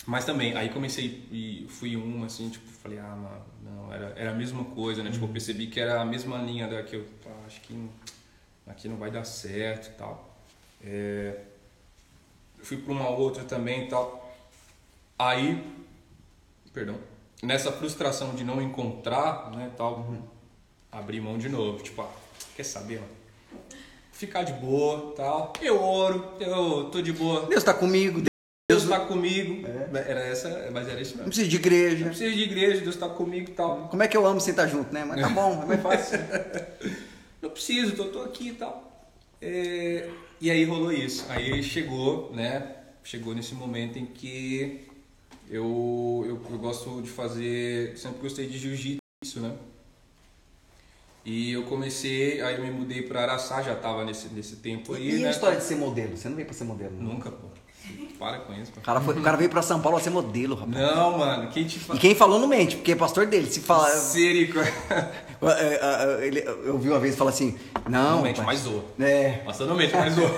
[0.05, 4.31] Mas também, aí comecei e fui um, assim, tipo, falei, ah, mano, não, era, era
[4.31, 5.09] a mesma coisa, né?
[5.09, 5.13] Uhum.
[5.13, 5.33] Tipo, eu uhum.
[5.33, 7.89] percebi que era a mesma linha da que eu, ah, acho que
[8.65, 10.26] aqui não vai dar certo e tal.
[10.89, 11.35] É,
[12.61, 14.33] fui para uma outra também e tal.
[15.19, 15.61] Aí,
[16.73, 16.95] perdão,
[17.43, 20.21] nessa frustração de não encontrar, né, tal, uhum.
[20.89, 21.83] abri mão de novo.
[21.83, 22.09] Tipo, ah,
[22.55, 23.11] quer saber, mano?
[24.13, 25.53] Ficar de boa, tal.
[25.61, 27.45] Eu oro, eu tô de boa.
[27.47, 28.23] Deus tá comigo,
[28.69, 29.67] Deus está comigo.
[29.93, 31.25] Era essa, mas era isso Não mesmo.
[31.25, 32.05] precisa de Não igreja.
[32.05, 33.89] precisa de igreja, Deus está comigo e tal.
[33.89, 35.03] Como é que eu amo sentar junto, né?
[35.03, 36.19] Mas tá bom, é mais fácil.
[37.41, 38.86] Não preciso, tô, tô aqui e tal.
[39.41, 40.09] É,
[40.41, 41.25] e aí rolou isso.
[41.29, 42.75] Aí chegou, né?
[43.03, 44.85] Chegou nesse momento em que
[45.49, 47.97] eu, eu, eu gosto de fazer.
[47.97, 49.55] Sempre gostei de jiu-jitsu, né?
[51.25, 55.09] E eu comecei, aí eu me mudei para Araçá, já tava nesse, nesse tempo aí,
[55.09, 55.27] E né?
[55.27, 56.15] a história de ser modelo?
[56.15, 57.13] Você não veio pra ser modelo, não?
[57.15, 57.47] Nunca, pô.
[58.19, 58.79] Para com isso, pô.
[58.79, 60.75] O cara, foi, o cara veio pra São Paulo pra ser modelo, rapaz.
[60.75, 61.99] Não, mano, quem te E fala?
[61.99, 63.49] quem falou não mente, porque é pastor dele.
[63.49, 63.87] Se fala.
[63.89, 64.59] Serico.
[65.39, 65.79] É, é,
[66.23, 67.55] é, ele, eu vi uma vez e falou assim:
[67.87, 68.15] Não.
[68.15, 68.83] Não mente, mas zoa.
[68.99, 69.43] É.
[69.45, 70.31] Nossa, não mente, mas zoa.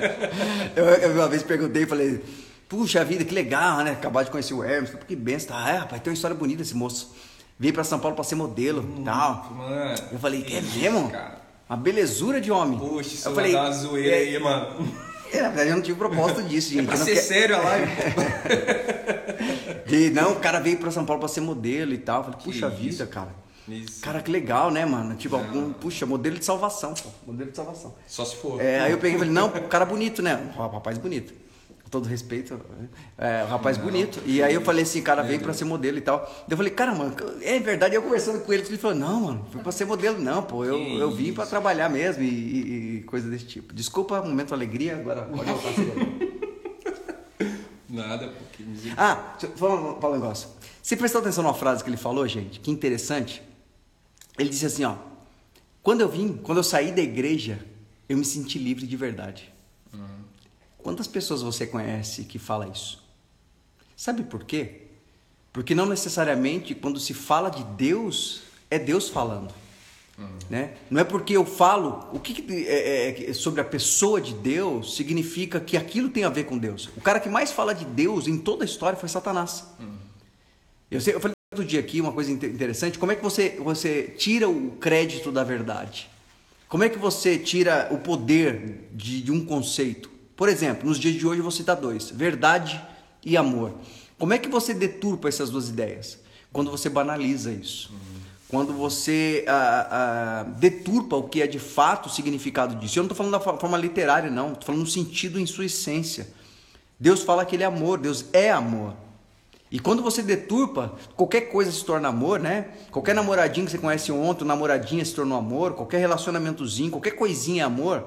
[0.74, 2.24] Eu, eu vi uma vez perguntei e falei:
[2.66, 3.90] Puxa vida, que legal, né?
[3.90, 4.90] Acabar de conhecer o Hermes.
[5.06, 5.54] Que benção.
[5.54, 7.14] Tá, é, rapaz, tem uma história bonita esse moço.
[7.58, 9.52] Veio pra São Paulo pra ser modelo e tal.
[9.54, 9.94] Mano.
[10.12, 11.10] Eu falei: É mesmo?
[11.10, 11.38] Cara.
[11.68, 12.78] Uma belezura de homem.
[12.78, 14.88] Puxa, isso eu vai falei: dar uma zoeira aí, mano.
[15.32, 16.86] É, na verdade, eu não tive propósito disso, gente.
[16.86, 17.90] Pra Eu não ser quer- sério a live.
[19.90, 22.18] E, não, o cara veio pra São Paulo pra ser modelo e tal.
[22.18, 23.06] Eu falei, puxa Que vida, isso?
[23.06, 23.30] cara.
[23.66, 24.00] Isso.
[24.02, 25.14] Cara, que legal, né, mano?
[25.14, 25.44] Tipo, Não.
[25.44, 27.08] algum, puxa, modelo de salvação, pô.
[27.26, 27.94] Modelo de salvação.
[28.06, 28.60] Só se for.
[28.60, 30.52] É, aí eu peguei e falei, não, o cara bonito, né?
[30.56, 31.32] O rapaz bonito.
[31.88, 32.60] Com todo respeito,
[33.16, 33.84] é, o rapaz Não.
[33.86, 34.20] bonito.
[34.26, 36.18] E aí eu falei assim, cara, vem pra ser modelo e tal.
[36.18, 37.94] Daí eu falei, cara, mano, é verdade.
[37.94, 40.66] Eu conversando com ele, ele falou, não, mano, fui pra ser modelo, não, pô.
[40.66, 41.50] Eu, Que eu vim pra isso.
[41.50, 43.72] trabalhar mesmo e, e- e coisa desse tipo.
[43.72, 46.28] Desculpa, momento alegria, agora pode voltar a ser.
[47.88, 48.64] Nada, porque.
[48.94, 50.50] Ah, falar, falar um negócio.
[50.82, 52.60] Você prestou atenção numa frase que ele falou, gente?
[52.60, 53.42] Que interessante.
[54.38, 54.94] Ele disse assim, ó.
[55.82, 57.58] Quando eu vim, quando eu saí da igreja,
[58.10, 59.50] eu me senti livre de verdade.
[60.78, 63.02] Quantas pessoas você conhece que fala isso?
[63.96, 64.82] Sabe por quê?
[65.52, 69.52] Porque não necessariamente quando se fala de Deus, é Deus falando.
[70.50, 70.74] Né?
[70.90, 74.96] Não é porque eu falo o que, que é, é, sobre a pessoa de Deus
[74.96, 76.88] significa que aquilo tem a ver com Deus.
[76.96, 79.64] O cara que mais fala de Deus em toda a história foi Satanás.
[80.90, 82.98] Eu, sei, eu falei outro dia aqui uma coisa inte- interessante.
[82.98, 86.10] Como é que você, você tira o crédito da verdade?
[86.68, 90.10] Como é que você tira o poder de, de um conceito?
[90.38, 92.80] Por exemplo, nos dias de hoje eu vou citar dois: verdade
[93.24, 93.74] e amor.
[94.16, 96.16] Como é que você deturpa essas duas ideias?
[96.52, 97.90] Quando você banaliza isso.
[98.48, 102.98] Quando você ah, ah, deturpa o que é de fato o significado disso.
[102.98, 104.52] Eu não estou falando da fo- forma literária, não.
[104.52, 106.28] Estou falando no sentido em sua essência.
[107.00, 108.94] Deus fala que Ele é amor, Deus é amor.
[109.72, 112.68] E quando você deturpa, qualquer coisa se torna amor, né?
[112.92, 117.66] Qualquer namoradinho que você conhece ontem, namoradinha se tornou amor, qualquer relacionamentozinho, qualquer coisinha é
[117.66, 118.04] amor,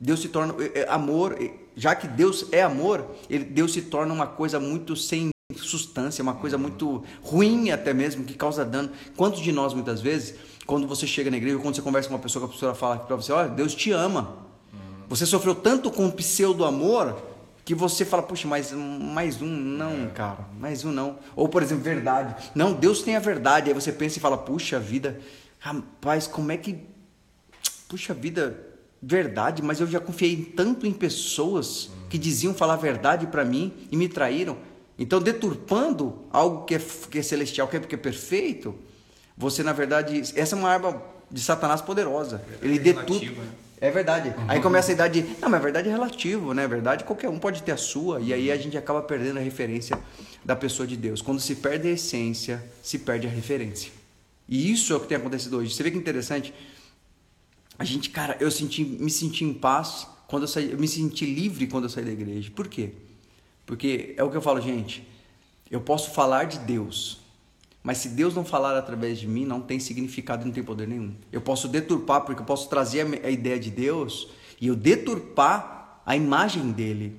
[0.00, 3.82] Deus se torna é, é, amor, é, já que Deus é amor, ele, Deus se
[3.82, 8.90] torna uma coisa muito sem substância, uma coisa muito ruim até mesmo, que causa dano.
[9.16, 10.34] Quantos de nós, muitas vezes,
[10.66, 12.74] quando você chega na igreja, ou quando você conversa com uma pessoa, que a pessoa
[12.74, 14.36] fala para você, olha, Deus te ama.
[15.08, 17.16] Você sofreu tanto com o pseudo-amor
[17.64, 21.18] que você fala, puxa, mais, mais um, não, cara, mais um não.
[21.36, 22.50] Ou, por exemplo, verdade.
[22.54, 23.68] Não, Deus tem a verdade.
[23.68, 25.20] Aí você pensa e fala, puxa vida,
[25.58, 26.78] rapaz, como é que.
[27.88, 28.71] Puxa vida,
[29.02, 33.72] verdade, mas eu já confiei tanto em pessoas que diziam falar a verdade para mim
[33.90, 34.56] e me traíram.
[34.98, 36.80] Então, deturpando algo que é,
[37.10, 38.74] que é celestial, que é, que é perfeito,
[39.36, 42.42] você, na verdade, essa é uma arma de Satanás poderosa.
[42.60, 43.40] Ele deturpa.
[43.40, 43.48] né?
[43.80, 44.32] É verdade.
[44.46, 45.26] Aí começa a idade.
[45.40, 46.62] Não, mas a verdade é relativo, né?
[46.62, 48.20] A verdade qualquer um pode ter a sua.
[48.20, 49.98] E aí a gente acaba perdendo a referência
[50.44, 51.20] da pessoa de Deus.
[51.20, 53.90] Quando se perde a essência, se perde a referência.
[54.48, 55.74] E isso é o que tem acontecido hoje.
[55.74, 56.54] Você vê que interessante?
[57.82, 61.26] A gente, cara, eu senti, me senti em paz quando eu saí, eu me senti
[61.26, 62.48] livre quando eu saí da igreja.
[62.54, 62.92] Por quê?
[63.66, 65.04] Porque é o que eu falo, gente.
[65.68, 67.18] Eu posso falar de Deus,
[67.82, 71.12] mas se Deus não falar através de mim, não tem significado não tem poder nenhum.
[71.32, 74.28] Eu posso deturpar, porque eu posso trazer a ideia de Deus
[74.60, 77.18] e eu deturpar a imagem dele.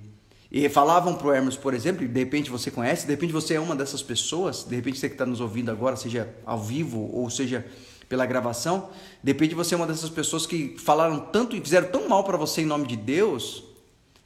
[0.49, 3.75] E falavam pro Hermes, por exemplo, de repente você conhece, de repente você é uma
[3.75, 7.65] dessas pessoas, de repente você que está nos ouvindo agora, seja ao vivo ou seja
[8.13, 8.91] pela gravação,
[9.23, 12.37] de repente você é uma dessas pessoas que falaram tanto e fizeram tão mal para
[12.37, 13.63] você em nome de Deus,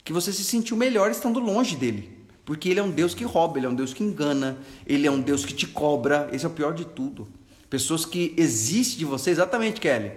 [0.04, 2.18] que você se sentiu melhor estando longe dele.
[2.44, 5.12] Porque ele é um Deus que rouba, ele é um Deus que engana, ele é
[5.12, 6.28] um Deus que te cobra.
[6.34, 7.30] Esse é o pior de tudo.
[7.70, 10.12] Pessoas que existem de você, exatamente, Kelly.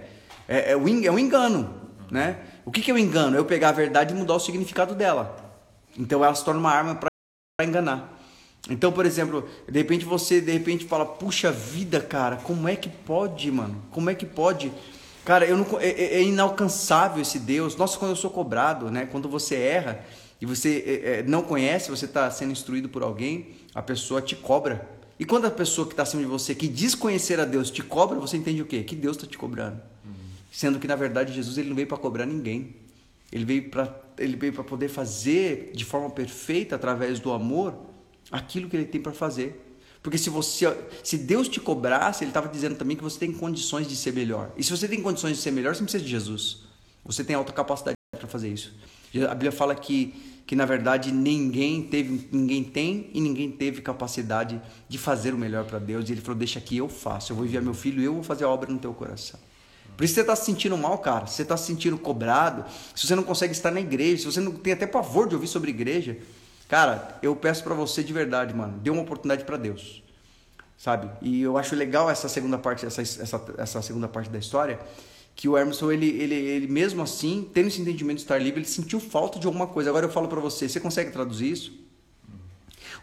[0.49, 1.73] É, é, en- é um engano,
[2.09, 2.39] né?
[2.65, 3.37] O que, que é o engano?
[3.37, 5.55] É eu pegar a verdade e mudar o significado dela.
[5.97, 7.09] Então ela se torna uma arma para
[7.65, 8.20] enganar.
[8.69, 12.89] Então, por exemplo, de repente você de repente fala, puxa vida, cara, como é que
[12.89, 13.81] pode, mano?
[13.91, 14.71] Como é que pode?
[15.25, 17.75] Cara, eu não, é, é- é inalcançável esse Deus.
[17.75, 19.07] Nossa, quando eu sou cobrado, né?
[19.11, 20.03] Quando você erra
[20.39, 24.35] e você é, é, não conhece, você está sendo instruído por alguém, a pessoa te
[24.35, 24.87] cobra.
[25.19, 27.83] E quando a pessoa que está acima de você, que diz conhecer a Deus, te
[27.83, 28.83] cobra, você entende o quê?
[28.83, 29.79] Que Deus está te cobrando.
[30.51, 32.75] Sendo que, na verdade, Jesus ele não veio para cobrar ninguém.
[33.31, 37.73] Ele veio para ele veio para poder fazer de forma perfeita através do amor
[38.31, 39.67] aquilo que ele tem para fazer.
[40.01, 43.87] Porque se você se Deus te cobrasse, ele estava dizendo também que você tem condições
[43.87, 44.51] de ser melhor.
[44.57, 46.63] E se você tem condições de ser melhor, você não precisa de Jesus.
[47.05, 48.73] Você tem alta capacidade para fazer isso.
[49.29, 50.13] A Bíblia fala que
[50.51, 55.63] que na verdade ninguém teve, ninguém tem e ninguém teve capacidade de fazer o melhor
[55.63, 56.09] para Deus.
[56.09, 57.31] E ele falou: "Deixa que eu faço.
[57.31, 59.39] Eu vou enviar meu filho, eu vou fazer a obra no teu coração".
[59.95, 61.25] Por isso você está se sentindo mal, cara.
[61.27, 62.65] Você está se sentindo cobrado.
[62.95, 65.47] Se você não consegue estar na igreja, se você não tem até pavor de ouvir
[65.47, 66.17] sobre igreja,
[66.71, 70.01] cara, eu peço para você de verdade, mano, dê uma oportunidade para Deus,
[70.77, 71.09] sabe?
[71.21, 74.79] E eu acho legal essa segunda parte, essa, essa, essa segunda parte da história,
[75.35, 78.69] que o Emerson, ele, ele, ele mesmo assim, tendo esse entendimento de estar livre, ele
[78.69, 79.89] sentiu falta de alguma coisa.
[79.89, 81.73] Agora eu falo para você, você consegue traduzir isso?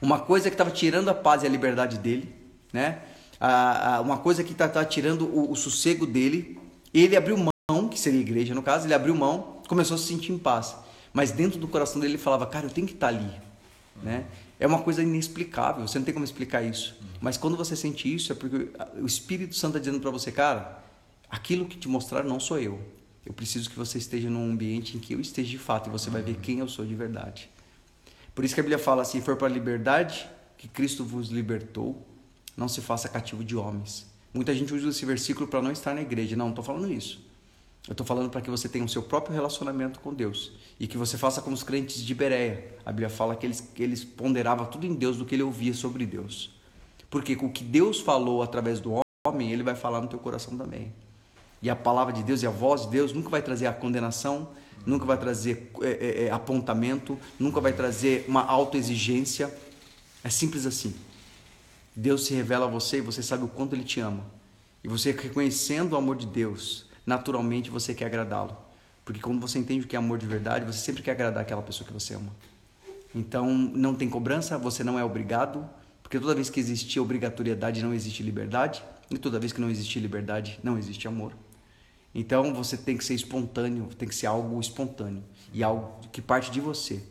[0.00, 2.34] Uma coisa que estava tirando a paz e a liberdade dele,
[2.72, 3.02] né?
[4.02, 6.58] uma coisa que está tá tirando o, o sossego dele,
[6.94, 10.06] ele abriu mão, que seria a igreja no caso, ele abriu mão, começou a se
[10.06, 10.74] sentir em paz.
[11.12, 13.47] Mas dentro do coração dele ele falava, cara, eu tenho que estar ali.
[14.02, 14.26] Né?
[14.60, 16.96] É uma coisa inexplicável, você não tem como explicar isso.
[17.20, 18.70] Mas quando você sente isso, é porque
[19.00, 20.82] o Espírito Santo está dizendo para você, cara,
[21.28, 22.80] aquilo que te mostrar não sou eu.
[23.26, 26.08] Eu preciso que você esteja num ambiente em que eu esteja de fato e você
[26.08, 27.50] vai ver quem eu sou de verdade.
[28.34, 32.06] Por isso que a Bíblia fala assim: for para a liberdade que Cristo vos libertou,
[32.56, 34.06] não se faça cativo de homens.
[34.32, 36.36] Muita gente usa esse versículo para não estar na igreja.
[36.36, 37.27] Não, não estou falando isso.
[37.88, 40.98] Eu estou falando para que você tenha o seu próprio relacionamento com Deus e que
[40.98, 42.76] você faça como os crentes de Bereia.
[42.84, 45.72] A Bíblia fala que eles, que eles ponderavam tudo em Deus do que ele ouvia
[45.72, 46.54] sobre Deus.
[47.08, 50.92] Porque o que Deus falou através do homem, ele vai falar no teu coração também.
[51.62, 54.50] E a palavra de Deus e a voz de Deus nunca vai trazer a condenação,
[54.84, 59.50] nunca vai trazer é, é, é apontamento, nunca vai trazer uma autoexigência.
[60.22, 60.94] É simples assim.
[61.96, 64.26] Deus se revela a você e você sabe o quanto Ele te ama.
[64.84, 68.54] E você reconhecendo o amor de Deus, naturalmente você quer agradá-lo.
[69.02, 71.62] Porque quando você entende o que é amor de verdade, você sempre quer agradar aquela
[71.62, 72.30] pessoa que você ama.
[73.14, 75.66] Então, não tem cobrança, você não é obrigado,
[76.02, 79.98] porque toda vez que existe obrigatoriedade, não existe liberdade, e toda vez que não existe
[79.98, 81.32] liberdade, não existe amor.
[82.14, 86.50] Então, você tem que ser espontâneo, tem que ser algo espontâneo e algo que parte
[86.50, 87.02] de você.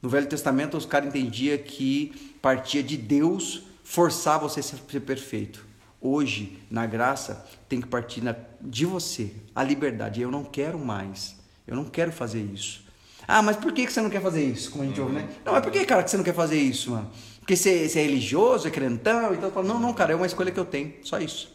[0.00, 5.66] No Velho Testamento, os caras entendiam que partia de Deus forçar você a ser perfeito.
[6.00, 8.22] Hoje, na graça, tem que partir
[8.60, 10.20] de você, a liberdade.
[10.20, 11.36] Eu não quero mais.
[11.66, 12.84] Eu não quero fazer isso.
[13.26, 14.70] Ah, mas por que você não quer fazer isso?
[14.70, 15.28] Como a gente ouve, né?
[15.44, 17.10] Não, mas por que, cara, que você não quer fazer isso, mano?
[17.40, 19.64] Porque você, você é religioso, é crentão e tal.
[19.64, 20.94] Não, não, cara, é uma escolha que eu tenho.
[21.02, 21.52] Só isso.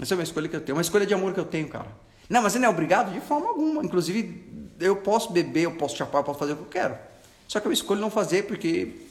[0.00, 0.76] Essa é uma escolha que eu tenho.
[0.76, 1.88] Uma escolha de amor que eu tenho, cara.
[2.28, 3.82] Não, mas você não é obrigado de forma alguma.
[3.82, 4.44] Inclusive,
[4.78, 6.98] eu posso beber, eu posso chapar, eu posso fazer o que eu quero.
[7.46, 9.07] Só que eu escolho não fazer porque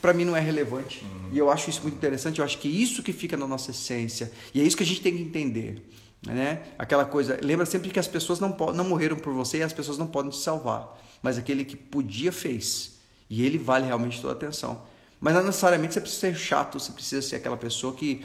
[0.00, 1.04] para mim não é relevante.
[1.04, 1.30] Uhum.
[1.32, 4.30] E eu acho isso muito interessante, eu acho que isso que fica na nossa essência.
[4.54, 5.82] E é isso que a gente tem que entender.
[6.26, 6.62] Né?
[6.78, 9.98] Aquela coisa, lembra sempre que as pessoas não, não morreram por você e as pessoas
[9.98, 10.98] não podem te salvar.
[11.22, 12.96] Mas aquele que podia fez.
[13.28, 14.82] E ele vale realmente toda a atenção.
[15.20, 18.24] Mas não necessariamente você precisa ser chato, você precisa ser aquela pessoa que,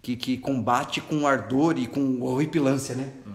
[0.00, 3.12] que, que combate com ardor e com horripilância, né?
[3.26, 3.32] Uhum.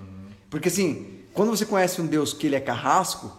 [0.50, 3.32] Porque assim, quando você conhece um Deus que ele é carrasco,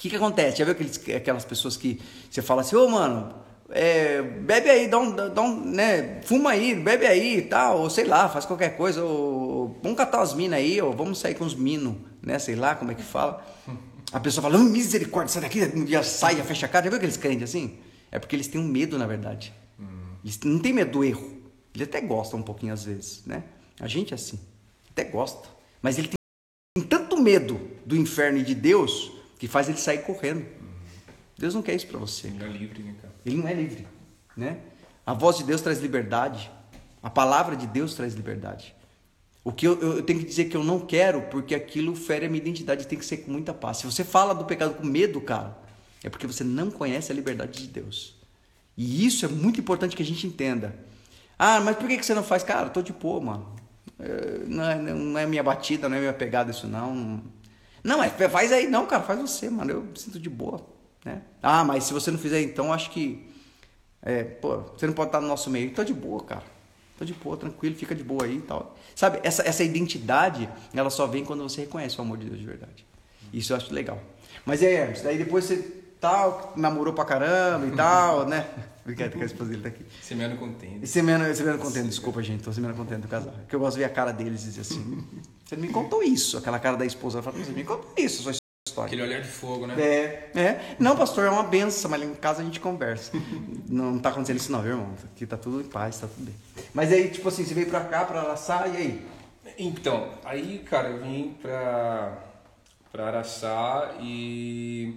[0.00, 0.56] que, que acontece?
[0.56, 3.34] Já viu aqueles, aquelas pessoas que você fala assim, ô oh, mano,
[3.68, 7.90] é, bebe aí, dá um, dá um, né, fuma aí, bebe aí e tal, ou
[7.90, 11.44] sei lá, faz qualquer coisa, ou vamos catar as minas aí, ou vamos sair com
[11.44, 13.46] os minos, né, sei lá como é que fala.
[14.10, 16.84] A pessoa fala, misericórdia, sai daqui, já sai, já fecha a cara.
[16.84, 17.78] Já viu aqueles crentes assim?
[18.10, 19.52] É porque eles têm um medo, na verdade.
[20.24, 21.42] Eles não têm medo do erro.
[21.74, 23.44] Eles até gostam um pouquinho às vezes, né?
[23.78, 24.40] A gente é assim,
[24.90, 25.46] até gosta.
[25.80, 30.46] Mas ele tem tanto medo do inferno e de Deus que faz ele sair correndo.
[31.36, 32.26] Deus não quer isso para você.
[32.28, 33.14] Ele não é livre, né, cara?
[33.24, 33.88] Ele não é livre,
[34.36, 34.58] né?
[35.06, 36.50] A voz de Deus traz liberdade.
[37.02, 38.74] A palavra de Deus traz liberdade.
[39.42, 42.28] O que eu, eu, tenho que dizer que eu não quero, porque aquilo fere a
[42.28, 43.78] minha identidade, tem que ser com muita paz.
[43.78, 45.56] Se você fala do pecado com medo, cara,
[46.04, 48.16] é porque você não conhece a liberdade de Deus.
[48.76, 50.76] E isso é muito importante que a gente entenda.
[51.38, 52.42] Ah, mas por que você não faz?
[52.42, 53.56] Cara, eu tô de boa, mano.
[53.98, 57.22] É, não é, não é minha batida, não é minha pegada isso não.
[57.82, 58.66] Não, é, faz aí.
[58.68, 59.70] Não, cara, faz você, mano.
[59.70, 60.60] Eu me sinto de boa.
[61.04, 61.22] Né?
[61.42, 63.28] Ah, mas se você não fizer então, acho que.
[64.02, 65.72] É, pô, você não pode estar no nosso meio.
[65.72, 66.44] Tô de boa, cara.
[66.98, 68.76] Tô de boa, tranquilo, fica de boa aí e tal.
[68.94, 72.46] Sabe, essa, essa identidade, ela só vem quando você reconhece o amor de Deus de
[72.46, 72.86] verdade.
[73.32, 73.98] Isso eu acho legal.
[74.44, 78.46] Mas é, Hermes, daí depois você tal, namorou pra caramba e tal, né?
[78.84, 79.84] Brincadeira que a esposa dele tá aqui.
[80.02, 80.86] Semana contente.
[80.86, 82.42] Semana, semana contente, desculpa, gente.
[82.42, 83.32] Tô semana contente do casal.
[83.32, 85.04] Porque eu gosto de ver a cara deles e dizer assim:
[85.50, 86.38] você não me contou isso.
[86.38, 87.18] Aquela cara da esposa.
[87.18, 88.86] Ela fala: você me contou isso, sua história.
[88.86, 89.74] Aquele olhar de fogo, né?
[89.80, 90.76] É, é.
[90.78, 93.10] Não, pastor, é uma benção, mas em casa a gente conversa.
[93.68, 94.94] não tá acontecendo isso, não, viu, irmão?
[95.12, 96.34] Aqui tá tudo em paz, tá tudo bem.
[96.72, 99.06] Mas aí, tipo assim, você veio pra cá, pra Araçá, e aí?
[99.58, 102.26] Então, aí, cara, eu vim pra
[102.92, 104.96] para Araçá e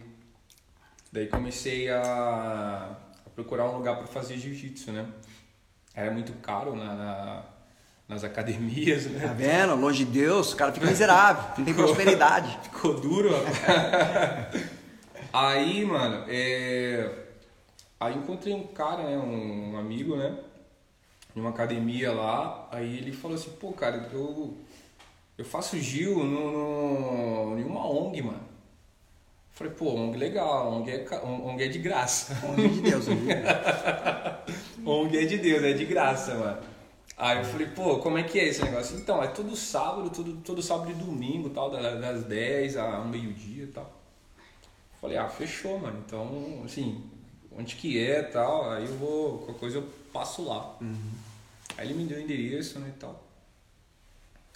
[1.12, 2.96] daí comecei a,
[3.26, 5.08] a procurar um lugar para fazer jiu-jitsu, né?
[5.94, 7.44] Era muito caro na, na-
[8.14, 9.28] nas academias, né?
[9.28, 9.76] Tá vendo?
[9.76, 12.58] Longe de Deus, o cara fica miserável, não tem prosperidade.
[12.64, 14.64] Ficou duro, rapaz.
[15.34, 17.10] Aí, mano, é...
[18.00, 20.38] aí encontrei um cara, né, um amigo, né,
[21.36, 22.70] em uma academia lá.
[22.72, 24.56] Aí ele falou assim, pô, cara, eu,
[25.38, 28.54] eu faço Gil no, no, em uma ONG, mano.
[29.54, 32.36] Falei, pô, ONG legal, ONG é, ONG é de graça.
[32.46, 33.40] Longe de Deus, de Deus.
[34.86, 36.73] ONG é de Deus, é de graça, mano.
[37.24, 38.98] Aí eu falei, pô, como é que é esse negócio?
[38.98, 43.64] Então, é todo sábado, todo, todo sábado e domingo, tal, da- das 10 ao meio-dia
[43.64, 43.90] e tal.
[45.00, 46.04] Falei, ah, fechou, mano.
[46.06, 47.02] Então, assim,
[47.58, 50.76] onde que é tal, aí eu vou, qualquer coisa eu passo lá.
[51.78, 53.24] Aí ele me deu o endereço, né, e tal.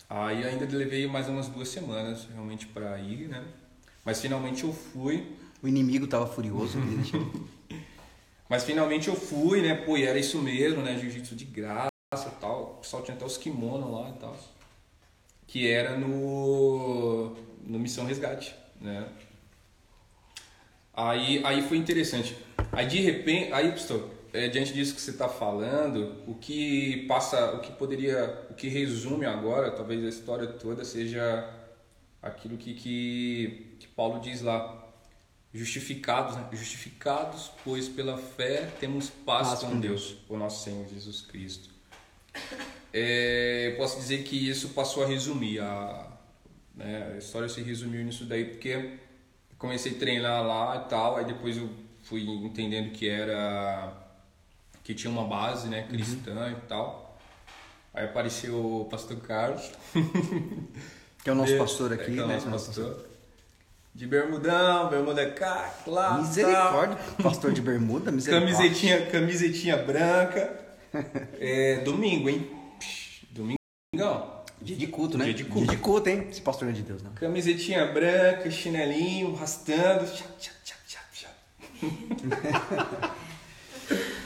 [0.09, 3.45] Aí ainda levei mais umas duas semanas realmente pra ir, né?
[4.03, 5.25] Mas finalmente eu fui.
[5.63, 6.77] O inimigo tava furioso,
[8.49, 9.73] Mas finalmente eu fui, né?
[9.73, 10.97] Pô, e era isso mesmo, né?
[10.97, 11.96] Jiu-jitsu de graça e
[12.87, 14.37] pessoal tinha até os kimonos lá e tal.
[15.45, 19.07] Que era no, no Missão Resgate, né?
[20.93, 22.37] Aí, aí foi interessante.
[22.71, 27.53] Aí de repente, aí, pastor, é, diante disso que você está falando, o que passa,
[27.53, 31.53] o que poderia, o que resume agora, talvez a história toda seja
[32.21, 34.85] aquilo que, que, que Paulo diz lá.
[35.53, 36.47] Justificados, né?
[36.51, 41.69] justificados, pois pela fé temos paz, Paz com, com Deus, o nosso Senhor Jesus Cristo.
[42.93, 46.07] É, eu posso dizer que isso passou a resumir a,
[46.75, 48.97] né, a história se resumiu nisso daí porque
[49.57, 51.69] comecei a treinar lá e tal aí depois eu
[52.03, 53.93] fui entendendo que era
[54.83, 57.19] que tinha uma base né cristã e tal
[57.93, 59.69] aí apareceu o pastor Carlos
[61.23, 62.35] Que é o nosso É, pastor é, aqui, que é o né?
[62.35, 63.05] nosso pastor
[63.93, 66.21] de bermudão bermuda cá lá tal.
[66.21, 68.55] Misericórdia, pastor de bermuda, misericórdia.
[68.55, 70.65] Camisetinha, camisetinha branca.
[71.39, 72.49] É, domingo, hein?
[73.93, 74.43] Domingão.
[74.61, 75.25] Dia de culto, né?
[75.25, 75.67] Dia de culto.
[75.67, 76.27] Dia de culto, hein?
[76.29, 77.13] Esse pastor não é de Deus, não.
[77.13, 80.05] Camisetinha branca, chinelinho, arrastando.
[80.11, 81.29] Tchá, tchá, tchá, tchá, tchá.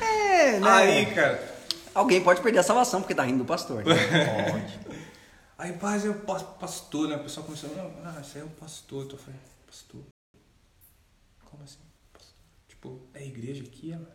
[0.02, 0.68] É, né?
[0.70, 1.56] Aí, cara.
[1.94, 3.84] Alguém pode perder a salvação porque tá rindo do pastor.
[3.86, 3.94] Né?
[4.52, 4.80] Pode.
[5.58, 7.18] Aí, paz, eu pa- pastor, né?
[7.18, 9.08] O pessoal começou, não, não, esse aí é o pastor.
[9.12, 10.02] Eu falei, pastor?
[11.46, 11.78] Como assim?
[12.12, 12.34] Pastor?
[12.68, 14.08] Tipo, é a igreja aqui, mano?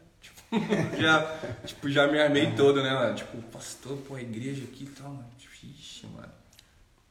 [0.51, 3.15] Tipo, já, tipo, já me armei todo, né, mano?
[3.15, 5.29] Tipo, pastor, pô, a igreja aqui e tal, mano.
[5.39, 6.33] Tipo, Ixi, mano.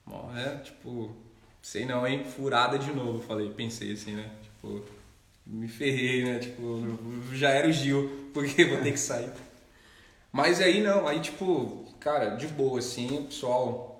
[0.05, 0.61] Bom, né?
[0.63, 1.15] Tipo,
[1.61, 2.23] sei não, hein?
[2.23, 4.29] Furada de novo, falei, pensei assim, né?
[4.43, 4.83] Tipo,
[5.45, 6.39] me ferrei, né?
[6.39, 6.81] Tipo,
[7.33, 9.31] já era o Gil, porque vou ter que sair.
[10.31, 13.91] Mas aí não, aí tipo, cara, de boa assim, o pessoal.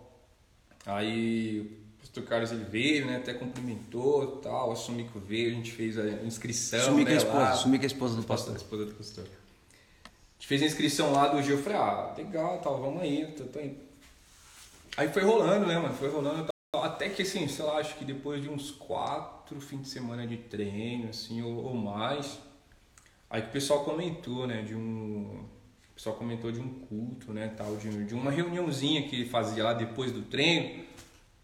[0.86, 1.85] Aí
[2.20, 3.18] o Carlos ele veio, né?
[3.18, 6.80] Até cumprimentou tal, assumi que veio, a gente fez a inscrição.
[6.80, 7.54] Sumi com a né, esposa, lá.
[7.54, 8.66] sumi com a esposa do Pastor, pastor.
[8.66, 9.24] esposa do pastor.
[9.24, 13.26] A gente fez a inscrição lá do Gil, eu falei, ah, legal, tal, vamos aí,
[13.38, 13.78] tô, tô indo.
[14.98, 15.94] Aí foi rolando, né, mano?
[15.94, 19.82] Foi rolando tal, até que assim, sei lá, acho que depois de uns quatro fins
[19.82, 22.40] de semana de treino, assim, ou, ou mais,
[23.30, 25.46] aí que o pessoal comentou, né, de um.
[25.92, 29.64] O pessoal comentou de um culto, né, tal, de, de uma reuniãozinha que ele fazia
[29.64, 30.84] lá depois do treino,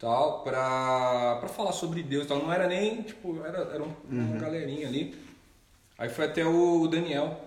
[0.01, 2.39] tal, pra, pra falar sobre Deus, tal.
[2.39, 5.15] Não era nem, tipo, era, era um- uma galerinha ali.
[5.97, 7.39] Aí foi até o Daniel.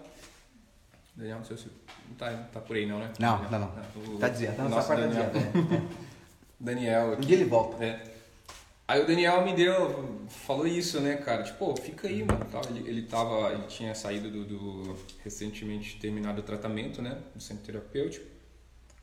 [1.16, 1.66] Daniel, não sei se
[2.08, 3.10] não tá, tá por aí não, né?
[3.18, 3.60] Não, Daniel.
[3.60, 4.14] não, não.
[4.14, 5.30] o- Tá dizendo, tá na nosso sua parte Daniel.
[5.30, 5.88] dizendo.
[6.60, 7.26] Daniel Um aqui.
[7.26, 7.84] dia ele volta.
[7.84, 8.14] É.
[8.86, 11.42] Aí o Daniel me deu, falou isso, né, cara?
[11.42, 12.44] Tipo, pô, fica aí, mano.
[12.52, 12.60] Tal.
[12.68, 17.64] Ele, ele tava, ele tinha saído do, do- recentemente terminado o tratamento, né, do centro
[17.64, 18.26] terapêutico.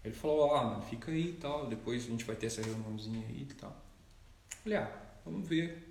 [0.04, 1.68] Ele falou, ah, mano, fica aí e tal.
[1.68, 3.76] Depois a gente vai ter essa reuniãozinha aí e tal.
[4.64, 4.91] Falei, ah,
[5.26, 5.88] vamos ver.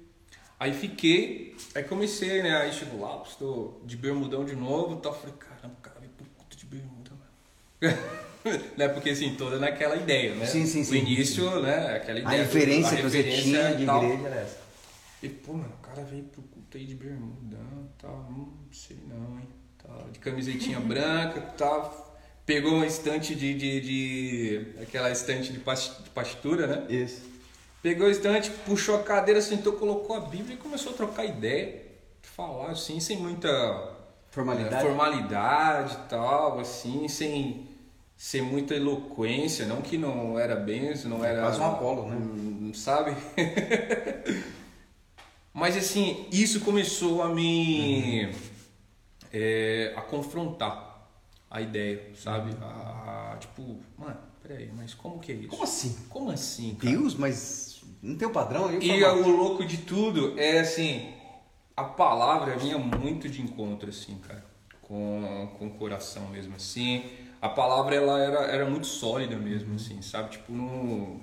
[0.58, 2.54] Aí fiquei, aí comecei, né?
[2.56, 5.14] Aí chegou lá, estou de bermudão de novo e tal.
[5.14, 7.96] Falei, caramba, o cara veio pro culto de bermuda, mano.
[8.76, 8.88] né?
[8.88, 10.44] Porque assim, toda naquela ideia, né?
[10.44, 10.98] Sim, sim, O sim.
[10.98, 11.96] início, né?
[11.96, 12.42] Aquela A ideia.
[12.42, 14.04] referência a que você referência tinha de tal.
[14.04, 14.58] igreja era essa.
[15.22, 18.16] E, pô, mano, o cara veio pro culto aí de bermudão e tal.
[18.30, 19.48] Hum, não sei não, hein?
[19.82, 22.09] Tal, de camisetinha branca e tal.
[22.46, 26.86] Pegou uma estante de, de, de- Aquela estante de pas- de pastura, né?
[26.88, 27.22] Isso.
[27.82, 31.82] Pegou o estante, puxou a cadeira, sentou, colocou a Bíblia e começou a trocar ideia.
[32.22, 33.48] Falar assim, sem muita
[34.30, 34.74] Formalidade?
[34.76, 37.68] é, formalidade e tal, assim, sem,
[38.16, 39.64] sem muita eloquência.
[39.66, 41.40] Não que não era bem, não era.
[41.42, 42.16] Quase um Apolo, né?
[42.16, 43.14] hum, Sabe?
[45.52, 48.26] Mas assim, isso começou a me.
[48.26, 48.32] Uhum.
[49.32, 50.89] é, a confrontar
[51.50, 52.52] a ideia, sabe?
[52.62, 55.48] A, a- tipo, mano, peraí, mas como que é isso?
[55.48, 55.96] Como assim?
[56.08, 56.74] Como assim?
[56.76, 56.90] cara?
[56.96, 58.72] Deus, mas Não tem o padrão?
[58.80, 61.12] E, e o louco de tudo é assim,
[61.76, 64.44] a palavra vinha muito de encontro, assim, cara,
[64.82, 67.04] com, com o coração mesmo, assim.
[67.42, 70.30] A palavra, ela era, era muito sólida mesmo, assim, sabe?
[70.32, 71.20] Tipo, no...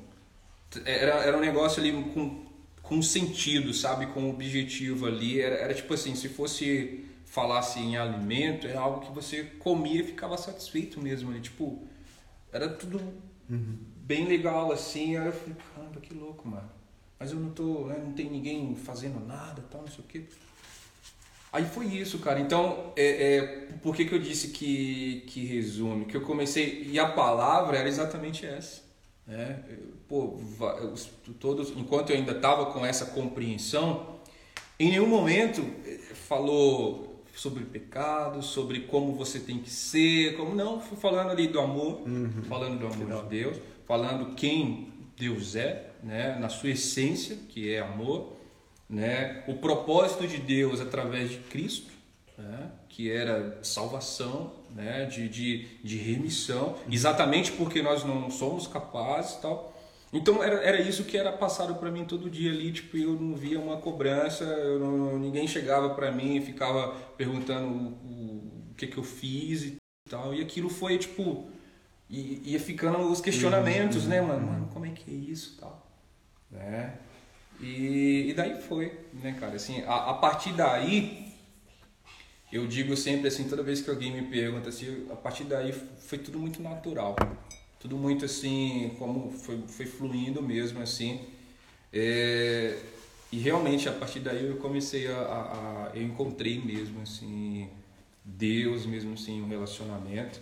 [0.85, 2.45] Era, era um negócio ali com,
[2.81, 4.07] com sentido, sabe?
[4.07, 5.39] Com objetivo ali.
[5.41, 10.03] Era, era tipo assim, se fosse falasse em alimento, é algo que você comia e
[10.03, 11.41] ficava satisfeito mesmo ali.
[11.41, 11.85] Tipo,
[12.51, 12.99] era tudo
[13.49, 13.77] uhum.
[13.97, 15.17] bem legal, assim.
[15.17, 16.69] Aí eu falei, caramba, que louco, mano.
[17.19, 20.23] Mas eu não tô, né, não tem ninguém fazendo nada, tal, não sei o quê.
[21.51, 22.39] Aí foi isso, cara.
[22.39, 23.41] Então, é, é,
[23.81, 26.05] por que, que eu disse que, que resume?
[26.05, 26.87] Que eu comecei.
[26.89, 28.81] E a palavra era exatamente essa.
[29.25, 29.63] Né?
[30.07, 30.39] Pô,
[31.39, 34.17] todos, enquanto eu ainda estava com essa compreensão,
[34.79, 37.06] em nenhum momento eh, falou
[37.39, 42.43] sobre pecado, sobre como você tem que ser, como não, falando ali do amor, uhum.
[42.49, 47.79] falando do amor de Deus, falando quem Deus é, né, na sua essência, que é
[47.79, 48.37] amor,
[48.89, 49.43] né?
[49.47, 51.91] O propósito de Deus através de Cristo,
[52.37, 52.71] né?
[52.89, 55.05] que era salvação, né?
[55.05, 59.76] de, de, de remissão, exatamente porque nós não somos capazes e tal.
[60.11, 63.35] Então era, era isso que era passado para mim todo dia ali, tipo, eu não
[63.35, 64.45] via uma cobrança,
[64.79, 69.63] não, ninguém chegava para mim e ficava perguntando o, o, o, que que eu fiz
[69.63, 69.77] e
[70.09, 71.49] tal, e aquilo foi tipo
[72.09, 75.85] ia ficando os questionamentos, uhum, né, mano, mano, como é que é isso, tal,
[76.49, 76.97] né?
[77.59, 79.55] E, e daí foi, né, cara?
[79.55, 81.33] Assim, a, a partir daí,
[82.51, 86.17] eu digo sempre assim, toda vez que alguém me pergunta assim, a partir daí foi
[86.17, 87.15] tudo muito natural.
[87.79, 91.21] Tudo muito assim, como foi, foi fluindo mesmo, assim.
[91.93, 92.77] É,
[93.31, 97.69] e realmente, a partir daí eu comecei a, a, a, Eu encontrei mesmo, assim,
[98.23, 100.39] Deus mesmo, assim, um relacionamento.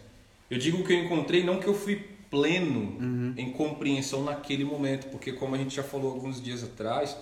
[0.50, 3.34] Eu digo que eu encontrei, não que eu fui pleno uhum.
[3.38, 7.18] em compreensão naquele momento, porque como a gente já falou alguns dias atrás,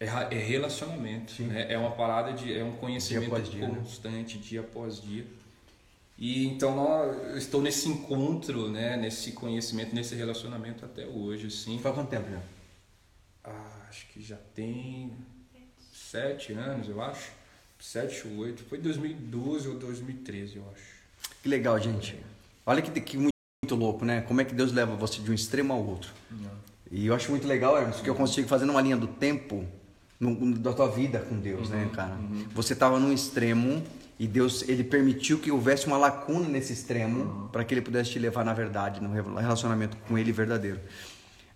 [0.00, 1.66] é, é relacionamento, né?
[1.72, 3.74] é uma parada de é um conhecimento dia dia, né?
[3.78, 4.42] constante, né?
[4.42, 5.24] dia após dia.
[6.16, 6.86] E então
[7.30, 11.78] eu estou nesse encontro, né, nesse conhecimento, nesse relacionamento até hoje, assim.
[11.78, 12.40] Faz quanto tempo já?
[13.42, 15.12] Ah, acho que já tem
[15.92, 17.32] sete anos, eu acho.
[17.80, 18.62] Sete ou oito.
[18.64, 20.94] Foi 2012 ou 2013, eu acho.
[21.42, 22.16] Que legal, gente.
[22.64, 24.22] Olha que, que muito louco, né?
[24.22, 26.10] Como é que Deus leva você de um extremo ao outro.
[26.30, 26.50] Não.
[26.90, 29.66] E eu acho muito legal, Hermes, que eu consigo fazer uma linha do tempo
[30.20, 32.14] no, da tua vida com Deus, né, uhum, né, cara?
[32.14, 32.46] Uhum.
[32.54, 33.82] Você estava num extremo
[34.18, 37.48] e Deus ele permitiu que houvesse uma lacuna nesse extremo uhum.
[37.48, 40.80] para que ele pudesse te levar na verdade, no relacionamento com ele verdadeiro.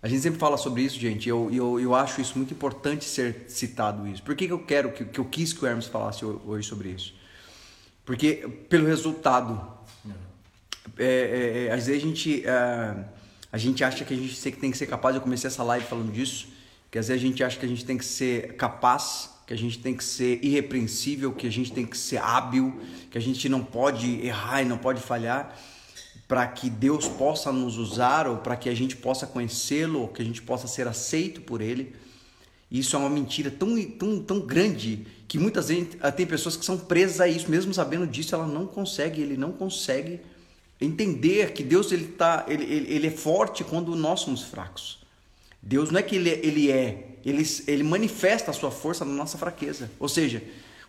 [0.01, 3.03] A gente sempre fala sobre isso, gente, e eu, eu, eu acho isso muito importante
[3.03, 4.23] ser citado isso.
[4.23, 6.89] Por que, que eu quero, que, que eu quis que o Hermes falasse hoje sobre
[6.89, 7.13] isso?
[8.05, 9.79] Porque pelo resultado
[10.97, 12.95] é, é, é, às vezes a gente, é,
[13.51, 16.11] a gente acha que a gente tem que ser capaz, eu comecei essa live falando
[16.11, 16.47] disso,
[16.89, 19.57] que às vezes a gente acha que a gente tem que ser capaz, que a
[19.57, 22.79] gente tem que ser irrepreensível, que a gente tem que ser hábil,
[23.09, 25.59] que a gente não pode errar e não pode falhar,
[26.27, 30.21] para que Deus possa nos usar ou para que a gente possa conhecê-lo, ou que
[30.21, 31.95] a gente possa ser aceito por Ele.
[32.69, 36.77] Isso é uma mentira tão, tão, tão grande que muitas vezes tem pessoas que são
[36.77, 40.19] presas a isso, mesmo sabendo disso, ela não consegue, ele não consegue
[40.79, 44.99] entender que Deus ele tá, ele, ele, ele, é forte quando nós somos fracos.
[45.59, 49.37] Deus não é que ele, ele é, ele, ele manifesta a sua força na nossa
[49.37, 49.89] fraqueza.
[49.99, 50.43] Ou seja,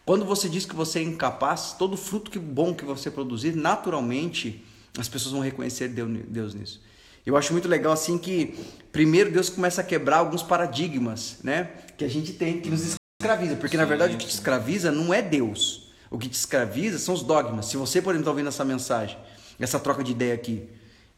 [0.05, 4.65] quando você diz que você é incapaz, todo fruto que bom que você produzir, naturalmente
[4.99, 6.83] as pessoas vão reconhecer Deus, nisso.
[7.25, 8.59] Eu acho muito legal assim que
[8.91, 13.57] primeiro Deus começa a quebrar alguns paradigmas, né, que a gente tem que nos escraviza,
[13.57, 15.91] porque na verdade o que te escraviza não é Deus.
[16.11, 17.67] O que te escraviza são os dogmas.
[17.67, 19.17] Se você, por exemplo, está ouvindo essa mensagem
[19.61, 20.69] essa troca de ideia aqui.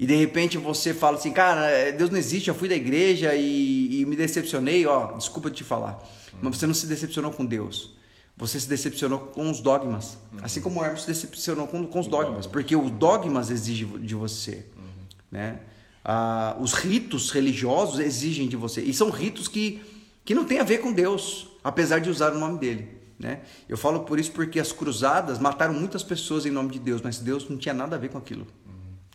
[0.03, 3.37] E de repente você fala assim, cara, é, Deus não existe, eu fui da igreja
[3.37, 6.03] e, e me decepcionei, ó, desculpa te falar.
[6.41, 7.95] Mas você não se decepcionou com Deus.
[8.37, 10.19] Você se decepcionou com os dogmas.
[10.33, 10.41] Uhum.
[10.43, 12.49] Assim como o Hermes se decepcionou com, com os dogmas.
[12.49, 14.67] Porque os dogmas exigem de você.
[14.77, 15.07] Uhum.
[15.31, 15.61] Né?
[16.05, 18.81] Ah, os ritos religiosos exigem de você.
[18.83, 19.81] E são ritos que,
[20.25, 22.89] que não têm a ver com Deus, apesar de usar o nome dele.
[23.21, 23.43] Né?
[23.69, 27.21] Eu falo por isso porque as cruzadas mataram muitas pessoas em nome de Deus, mas
[27.21, 28.49] Deus não tinha nada a ver com aquilo.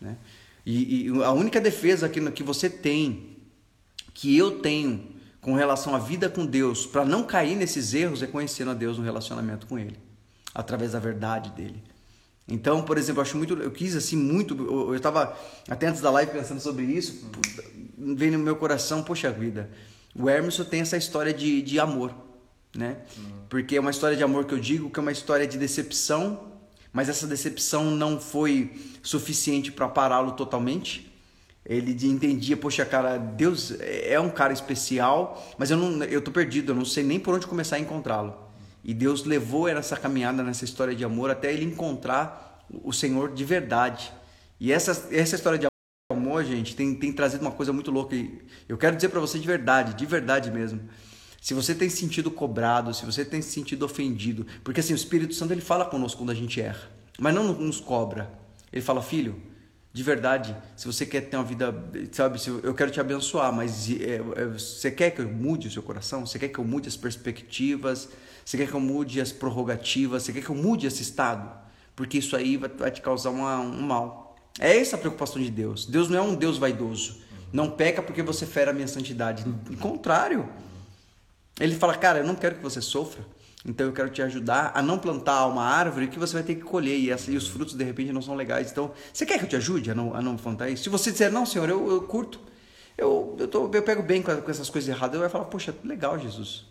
[0.00, 0.16] Né?
[0.70, 3.38] E, e, a única defesa que, que você tem,
[4.12, 8.26] que eu tenho com relação à vida com Deus, para não cair nesses erros, é
[8.26, 9.98] conhecendo a Deus no relacionamento com Ele,
[10.54, 11.82] através da verdade dele.
[12.46, 15.34] Então, por exemplo, eu acho muito, eu quis assim muito, eu estava
[15.66, 17.30] até antes da live pensando sobre isso,
[17.96, 19.70] veio no meu coração, poxa vida,
[20.14, 22.14] o Hermes tem essa história de, de amor
[22.76, 22.98] né?
[23.16, 23.24] Uhum.
[23.48, 26.47] Porque é uma história de amor que eu digo que é uma história de decepção,
[26.92, 28.72] mas essa decepção não foi
[29.02, 31.12] suficiente para pará-lo totalmente.
[31.64, 36.72] Ele entendia, poxa, cara, Deus é um cara especial, mas eu não, eu tô perdido,
[36.72, 38.34] eu não sei nem por onde começar a encontrá-lo.
[38.82, 43.34] E Deus levou ele nessa caminhada, nessa história de amor, até ele encontrar o Senhor
[43.34, 44.10] de verdade.
[44.58, 45.66] E essa, essa história de
[46.10, 48.16] amor, gente, tem, tem trazido uma coisa muito louca.
[48.16, 50.80] E eu quero dizer para você de verdade, de verdade mesmo.
[51.40, 54.96] Se você tem se sentido cobrado, se você tem se sentido ofendido, porque assim, o
[54.96, 58.30] Espírito Santo ele fala conosco quando a gente erra, mas não nos cobra.
[58.72, 59.40] Ele fala, filho,
[59.92, 61.74] de verdade, se você quer ter uma vida,
[62.12, 65.82] sabe, eu quero te abençoar, mas é, é, você quer que eu mude o seu
[65.82, 66.26] coração?
[66.26, 68.08] Você quer que eu mude as perspectivas?
[68.44, 70.22] Você quer que eu mude as prerrogativas?
[70.24, 71.50] Você quer que eu mude esse estado?
[71.96, 74.36] Porque isso aí vai, vai te causar uma- um mal.
[74.58, 75.86] É essa a preocupação de Deus.
[75.86, 77.18] Deus não é um Deus vaidoso.
[77.52, 79.44] Não peca porque você fere a minha santidade.
[79.70, 80.48] Ao contrário.
[81.60, 83.22] Ele fala, cara, eu não quero que você sofra.
[83.66, 86.62] Então eu quero te ajudar a não plantar uma árvore que você vai ter que
[86.62, 88.70] colher e, essa, e os frutos de repente não são legais.
[88.70, 90.84] Então, você quer que eu te ajude a não, a não plantar isso?
[90.84, 92.40] Se você disser, não, senhor, eu, eu curto,
[92.96, 96.18] eu, eu, tô, eu pego bem com, essas coisas erradas, eu vai falar, poxa, legal,
[96.18, 96.66] Jesus.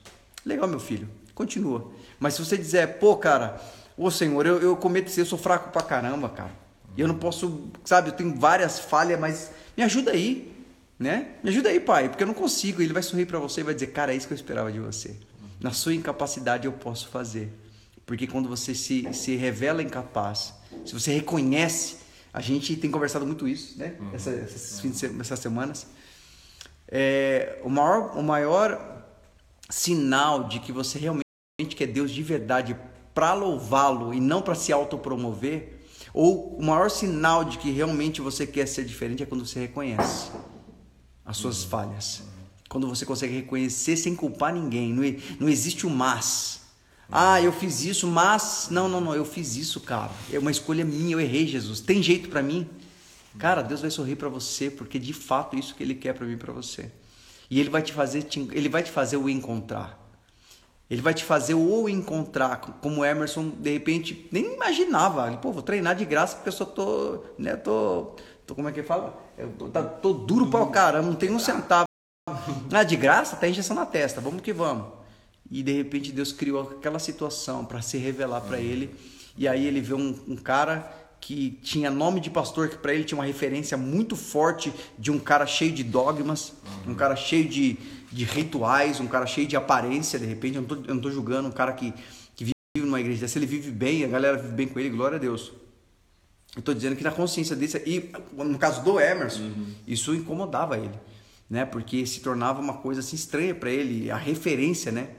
[0.46, 1.10] Legal, meu filho.
[1.36, 1.92] Continua.
[2.20, 3.62] Mas se você dizer, pô, cara,
[3.98, 6.52] ô senhor, eu, eu cometo isso, eu sou fraco pra caramba, cara.
[6.96, 10.52] E eu não posso, sabe, eu tenho várias falhas, mas me ajuda aí,
[11.00, 11.36] né?
[11.44, 12.82] Me ajuda aí, pai, porque eu não consigo.
[12.82, 14.80] Ele vai sorrir pra você e vai dizer, cara, é isso que eu esperava de
[14.80, 15.16] você.
[15.60, 17.52] Na sua incapacidade eu posso fazer.
[18.06, 20.54] Porque quando você se, se revela incapaz,
[20.86, 21.98] se você reconhece,
[22.34, 23.96] a gente tem conversado muito isso, né?
[24.14, 25.88] Essa- essas, de se- essas semanas.
[26.88, 29.04] É, o, maior, o maior
[29.70, 31.24] sinal de que você realmente
[31.76, 32.78] quer Deus de verdade
[33.14, 35.80] para louvá-lo e não para se autopromover,
[36.14, 40.32] ou o maior sinal de que realmente você quer ser diferente é quando você reconhece
[41.28, 42.24] as suas falhas.
[42.70, 44.94] Quando você consegue reconhecer sem culpar ninguém.
[44.94, 45.04] Não,
[45.42, 46.62] não existe o mas.
[47.12, 48.68] Ah, eu fiz isso, mas.
[48.72, 50.12] Não, não, não, eu fiz isso, cara.
[50.32, 51.80] É uma escolha minha, eu errei, Jesus.
[51.80, 52.68] Tem jeito pra mim?
[53.38, 56.26] Cara, Deus vai sorrir pra você, porque de fato é isso que Ele quer pra
[56.26, 56.92] mim e pra você.
[57.50, 60.04] E Ele vai te fazer, te- Ele vai te fazer o encontrar.
[60.90, 65.28] Ele vai te fazer o encontrar, como Emerson de repente nem imaginava.
[65.28, 68.16] Ele, pô, vou treinar de graça porque eu só tô, né, tô,
[68.46, 69.18] tô como é que fala?
[69.38, 71.86] Eu tô, tá- tô duro pra caramba, não tenho um centavo.
[72.72, 74.86] Ah, de graça, tá injeção na testa, vamos que vamos.
[75.50, 78.94] E de repente Deus criou aquela situação para se revelar para ele.
[79.38, 83.04] E aí ele vê um, um cara que tinha nome de pastor, que para ele
[83.04, 86.54] tinha uma referência muito forte de um cara cheio de dogmas,
[86.86, 87.78] um cara cheio de,
[88.12, 90.56] de rituais, um cara cheio de aparência, de repente.
[90.58, 91.94] Eu não tô, eu não tô julgando um cara que,
[92.36, 95.16] que vive numa igreja dessa, ele vive bem, a galera vive bem com ele, glória
[95.18, 95.52] a Deus.
[96.58, 99.52] Eu tô dizendo que na consciência desse, e no caso do Emerson,
[99.86, 101.00] isso incomodava ele,
[101.48, 101.66] né?
[101.66, 105.10] Porque se tornava uma coisa assim estranha para ele, a referência, né?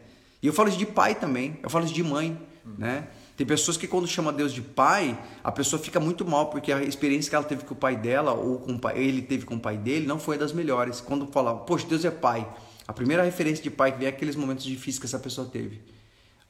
[0.42, 2.36] E eu falo isso de pai também, eu falo isso de mãe,
[2.76, 3.06] né?
[3.36, 6.82] Tem pessoas que quando chama Deus de pai, a pessoa fica muito mal porque a
[6.82, 9.60] experiência que ela teve com o pai dela ou com pai, ele teve com o
[9.60, 11.00] pai dele não foi das melhores.
[11.00, 12.52] Quando fala, poxa, Deus é pai,
[12.84, 15.82] a primeira referência de pai que vem é aqueles momentos difíceis que essa pessoa teve.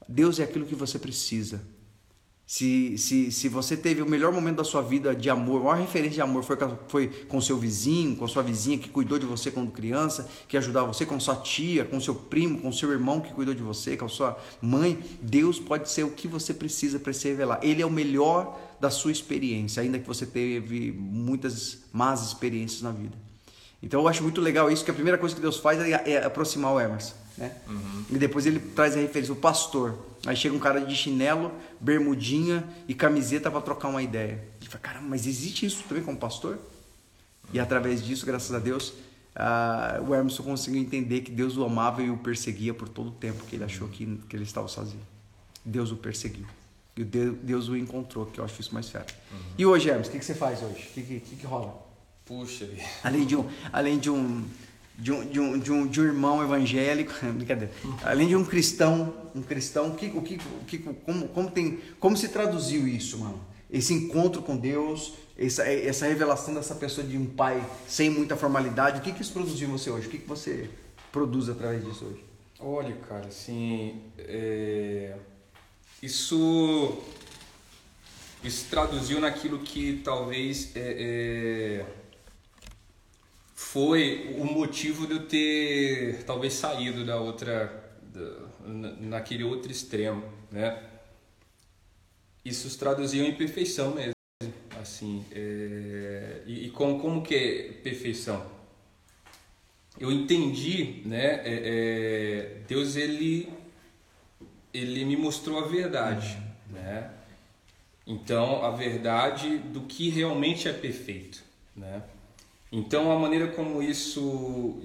[0.09, 1.61] Deus é aquilo que você precisa.
[2.51, 5.76] Se, se, se você teve o melhor momento da sua vida de amor, a maior
[5.76, 9.26] referência de amor foi com, foi com seu vizinho, com sua vizinha que cuidou de
[9.26, 13.20] você quando criança, que ajudava você, com sua tia, com seu primo, com seu irmão
[13.20, 17.12] que cuidou de você, com sua mãe, Deus pode ser o que você precisa para
[17.12, 17.61] se revelar.
[17.62, 22.92] Ele é o melhor da sua experiência, ainda que você teve muitas más experiências na
[22.92, 23.14] vida.
[23.82, 26.24] Então eu acho muito legal isso, que a primeira coisa que Deus faz é, é
[26.24, 27.55] aproximar o Emerson, né?
[28.11, 30.07] E depois ele traz a referência, o pastor.
[30.29, 31.51] Aí chega um cara de chinelo,
[31.81, 34.45] bermudinha e camiseta para trocar uma ideia.
[34.61, 36.59] Ele fala, caramba, mas existe isso também como pastor?
[37.51, 38.93] E através disso, graças a Deus,
[39.35, 43.12] ah, o Emerson conseguiu entender que Deus o amava e o perseguia por todo o
[43.12, 45.01] tempo que ele achou que, que ele estava sozinho.
[45.64, 46.45] Deus o perseguiu.
[46.95, 49.07] E Deus, Deus o encontrou, que eu acho isso mais fera.
[49.57, 50.89] E hoje, Emerson, o que, que você faz hoje?
[50.91, 51.74] O que, que, que, rola?
[52.26, 52.68] Puxa.
[53.03, 54.45] Além de um, além de um,
[54.99, 57.72] de um, de um, de um, de um irmão evangélico, brincadeira.
[58.03, 62.16] Além de um cristão, um cristão, que, o que, o que, como, como tem, como
[62.16, 63.40] se traduziu isso, mano?
[63.70, 68.99] Esse encontro com Deus, essa, essa revelação dessa pessoa de um pai sem muita formalidade,
[68.99, 70.09] o que, que isso produziu em você hoje?
[70.09, 70.68] O que, que você
[71.12, 72.24] produz através disso hoje?
[72.59, 75.14] Olha, cara, assim, é,
[76.03, 76.99] isso
[78.42, 81.86] isso traduziu naquilo que talvez é, é,
[83.61, 90.22] foi o motivo de eu ter talvez saído da outra da, na- naquele outro extremo,
[90.48, 90.80] né?
[92.44, 94.12] Isso se traduziu em perfeição mesmo,
[94.80, 98.46] assim, é, e, e como como que é perfeição?
[99.98, 101.42] eu entendi, né?
[101.44, 103.52] é, é, Deus ele
[104.72, 106.38] ele me mostrou a verdade,
[106.70, 107.11] né?
[108.06, 111.42] Então a verdade do que realmente é perfeito,
[111.74, 112.04] né?
[112.71, 114.81] Então a maneira como isso,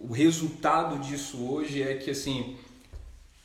[0.00, 2.56] o resultado disso hoje é que assim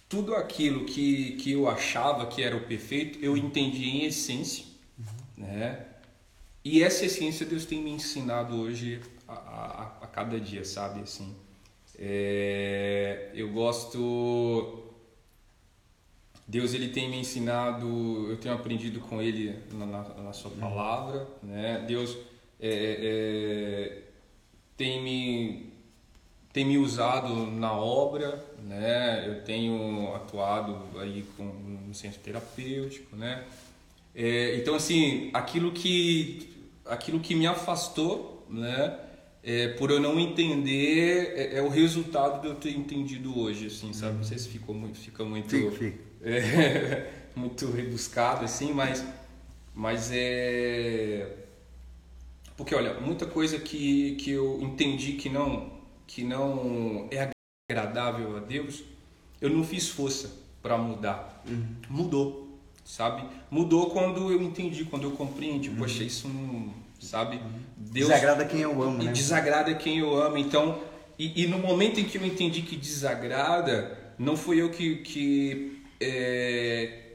[0.10, 4.66] tudo aquilo que, que eu achava que era o perfeito, eu entendi em essência,
[4.98, 5.46] uhum.
[5.46, 5.86] né?
[6.66, 11.02] E essa essência Deus tem me ensinado hoje a, a, a cada dia, sabe?
[11.02, 11.36] Assim,
[11.98, 14.84] é, eu gosto.
[16.48, 21.28] Deus ele tem me ensinado, eu tenho aprendido com Ele na, na, na Sua palavra,
[21.44, 21.86] né?
[21.88, 22.18] Deus
[22.60, 24.02] é, é,
[24.76, 25.70] tem me
[26.52, 29.24] tem me usado na obra, né?
[29.28, 33.46] Eu tenho atuado aí com no centro terapêutico, né?
[34.14, 39.00] É, então assim, aquilo que aquilo que me afastou, né?
[39.42, 43.94] É, por eu não entender é, é, o resultado de eu ter entendido hoje, assim,
[43.94, 44.18] sabe?
[44.18, 45.98] Não sei se ficou muito, fica muito, fica.
[46.22, 49.06] É, muito rebuscado, assim, mas,
[49.74, 51.38] mas é
[52.60, 55.72] porque olha, muita coisa que, que eu entendi que não
[56.06, 57.30] que não é
[57.72, 58.84] agradável a Deus,
[59.40, 60.30] eu não fiz força
[60.62, 61.42] para mudar.
[61.48, 61.76] Uhum.
[61.90, 63.24] Mudou, sabe?
[63.50, 65.70] Mudou quando eu entendi, quando eu compreendi.
[65.70, 65.78] Uhum.
[65.78, 67.38] Poxa, isso não, sabe?
[67.38, 67.62] Uhum.
[67.78, 69.12] Deus desagrada quem eu amo, né?
[69.14, 70.38] Desagrada quem eu amo.
[70.38, 70.82] Então,
[71.18, 75.82] e, e, no momento em que eu entendi que desagrada, não foi eu que que,
[76.02, 77.14] é,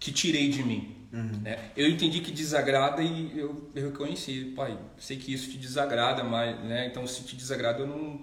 [0.00, 0.95] que tirei de mim.
[1.12, 1.40] Uhum.
[1.42, 1.70] Né?
[1.76, 6.58] Eu entendi que desagrada e eu, eu reconheci, pai, sei que isso te desagrada, mas,
[6.64, 6.86] né?
[6.86, 8.20] Então se te desagrada eu não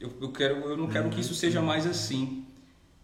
[0.00, 2.44] eu, eu, quero, eu não quero que isso seja mais assim.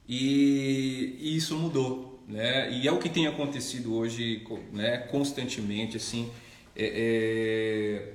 [0.09, 2.71] E, e, isso mudou, né?
[2.71, 4.99] E é o que tem acontecido hoje, né?
[4.99, 6.31] Constantemente, assim.
[6.77, 8.12] É, é,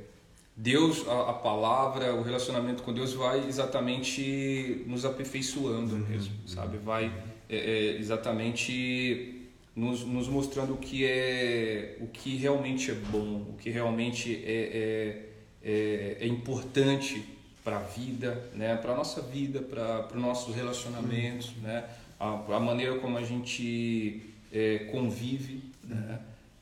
[0.55, 6.07] Deus, a, a, palavra, o relacionamento com Deus vai exatamente nos aperfeiçoando uhum.
[6.07, 6.77] mesmo, sabe?
[6.77, 7.11] Vai
[7.49, 9.38] é, é, exatamente
[9.75, 15.29] nos, nos, mostrando o que é o que realmente é bom, o que realmente é,
[15.63, 17.23] é, é, é importante
[17.63, 18.75] para a vida, né?
[18.75, 21.63] para a nossa vida, para os nossos relacionamentos, uhum.
[21.63, 21.85] né?
[22.19, 25.63] a, a, maneira como a gente é, convive.
[25.83, 25.95] Uhum.
[25.95, 26.19] Né?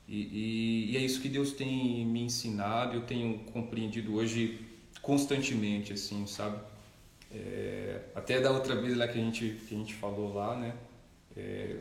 [0.08, 4.62] E, e, e, é isso que Deus tem me ensinado, eu tenho compreendido hoje
[5.02, 6.60] constantemente, assim, sabe?
[7.30, 10.74] É, até da outra vez lá que a gente, que a gente falou lá, né?
[11.36, 11.76] É,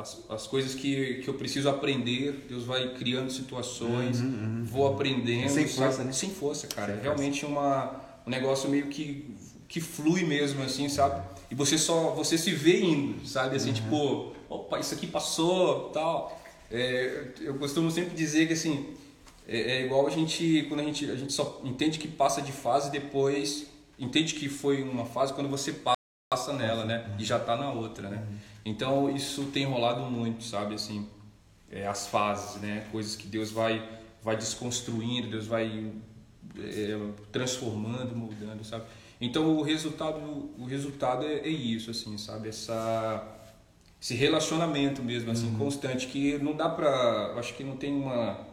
[0.00, 4.86] as, as coisas que, que eu preciso aprender, Deus vai criando situações, uhum, uhum, vou
[4.86, 5.48] aprendendo.
[5.48, 6.12] Sem força, né?
[6.12, 6.94] Sem força, cara.
[6.94, 7.52] Sem Realmente força.
[7.52, 9.34] uma um negócio meio que,
[9.68, 11.22] que flui mesmo, assim, sabe?
[11.50, 13.56] E você só, você se vê indo, sabe?
[13.56, 13.74] Assim, uhum.
[13.74, 16.40] tipo, opa, isso aqui passou, tal.
[16.70, 18.94] É, eu costumo sempre dizer que, assim,
[19.48, 22.52] é, é, igual a gente, quando a gente, a gente só entende que passa de
[22.52, 23.66] fase depois,
[23.98, 25.99] entende que foi uma fase quando você passa
[26.52, 27.14] nela, né?
[27.18, 28.26] E já tá na outra, né?
[28.64, 30.74] Então, isso tem rolado muito, sabe?
[30.74, 31.06] Assim,
[31.70, 32.86] é, as fases, né?
[32.90, 33.88] Coisas que Deus vai,
[34.22, 35.92] vai desconstruindo, Deus vai
[36.58, 36.98] é,
[37.30, 38.84] transformando, mudando, sabe?
[39.20, 40.18] Então o resultado,
[40.58, 42.48] o resultado é, é isso, assim, sabe?
[42.48, 43.36] Essa
[44.00, 45.58] esse relacionamento mesmo, assim, uhum.
[45.58, 48.49] constante que não dá pra, acho que não tem uma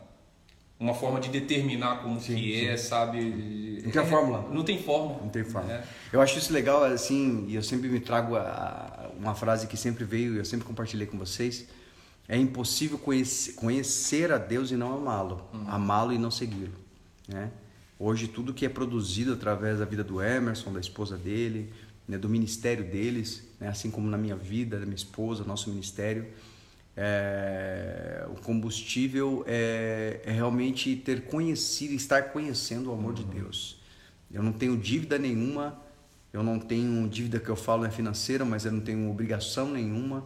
[0.80, 2.66] uma forma de determinar como sim, que sim.
[2.68, 3.82] é, sabe?
[3.84, 4.50] Não tem fórmula.
[4.52, 5.20] Não tem fórmula.
[5.22, 5.76] Não tem fórmula.
[5.76, 5.84] É.
[6.14, 10.04] Eu acho isso legal, assim, e eu sempre me trago a, uma frase que sempre
[10.04, 11.68] veio e eu sempre compartilhei com vocês.
[12.28, 15.64] É impossível conhecer, conhecer a Deus e não amá-lo, uhum.
[15.68, 16.74] amá-lo e não segui-lo,
[17.28, 17.50] né?
[18.00, 21.74] Hoje, tudo que é produzido através da vida do Emerson, da esposa dele,
[22.08, 26.28] né, do ministério deles, né, assim como na minha vida, da minha esposa, nosso ministério,
[27.00, 33.80] é, o combustível é, é, realmente ter conhecido, estar conhecendo o amor de Deus.
[34.32, 35.80] Eu não tenho dívida nenhuma,
[36.34, 40.26] eu não tenho dívida que eu falo é financeira, mas eu não tenho obrigação nenhuma,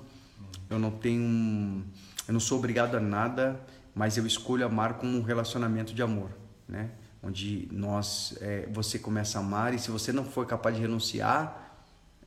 [0.69, 1.83] eu não tenho,
[2.25, 3.59] eu não sou obrigado a nada,
[3.93, 6.31] mas eu escolho amar como um relacionamento de amor,
[6.69, 6.89] né?
[7.21, 11.75] onde nós é, você começa a amar e se você não for capaz de renunciar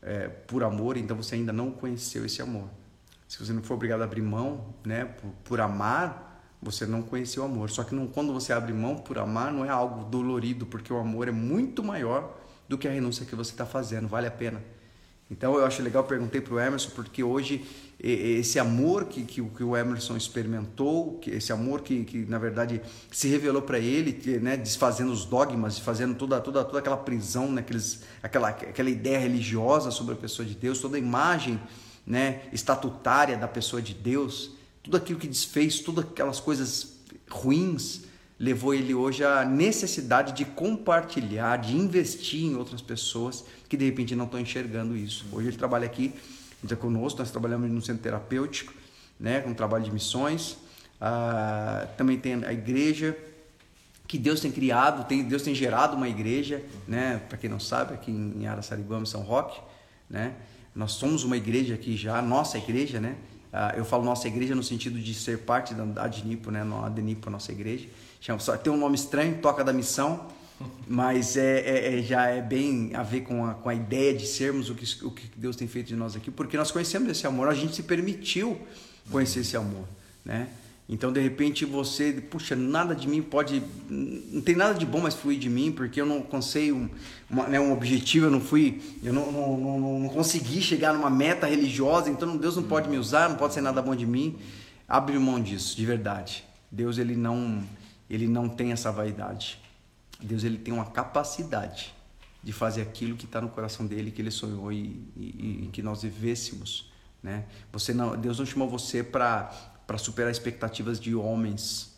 [0.03, 2.69] é, por amor, então você ainda não conheceu esse amor.
[3.29, 7.43] Se você não for obrigado a abrir mão, né, por, por amar, você não conheceu
[7.43, 7.71] o amor.
[7.71, 10.99] Só que não, quando você abre mão por amar, não é algo dolorido, porque o
[10.99, 12.39] amor é muito maior
[12.69, 14.09] do que a renúncia que você está fazendo.
[14.09, 14.63] Vale a pena.
[15.31, 17.65] Então eu acho legal, perguntei para o Emerson, porque hoje
[17.99, 23.29] esse amor que, que, que, o Emerson experimentou, esse amor que, que na verdade se
[23.29, 28.03] revelou para ele, né, desfazendo os dogmas, fazendo toda, toda, toda aquela prisão, né, aqueles,
[28.23, 31.59] aquela, aquela ideia religiosa sobre a pessoa de Deus, toda a imagem
[32.07, 34.51] né, estatutária da pessoa de Deus,
[34.83, 36.95] tudo aquilo que desfez, todas aquelas coisas
[37.31, 38.03] ruins,
[38.39, 44.15] levou ele hoje à necessidade de compartilhar, de investir em outras pessoas que de repente
[44.15, 45.25] não estão enxergando isso.
[45.33, 46.13] Hoje ele trabalha aqui
[46.65, 48.73] está conosco, nós trabalhamos no centro terapêutico,
[49.21, 50.57] né, com trabalho de missões.
[51.01, 53.17] Ah, também tem a igreja,
[54.07, 57.21] que Deus tem criado, tem, Deus tem gerado uma igreja, né?
[57.29, 59.61] Para quem não sabe, aqui em Araçariguama, São Roque,
[60.09, 60.35] né?
[60.75, 63.17] Nós somos uma igreja aqui já, nossa igreja, né?
[63.53, 66.63] Ah, eu falo nossa igreja no sentido de ser parte da Adnipo, né?
[66.63, 67.89] A Adnipo, a nossa igreja.
[68.21, 70.27] Chama, só, tem um nome estranho, Toca da Missão,
[70.89, 74.27] mas é, é, é, já é bem a ver com a, com a ideia de
[74.27, 77.27] sermos o que, o que Deus tem feito de nós aqui, porque nós conhecemos esse
[77.27, 78.61] amor, a gente se permitiu
[79.11, 79.85] conhecer esse amor,
[80.25, 80.49] né?
[80.87, 83.63] Então, de repente, você, puxa, nada de mim pode.
[83.89, 86.91] Não tem nada de bom mais fluir de mim, porque eu não consegui um,
[87.31, 88.83] uma, né, um objetivo, eu não fui.
[89.03, 92.99] Eu não, não, não, não, consegui chegar numa meta religiosa, então Deus não pode me
[92.99, 94.37] usar, não pode ser nada bom de mim.
[94.87, 96.45] Abre mão disso, de verdade.
[96.71, 97.65] Deus, ele não,
[98.11, 99.59] ele não tem essa vaidade.
[100.21, 101.95] Deus, ele tem uma capacidade
[102.43, 105.83] de fazer aquilo que está no coração dele, que ele sonhou e, e, e que
[105.83, 106.93] nós vivêssemos.
[107.23, 107.45] Né?
[107.73, 111.93] Você não, Deus não chamou você para para superar expectativas de homens.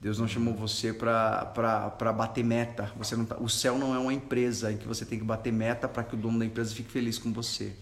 [0.00, 2.90] Deus não chamou você para bater meta.
[2.96, 5.52] Você não, tá, o céu não é uma empresa em que você tem que bater
[5.52, 7.72] meta para que o dono da empresa fique feliz com você.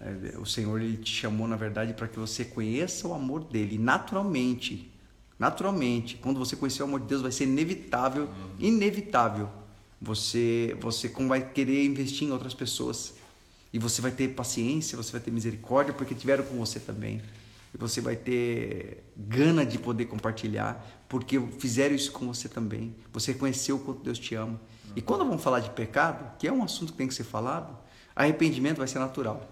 [0.00, 3.78] É, o Senhor ele te chamou, na verdade, para que você conheça o amor dele
[3.78, 4.90] naturalmente.
[5.38, 8.28] Naturalmente, quando você conhecer o amor de Deus, vai ser inevitável,
[8.58, 9.48] inevitável.
[10.00, 13.14] Você, você como vai querer investir em outras pessoas.
[13.72, 17.22] E você vai ter paciência, você vai ter misericórdia, porque tiveram com você também
[17.74, 22.94] e você vai ter gana de poder compartilhar, porque fizeram isso com você também.
[23.12, 24.60] Você reconheceu o quanto Deus te ama.
[24.96, 27.76] E quando vamos falar de pecado, que é um assunto que tem que ser falado,
[28.14, 29.48] arrependimento vai ser natural.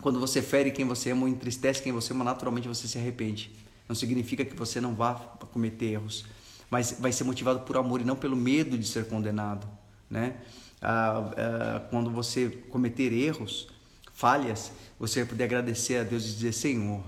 [0.00, 3.50] Quando você fere quem você ama ou entristece quem você ama, naturalmente você se arrepende.
[3.88, 6.26] Não significa que você não vá cometer erros,
[6.70, 9.66] mas vai ser motivado por amor e não pelo medo de ser condenado,
[10.10, 10.36] né?
[10.80, 13.68] Ah, ah, quando você cometer erros,
[14.12, 17.02] falhas, você vai poder agradecer a Deus e dizer: Senhor,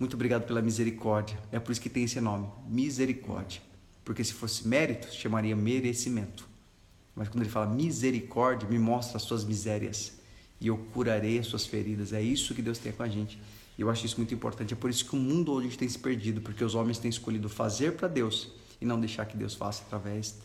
[0.00, 1.38] muito obrigado pela misericórdia.
[1.52, 3.60] É por isso que tem esse nome, misericórdia.
[4.02, 6.48] Porque se fosse mérito, chamaria merecimento.
[7.14, 10.14] Mas quando ele fala misericórdia, me mostra as suas misérias
[10.58, 12.14] e eu curarei as suas feridas.
[12.14, 13.38] É isso que Deus tem com a gente.
[13.76, 14.72] E eu acho isso muito importante.
[14.72, 17.48] É por isso que o mundo hoje tem se perdido, porque os homens têm escolhido
[17.50, 18.50] fazer para Deus
[18.80, 20.38] e não deixar que Deus faça através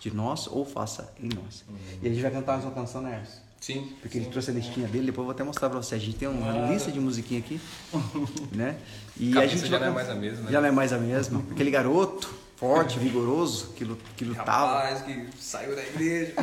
[0.00, 1.64] de nós ou faça em nós.
[2.02, 3.24] E a gente vai cantar mais uma canção, né?
[3.62, 3.92] Sim.
[4.00, 4.24] Porque sim.
[4.24, 5.94] ele trouxe a listinha dele, depois eu vou até mostrar pra você.
[5.94, 6.72] A gente tem uma ah.
[6.72, 7.60] lista de musiquinha aqui,
[8.50, 8.76] né?
[9.16, 10.50] E a gente já não é mais a mesma, né?
[10.50, 11.44] Já não é mais a mesma.
[11.48, 13.86] Aquele garoto forte, vigoroso, que,
[14.16, 14.80] que lutava.
[14.80, 16.34] Rapaz, que saiu da igreja.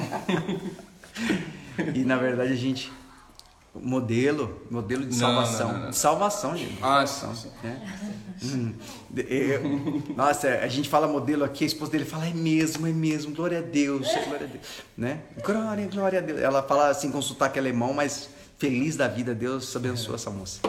[1.93, 2.89] e na verdade a gente
[3.81, 5.68] modelo, modelo de salvação.
[5.68, 6.77] Não, não, não, de salvação, gente.
[6.81, 7.49] Ah, sim, sim.
[7.64, 7.97] Né?
[8.43, 8.73] Hum,
[9.15, 13.34] eu, nossa, a gente fala modelo aqui, a esposa dele fala, é mesmo, é mesmo,
[13.35, 14.65] glória a Deus, glória a Deus,
[14.97, 15.22] né?
[15.43, 16.39] Glória, glória a Deus.
[16.39, 20.15] Ela fala assim com sotaque alemão, mas feliz da vida, Deus abençoa é.
[20.15, 20.60] essa moça.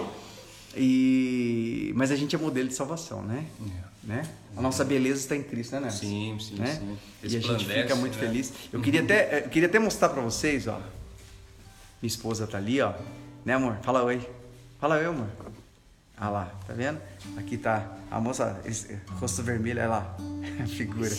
[0.77, 3.45] E, mas a gente é modelo de salvação, né?
[3.61, 4.07] É.
[4.07, 4.29] né?
[4.57, 5.99] A nossa beleza está em Cristo, né, Nelson?
[5.99, 6.75] Sim, sim, né?
[6.75, 6.99] sim.
[7.23, 8.21] E a gente fica muito né?
[8.21, 8.53] feliz.
[8.73, 10.81] Eu queria até, eu queria até mostrar para vocês, ó.
[12.01, 12.95] Minha esposa tá ali, ó.
[13.45, 13.79] Né, amor?
[13.83, 14.21] Fala oi.
[14.79, 15.27] Fala oi, amor.
[16.17, 17.01] Ah lá, tá vendo?
[17.39, 20.17] Aqui tá a moça, esse, rosto vermelho, olha lá,
[20.63, 21.11] a figura.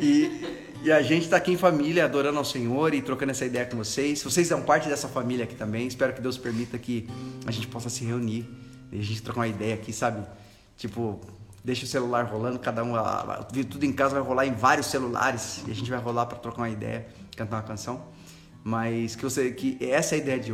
[0.00, 3.66] e, e a gente tá aqui em família, adorando ao Senhor e trocando essa ideia
[3.66, 4.22] com vocês.
[4.22, 5.86] Vocês são parte dessa família aqui também.
[5.86, 7.06] Espero que Deus permita que
[7.46, 8.48] a gente possa se reunir
[8.90, 10.26] e a gente trocar uma ideia aqui, sabe?
[10.78, 11.20] Tipo,
[11.62, 12.94] deixa o celular rolando, cada um,
[13.68, 16.62] tudo em casa vai rolar em vários celulares e a gente vai rolar para trocar
[16.62, 18.16] uma ideia, cantar uma canção.
[18.64, 20.52] Mas que você que essa é a ideia de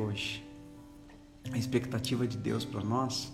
[0.00, 0.44] hoje
[1.52, 3.32] a expectativa de Deus para nós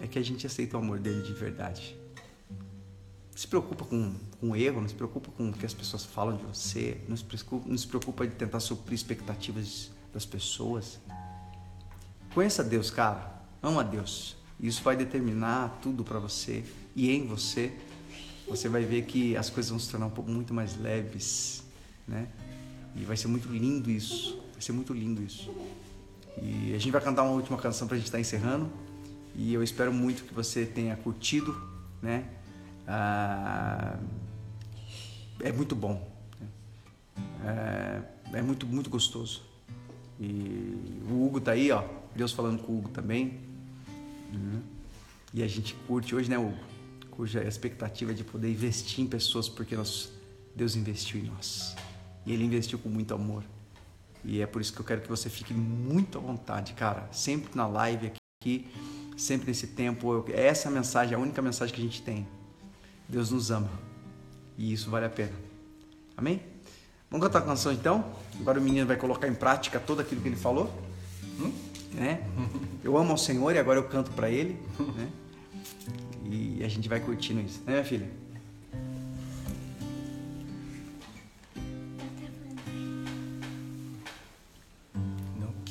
[0.00, 1.96] é que a gente aceita o amor dele de verdade.
[2.18, 6.04] Não se preocupa com, com o erro, não se preocupa com o que as pessoas
[6.04, 11.00] falam de você, não se preocupa, não se preocupa de tentar suprir expectativas das pessoas.
[12.32, 13.42] Conheça Deus, cara.
[13.62, 14.36] Ama Deus.
[14.60, 16.64] Isso vai determinar tudo para você
[16.94, 17.72] e em você.
[18.48, 21.64] Você vai ver que as coisas vão se tornar um pouco muito mais leves,
[22.06, 22.28] né?
[22.94, 24.40] E vai ser muito lindo isso.
[24.52, 25.50] Vai ser muito lindo isso.
[26.40, 28.70] E a gente vai cantar uma última canção para a gente estar tá encerrando.
[29.34, 31.56] E eu espero muito que você tenha curtido,
[32.00, 32.24] né?
[32.86, 33.98] Ah,
[35.40, 36.08] é muito bom.
[37.44, 38.02] É,
[38.38, 39.42] é, muito, muito gostoso.
[40.20, 41.84] E o Hugo tá aí, ó.
[42.14, 43.40] Deus falando com o Hugo também.
[44.32, 44.62] Uhum.
[45.32, 46.56] E a gente curte hoje, né, Hugo?
[47.10, 50.12] Cuja expectativa de poder investir em pessoas, porque nós,
[50.54, 51.74] Deus investiu em nós.
[52.26, 53.42] E Ele investiu com muito amor.
[54.24, 57.08] E é por isso que eu quero que você fique muito à vontade, cara.
[57.12, 58.66] Sempre na live aqui,
[59.16, 60.12] sempre nesse tempo.
[60.12, 62.26] Eu, essa mensagem é a única mensagem que a gente tem.
[63.08, 63.70] Deus nos ama.
[64.56, 65.32] E isso vale a pena.
[66.16, 66.40] Amém?
[67.10, 68.12] Vamos cantar a canção então?
[68.40, 70.72] Agora o menino vai colocar em prática tudo aquilo que ele falou.
[71.38, 71.52] Hum?
[71.92, 72.26] Né?
[72.82, 74.58] Eu amo ao Senhor e agora eu canto para ele.
[74.96, 75.10] Né?
[76.24, 78.10] E a gente vai curtindo isso, né, minha filha?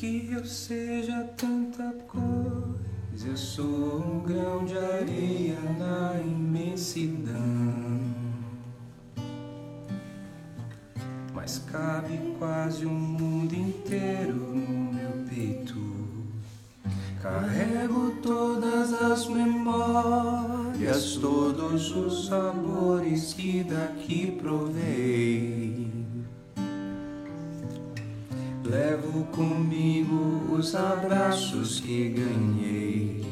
[0.04, 7.34] Que eu seja tanta coisa, eu sou um grão de areia na imensidão.
[11.34, 15.80] Mas cabe quase o mundo inteiro no meu peito.
[17.22, 25.93] Carrego todas as memórias, todos os sabores que daqui provei.
[28.74, 33.24] Levo comigo os abraços que ganhei.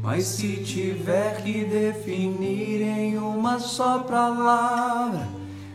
[0.00, 5.26] Mas se tiver que definir em uma só palavra,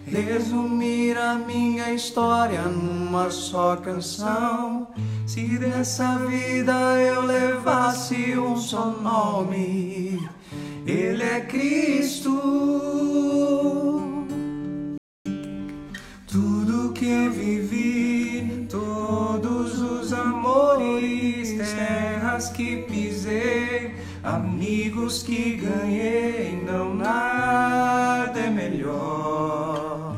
[0.06, 4.88] resumir a minha história numa só canção,
[5.28, 10.30] se dessa vida eu levasse um só nome,
[10.88, 12.32] Ele é Cristo.
[22.50, 30.16] Que pisei, amigos que ganhei, não nada é melhor.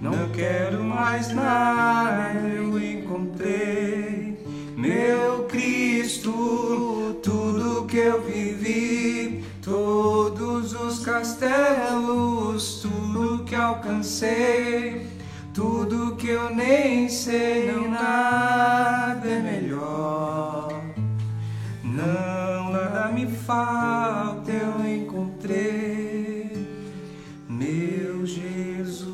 [0.00, 4.36] Não quero mais nada, eu encontrei
[4.76, 7.20] meu Cristo.
[7.22, 15.06] Tudo que eu vivi, todos os castelos, tudo que alcancei,
[15.54, 19.61] tudo que eu nem sei, não nada é melhor.
[23.52, 26.50] Falta, eu encontrei
[27.48, 29.12] meu Jesus.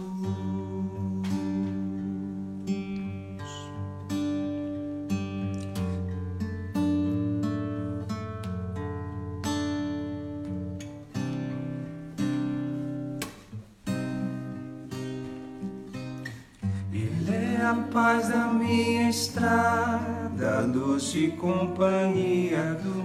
[16.92, 22.97] Ele é a paz da minha estrada, doce companhia do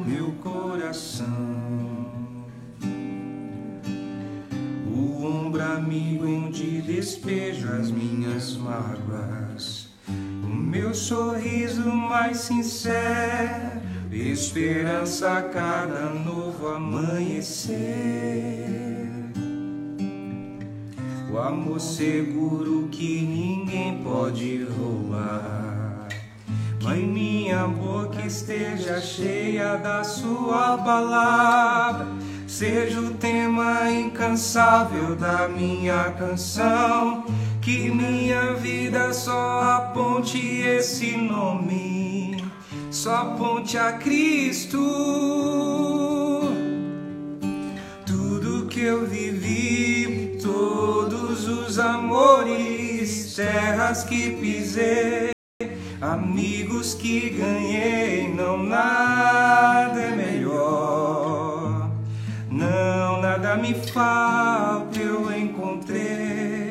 [0.94, 1.26] coração.
[4.96, 9.90] O ombro amigo onde despejo as minhas mágoas.
[10.08, 17.74] O meu sorriso mais sincero, esperança a cada novo amanhecer.
[21.32, 25.73] O amor seguro que ninguém pode roubar.
[26.84, 32.06] Que minha boca esteja cheia da sua palavra.
[32.46, 37.24] Seja o tema incansável da minha canção.
[37.62, 42.44] Que minha vida só aponte esse nome.
[42.92, 44.78] Só aponte a Cristo.
[48.06, 55.33] Tudo que eu vivi, todos os amores, terras que pisei,
[56.14, 61.90] amigos que ganhei, não nada é melhor.
[62.50, 66.64] Não, nada me falta, eu encontrei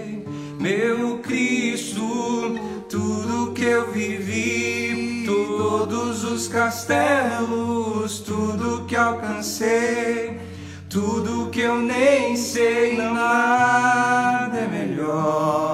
[0.63, 2.57] meu Cristo,
[2.89, 10.41] tudo que eu vivi, todos os castelos, tudo que alcancei.
[10.89, 15.72] Tudo que eu nem sei, não nada é melhor.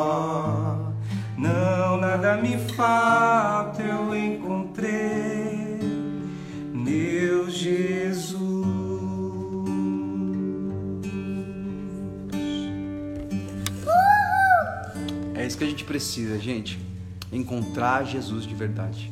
[2.28, 5.78] Nada me falta, eu encontrei
[6.74, 8.38] meu Jesus.
[15.34, 16.78] É isso que a gente precisa, gente.
[17.32, 19.10] Encontrar Jesus de verdade.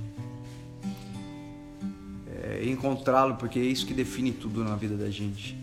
[2.28, 5.56] É, encontrá-lo, porque é isso que define tudo na vida da gente.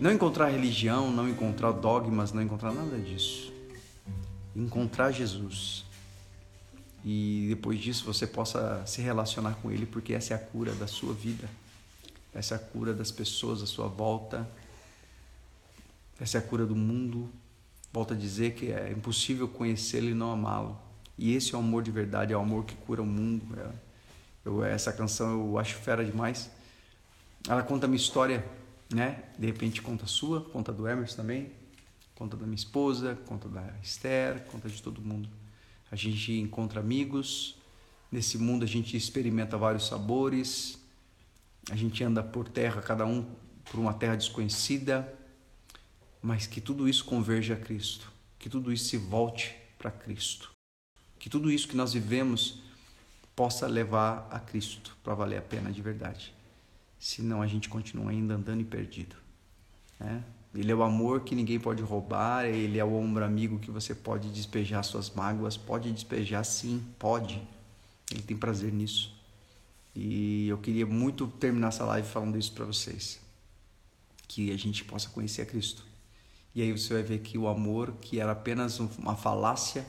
[0.00, 3.52] Não encontrar religião, não encontrar dogmas, não encontrar nada disso.
[4.56, 5.93] Encontrar Jesus.
[7.04, 10.86] E depois disso você possa se relacionar com Ele, porque essa é a cura da
[10.86, 11.48] sua vida.
[12.32, 14.48] Essa é a cura das pessoas à sua volta.
[16.18, 17.28] Essa é a cura do mundo.
[17.92, 20.76] Volto a dizer que é impossível conhecê-lo e não amá-lo.
[21.18, 23.46] E esse é o amor de verdade, é o amor que cura o mundo.
[23.56, 23.70] É,
[24.44, 26.50] eu, essa canção eu acho fera demais.
[27.46, 28.44] Ela conta a minha história,
[28.92, 29.22] né?
[29.38, 31.52] De repente conta a sua, conta do Emerson também,
[32.14, 35.28] conta da minha esposa, conta da Esther, conta de todo mundo.
[35.90, 37.56] A gente encontra amigos,
[38.10, 40.78] nesse mundo a gente experimenta vários sabores,
[41.70, 43.24] a gente anda por terra, cada um
[43.64, 45.12] por uma terra desconhecida,
[46.22, 50.50] mas que tudo isso converja a Cristo, que tudo isso se volte para Cristo,
[51.18, 52.62] que tudo isso que nós vivemos
[53.34, 56.32] possa levar a Cristo para valer a pena de verdade.
[56.98, 59.16] senão a gente continua ainda andando e perdido.
[60.00, 60.24] Né?
[60.54, 63.94] Ele é o amor que ninguém pode roubar, ele é o ombro amigo que você
[63.94, 67.42] pode despejar suas mágoas, pode despejar sim, pode.
[68.10, 69.12] Ele tem prazer nisso.
[69.96, 73.20] E eu queria muito terminar essa live falando isso para vocês.
[74.28, 75.84] Que a gente possa conhecer a Cristo.
[76.54, 79.84] E aí você vai ver que o amor, que era apenas uma falácia,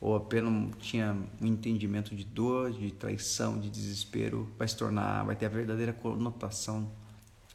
[0.00, 5.36] ou apenas tinha um entendimento de dor, de traição, de desespero, vai se tornar, vai
[5.36, 6.90] ter a verdadeira conotação,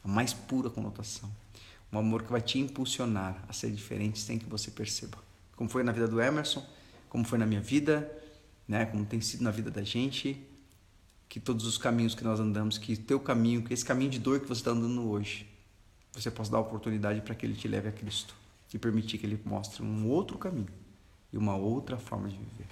[0.04, 1.32] a mais pura conotação.
[1.94, 5.18] Um amor que vai te impulsionar a ser diferente sem que você perceba.
[5.56, 6.65] Como foi na vida do Emerson,
[7.07, 8.11] como foi na minha vida,
[8.68, 8.86] né?
[8.88, 10.41] Como tem sido na vida da gente,
[11.30, 14.40] que todos os caminhos que nós andamos, que teu caminho, que esse caminho de dor
[14.40, 15.48] que você está andando hoje,
[16.11, 18.36] você possa dar oportunidade para que ele te leve a Cristo
[18.74, 20.70] e permitir que ele mostre um outro caminho
[21.32, 22.68] e uma outra forma de viver.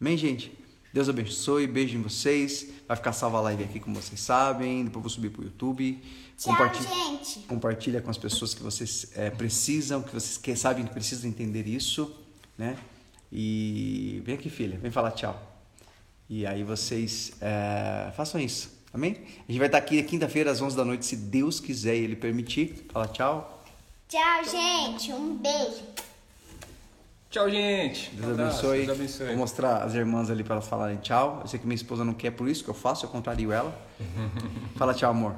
[0.00, 0.56] Amém, gente?
[0.92, 2.66] Deus abençoe, beijo em vocês.
[2.86, 4.84] Vai ficar salva a live aqui, como vocês sabem.
[4.84, 5.98] Depois vou subir para o YouTube.
[6.36, 7.38] Tchau, Compartilha, gente.
[7.40, 11.66] compartilha com as pessoas que vocês é, precisam, que vocês que sabem que precisam entender
[11.66, 12.14] isso,
[12.58, 12.76] né?
[13.30, 15.40] E vem aqui, filha, vem falar tchau.
[16.28, 19.16] E aí vocês é, façam isso, amém?
[19.48, 22.16] A gente vai estar aqui quinta-feira às 11 da noite, se Deus quiser e Ele
[22.16, 22.86] permitir.
[22.92, 23.64] Fala tchau.
[24.08, 25.10] Tchau, gente.
[25.12, 25.82] Um beijo.
[27.32, 28.10] Tchau, gente.
[28.10, 28.86] Deus Um abraço, abençoe.
[28.86, 29.26] Deus abençoe.
[29.28, 31.38] Vou mostrar as irmãs ali para elas falarem tchau.
[31.40, 33.74] Eu sei que minha esposa não quer, por isso que eu faço, eu contrario ela.
[34.76, 35.34] Fala tchau, amor.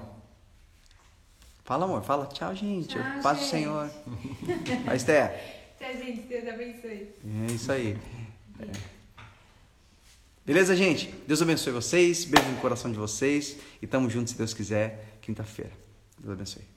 [1.64, 2.02] Fala, amor.
[2.02, 2.88] Fala tchau, gente.
[2.88, 3.50] Tchau, Paz do gente.
[3.50, 3.88] Senhor.
[4.84, 5.40] Vai, Esther.
[5.78, 6.22] Tchau, gente.
[6.22, 7.14] Deus abençoe.
[7.48, 7.96] É isso aí.
[8.58, 8.66] É.
[10.44, 11.14] Beleza, gente?
[11.28, 12.24] Deus abençoe vocês.
[12.24, 13.56] Beijo no coração de vocês.
[13.80, 15.70] E tamo junto, se Deus quiser, quinta-feira.
[16.18, 16.73] Deus abençoe.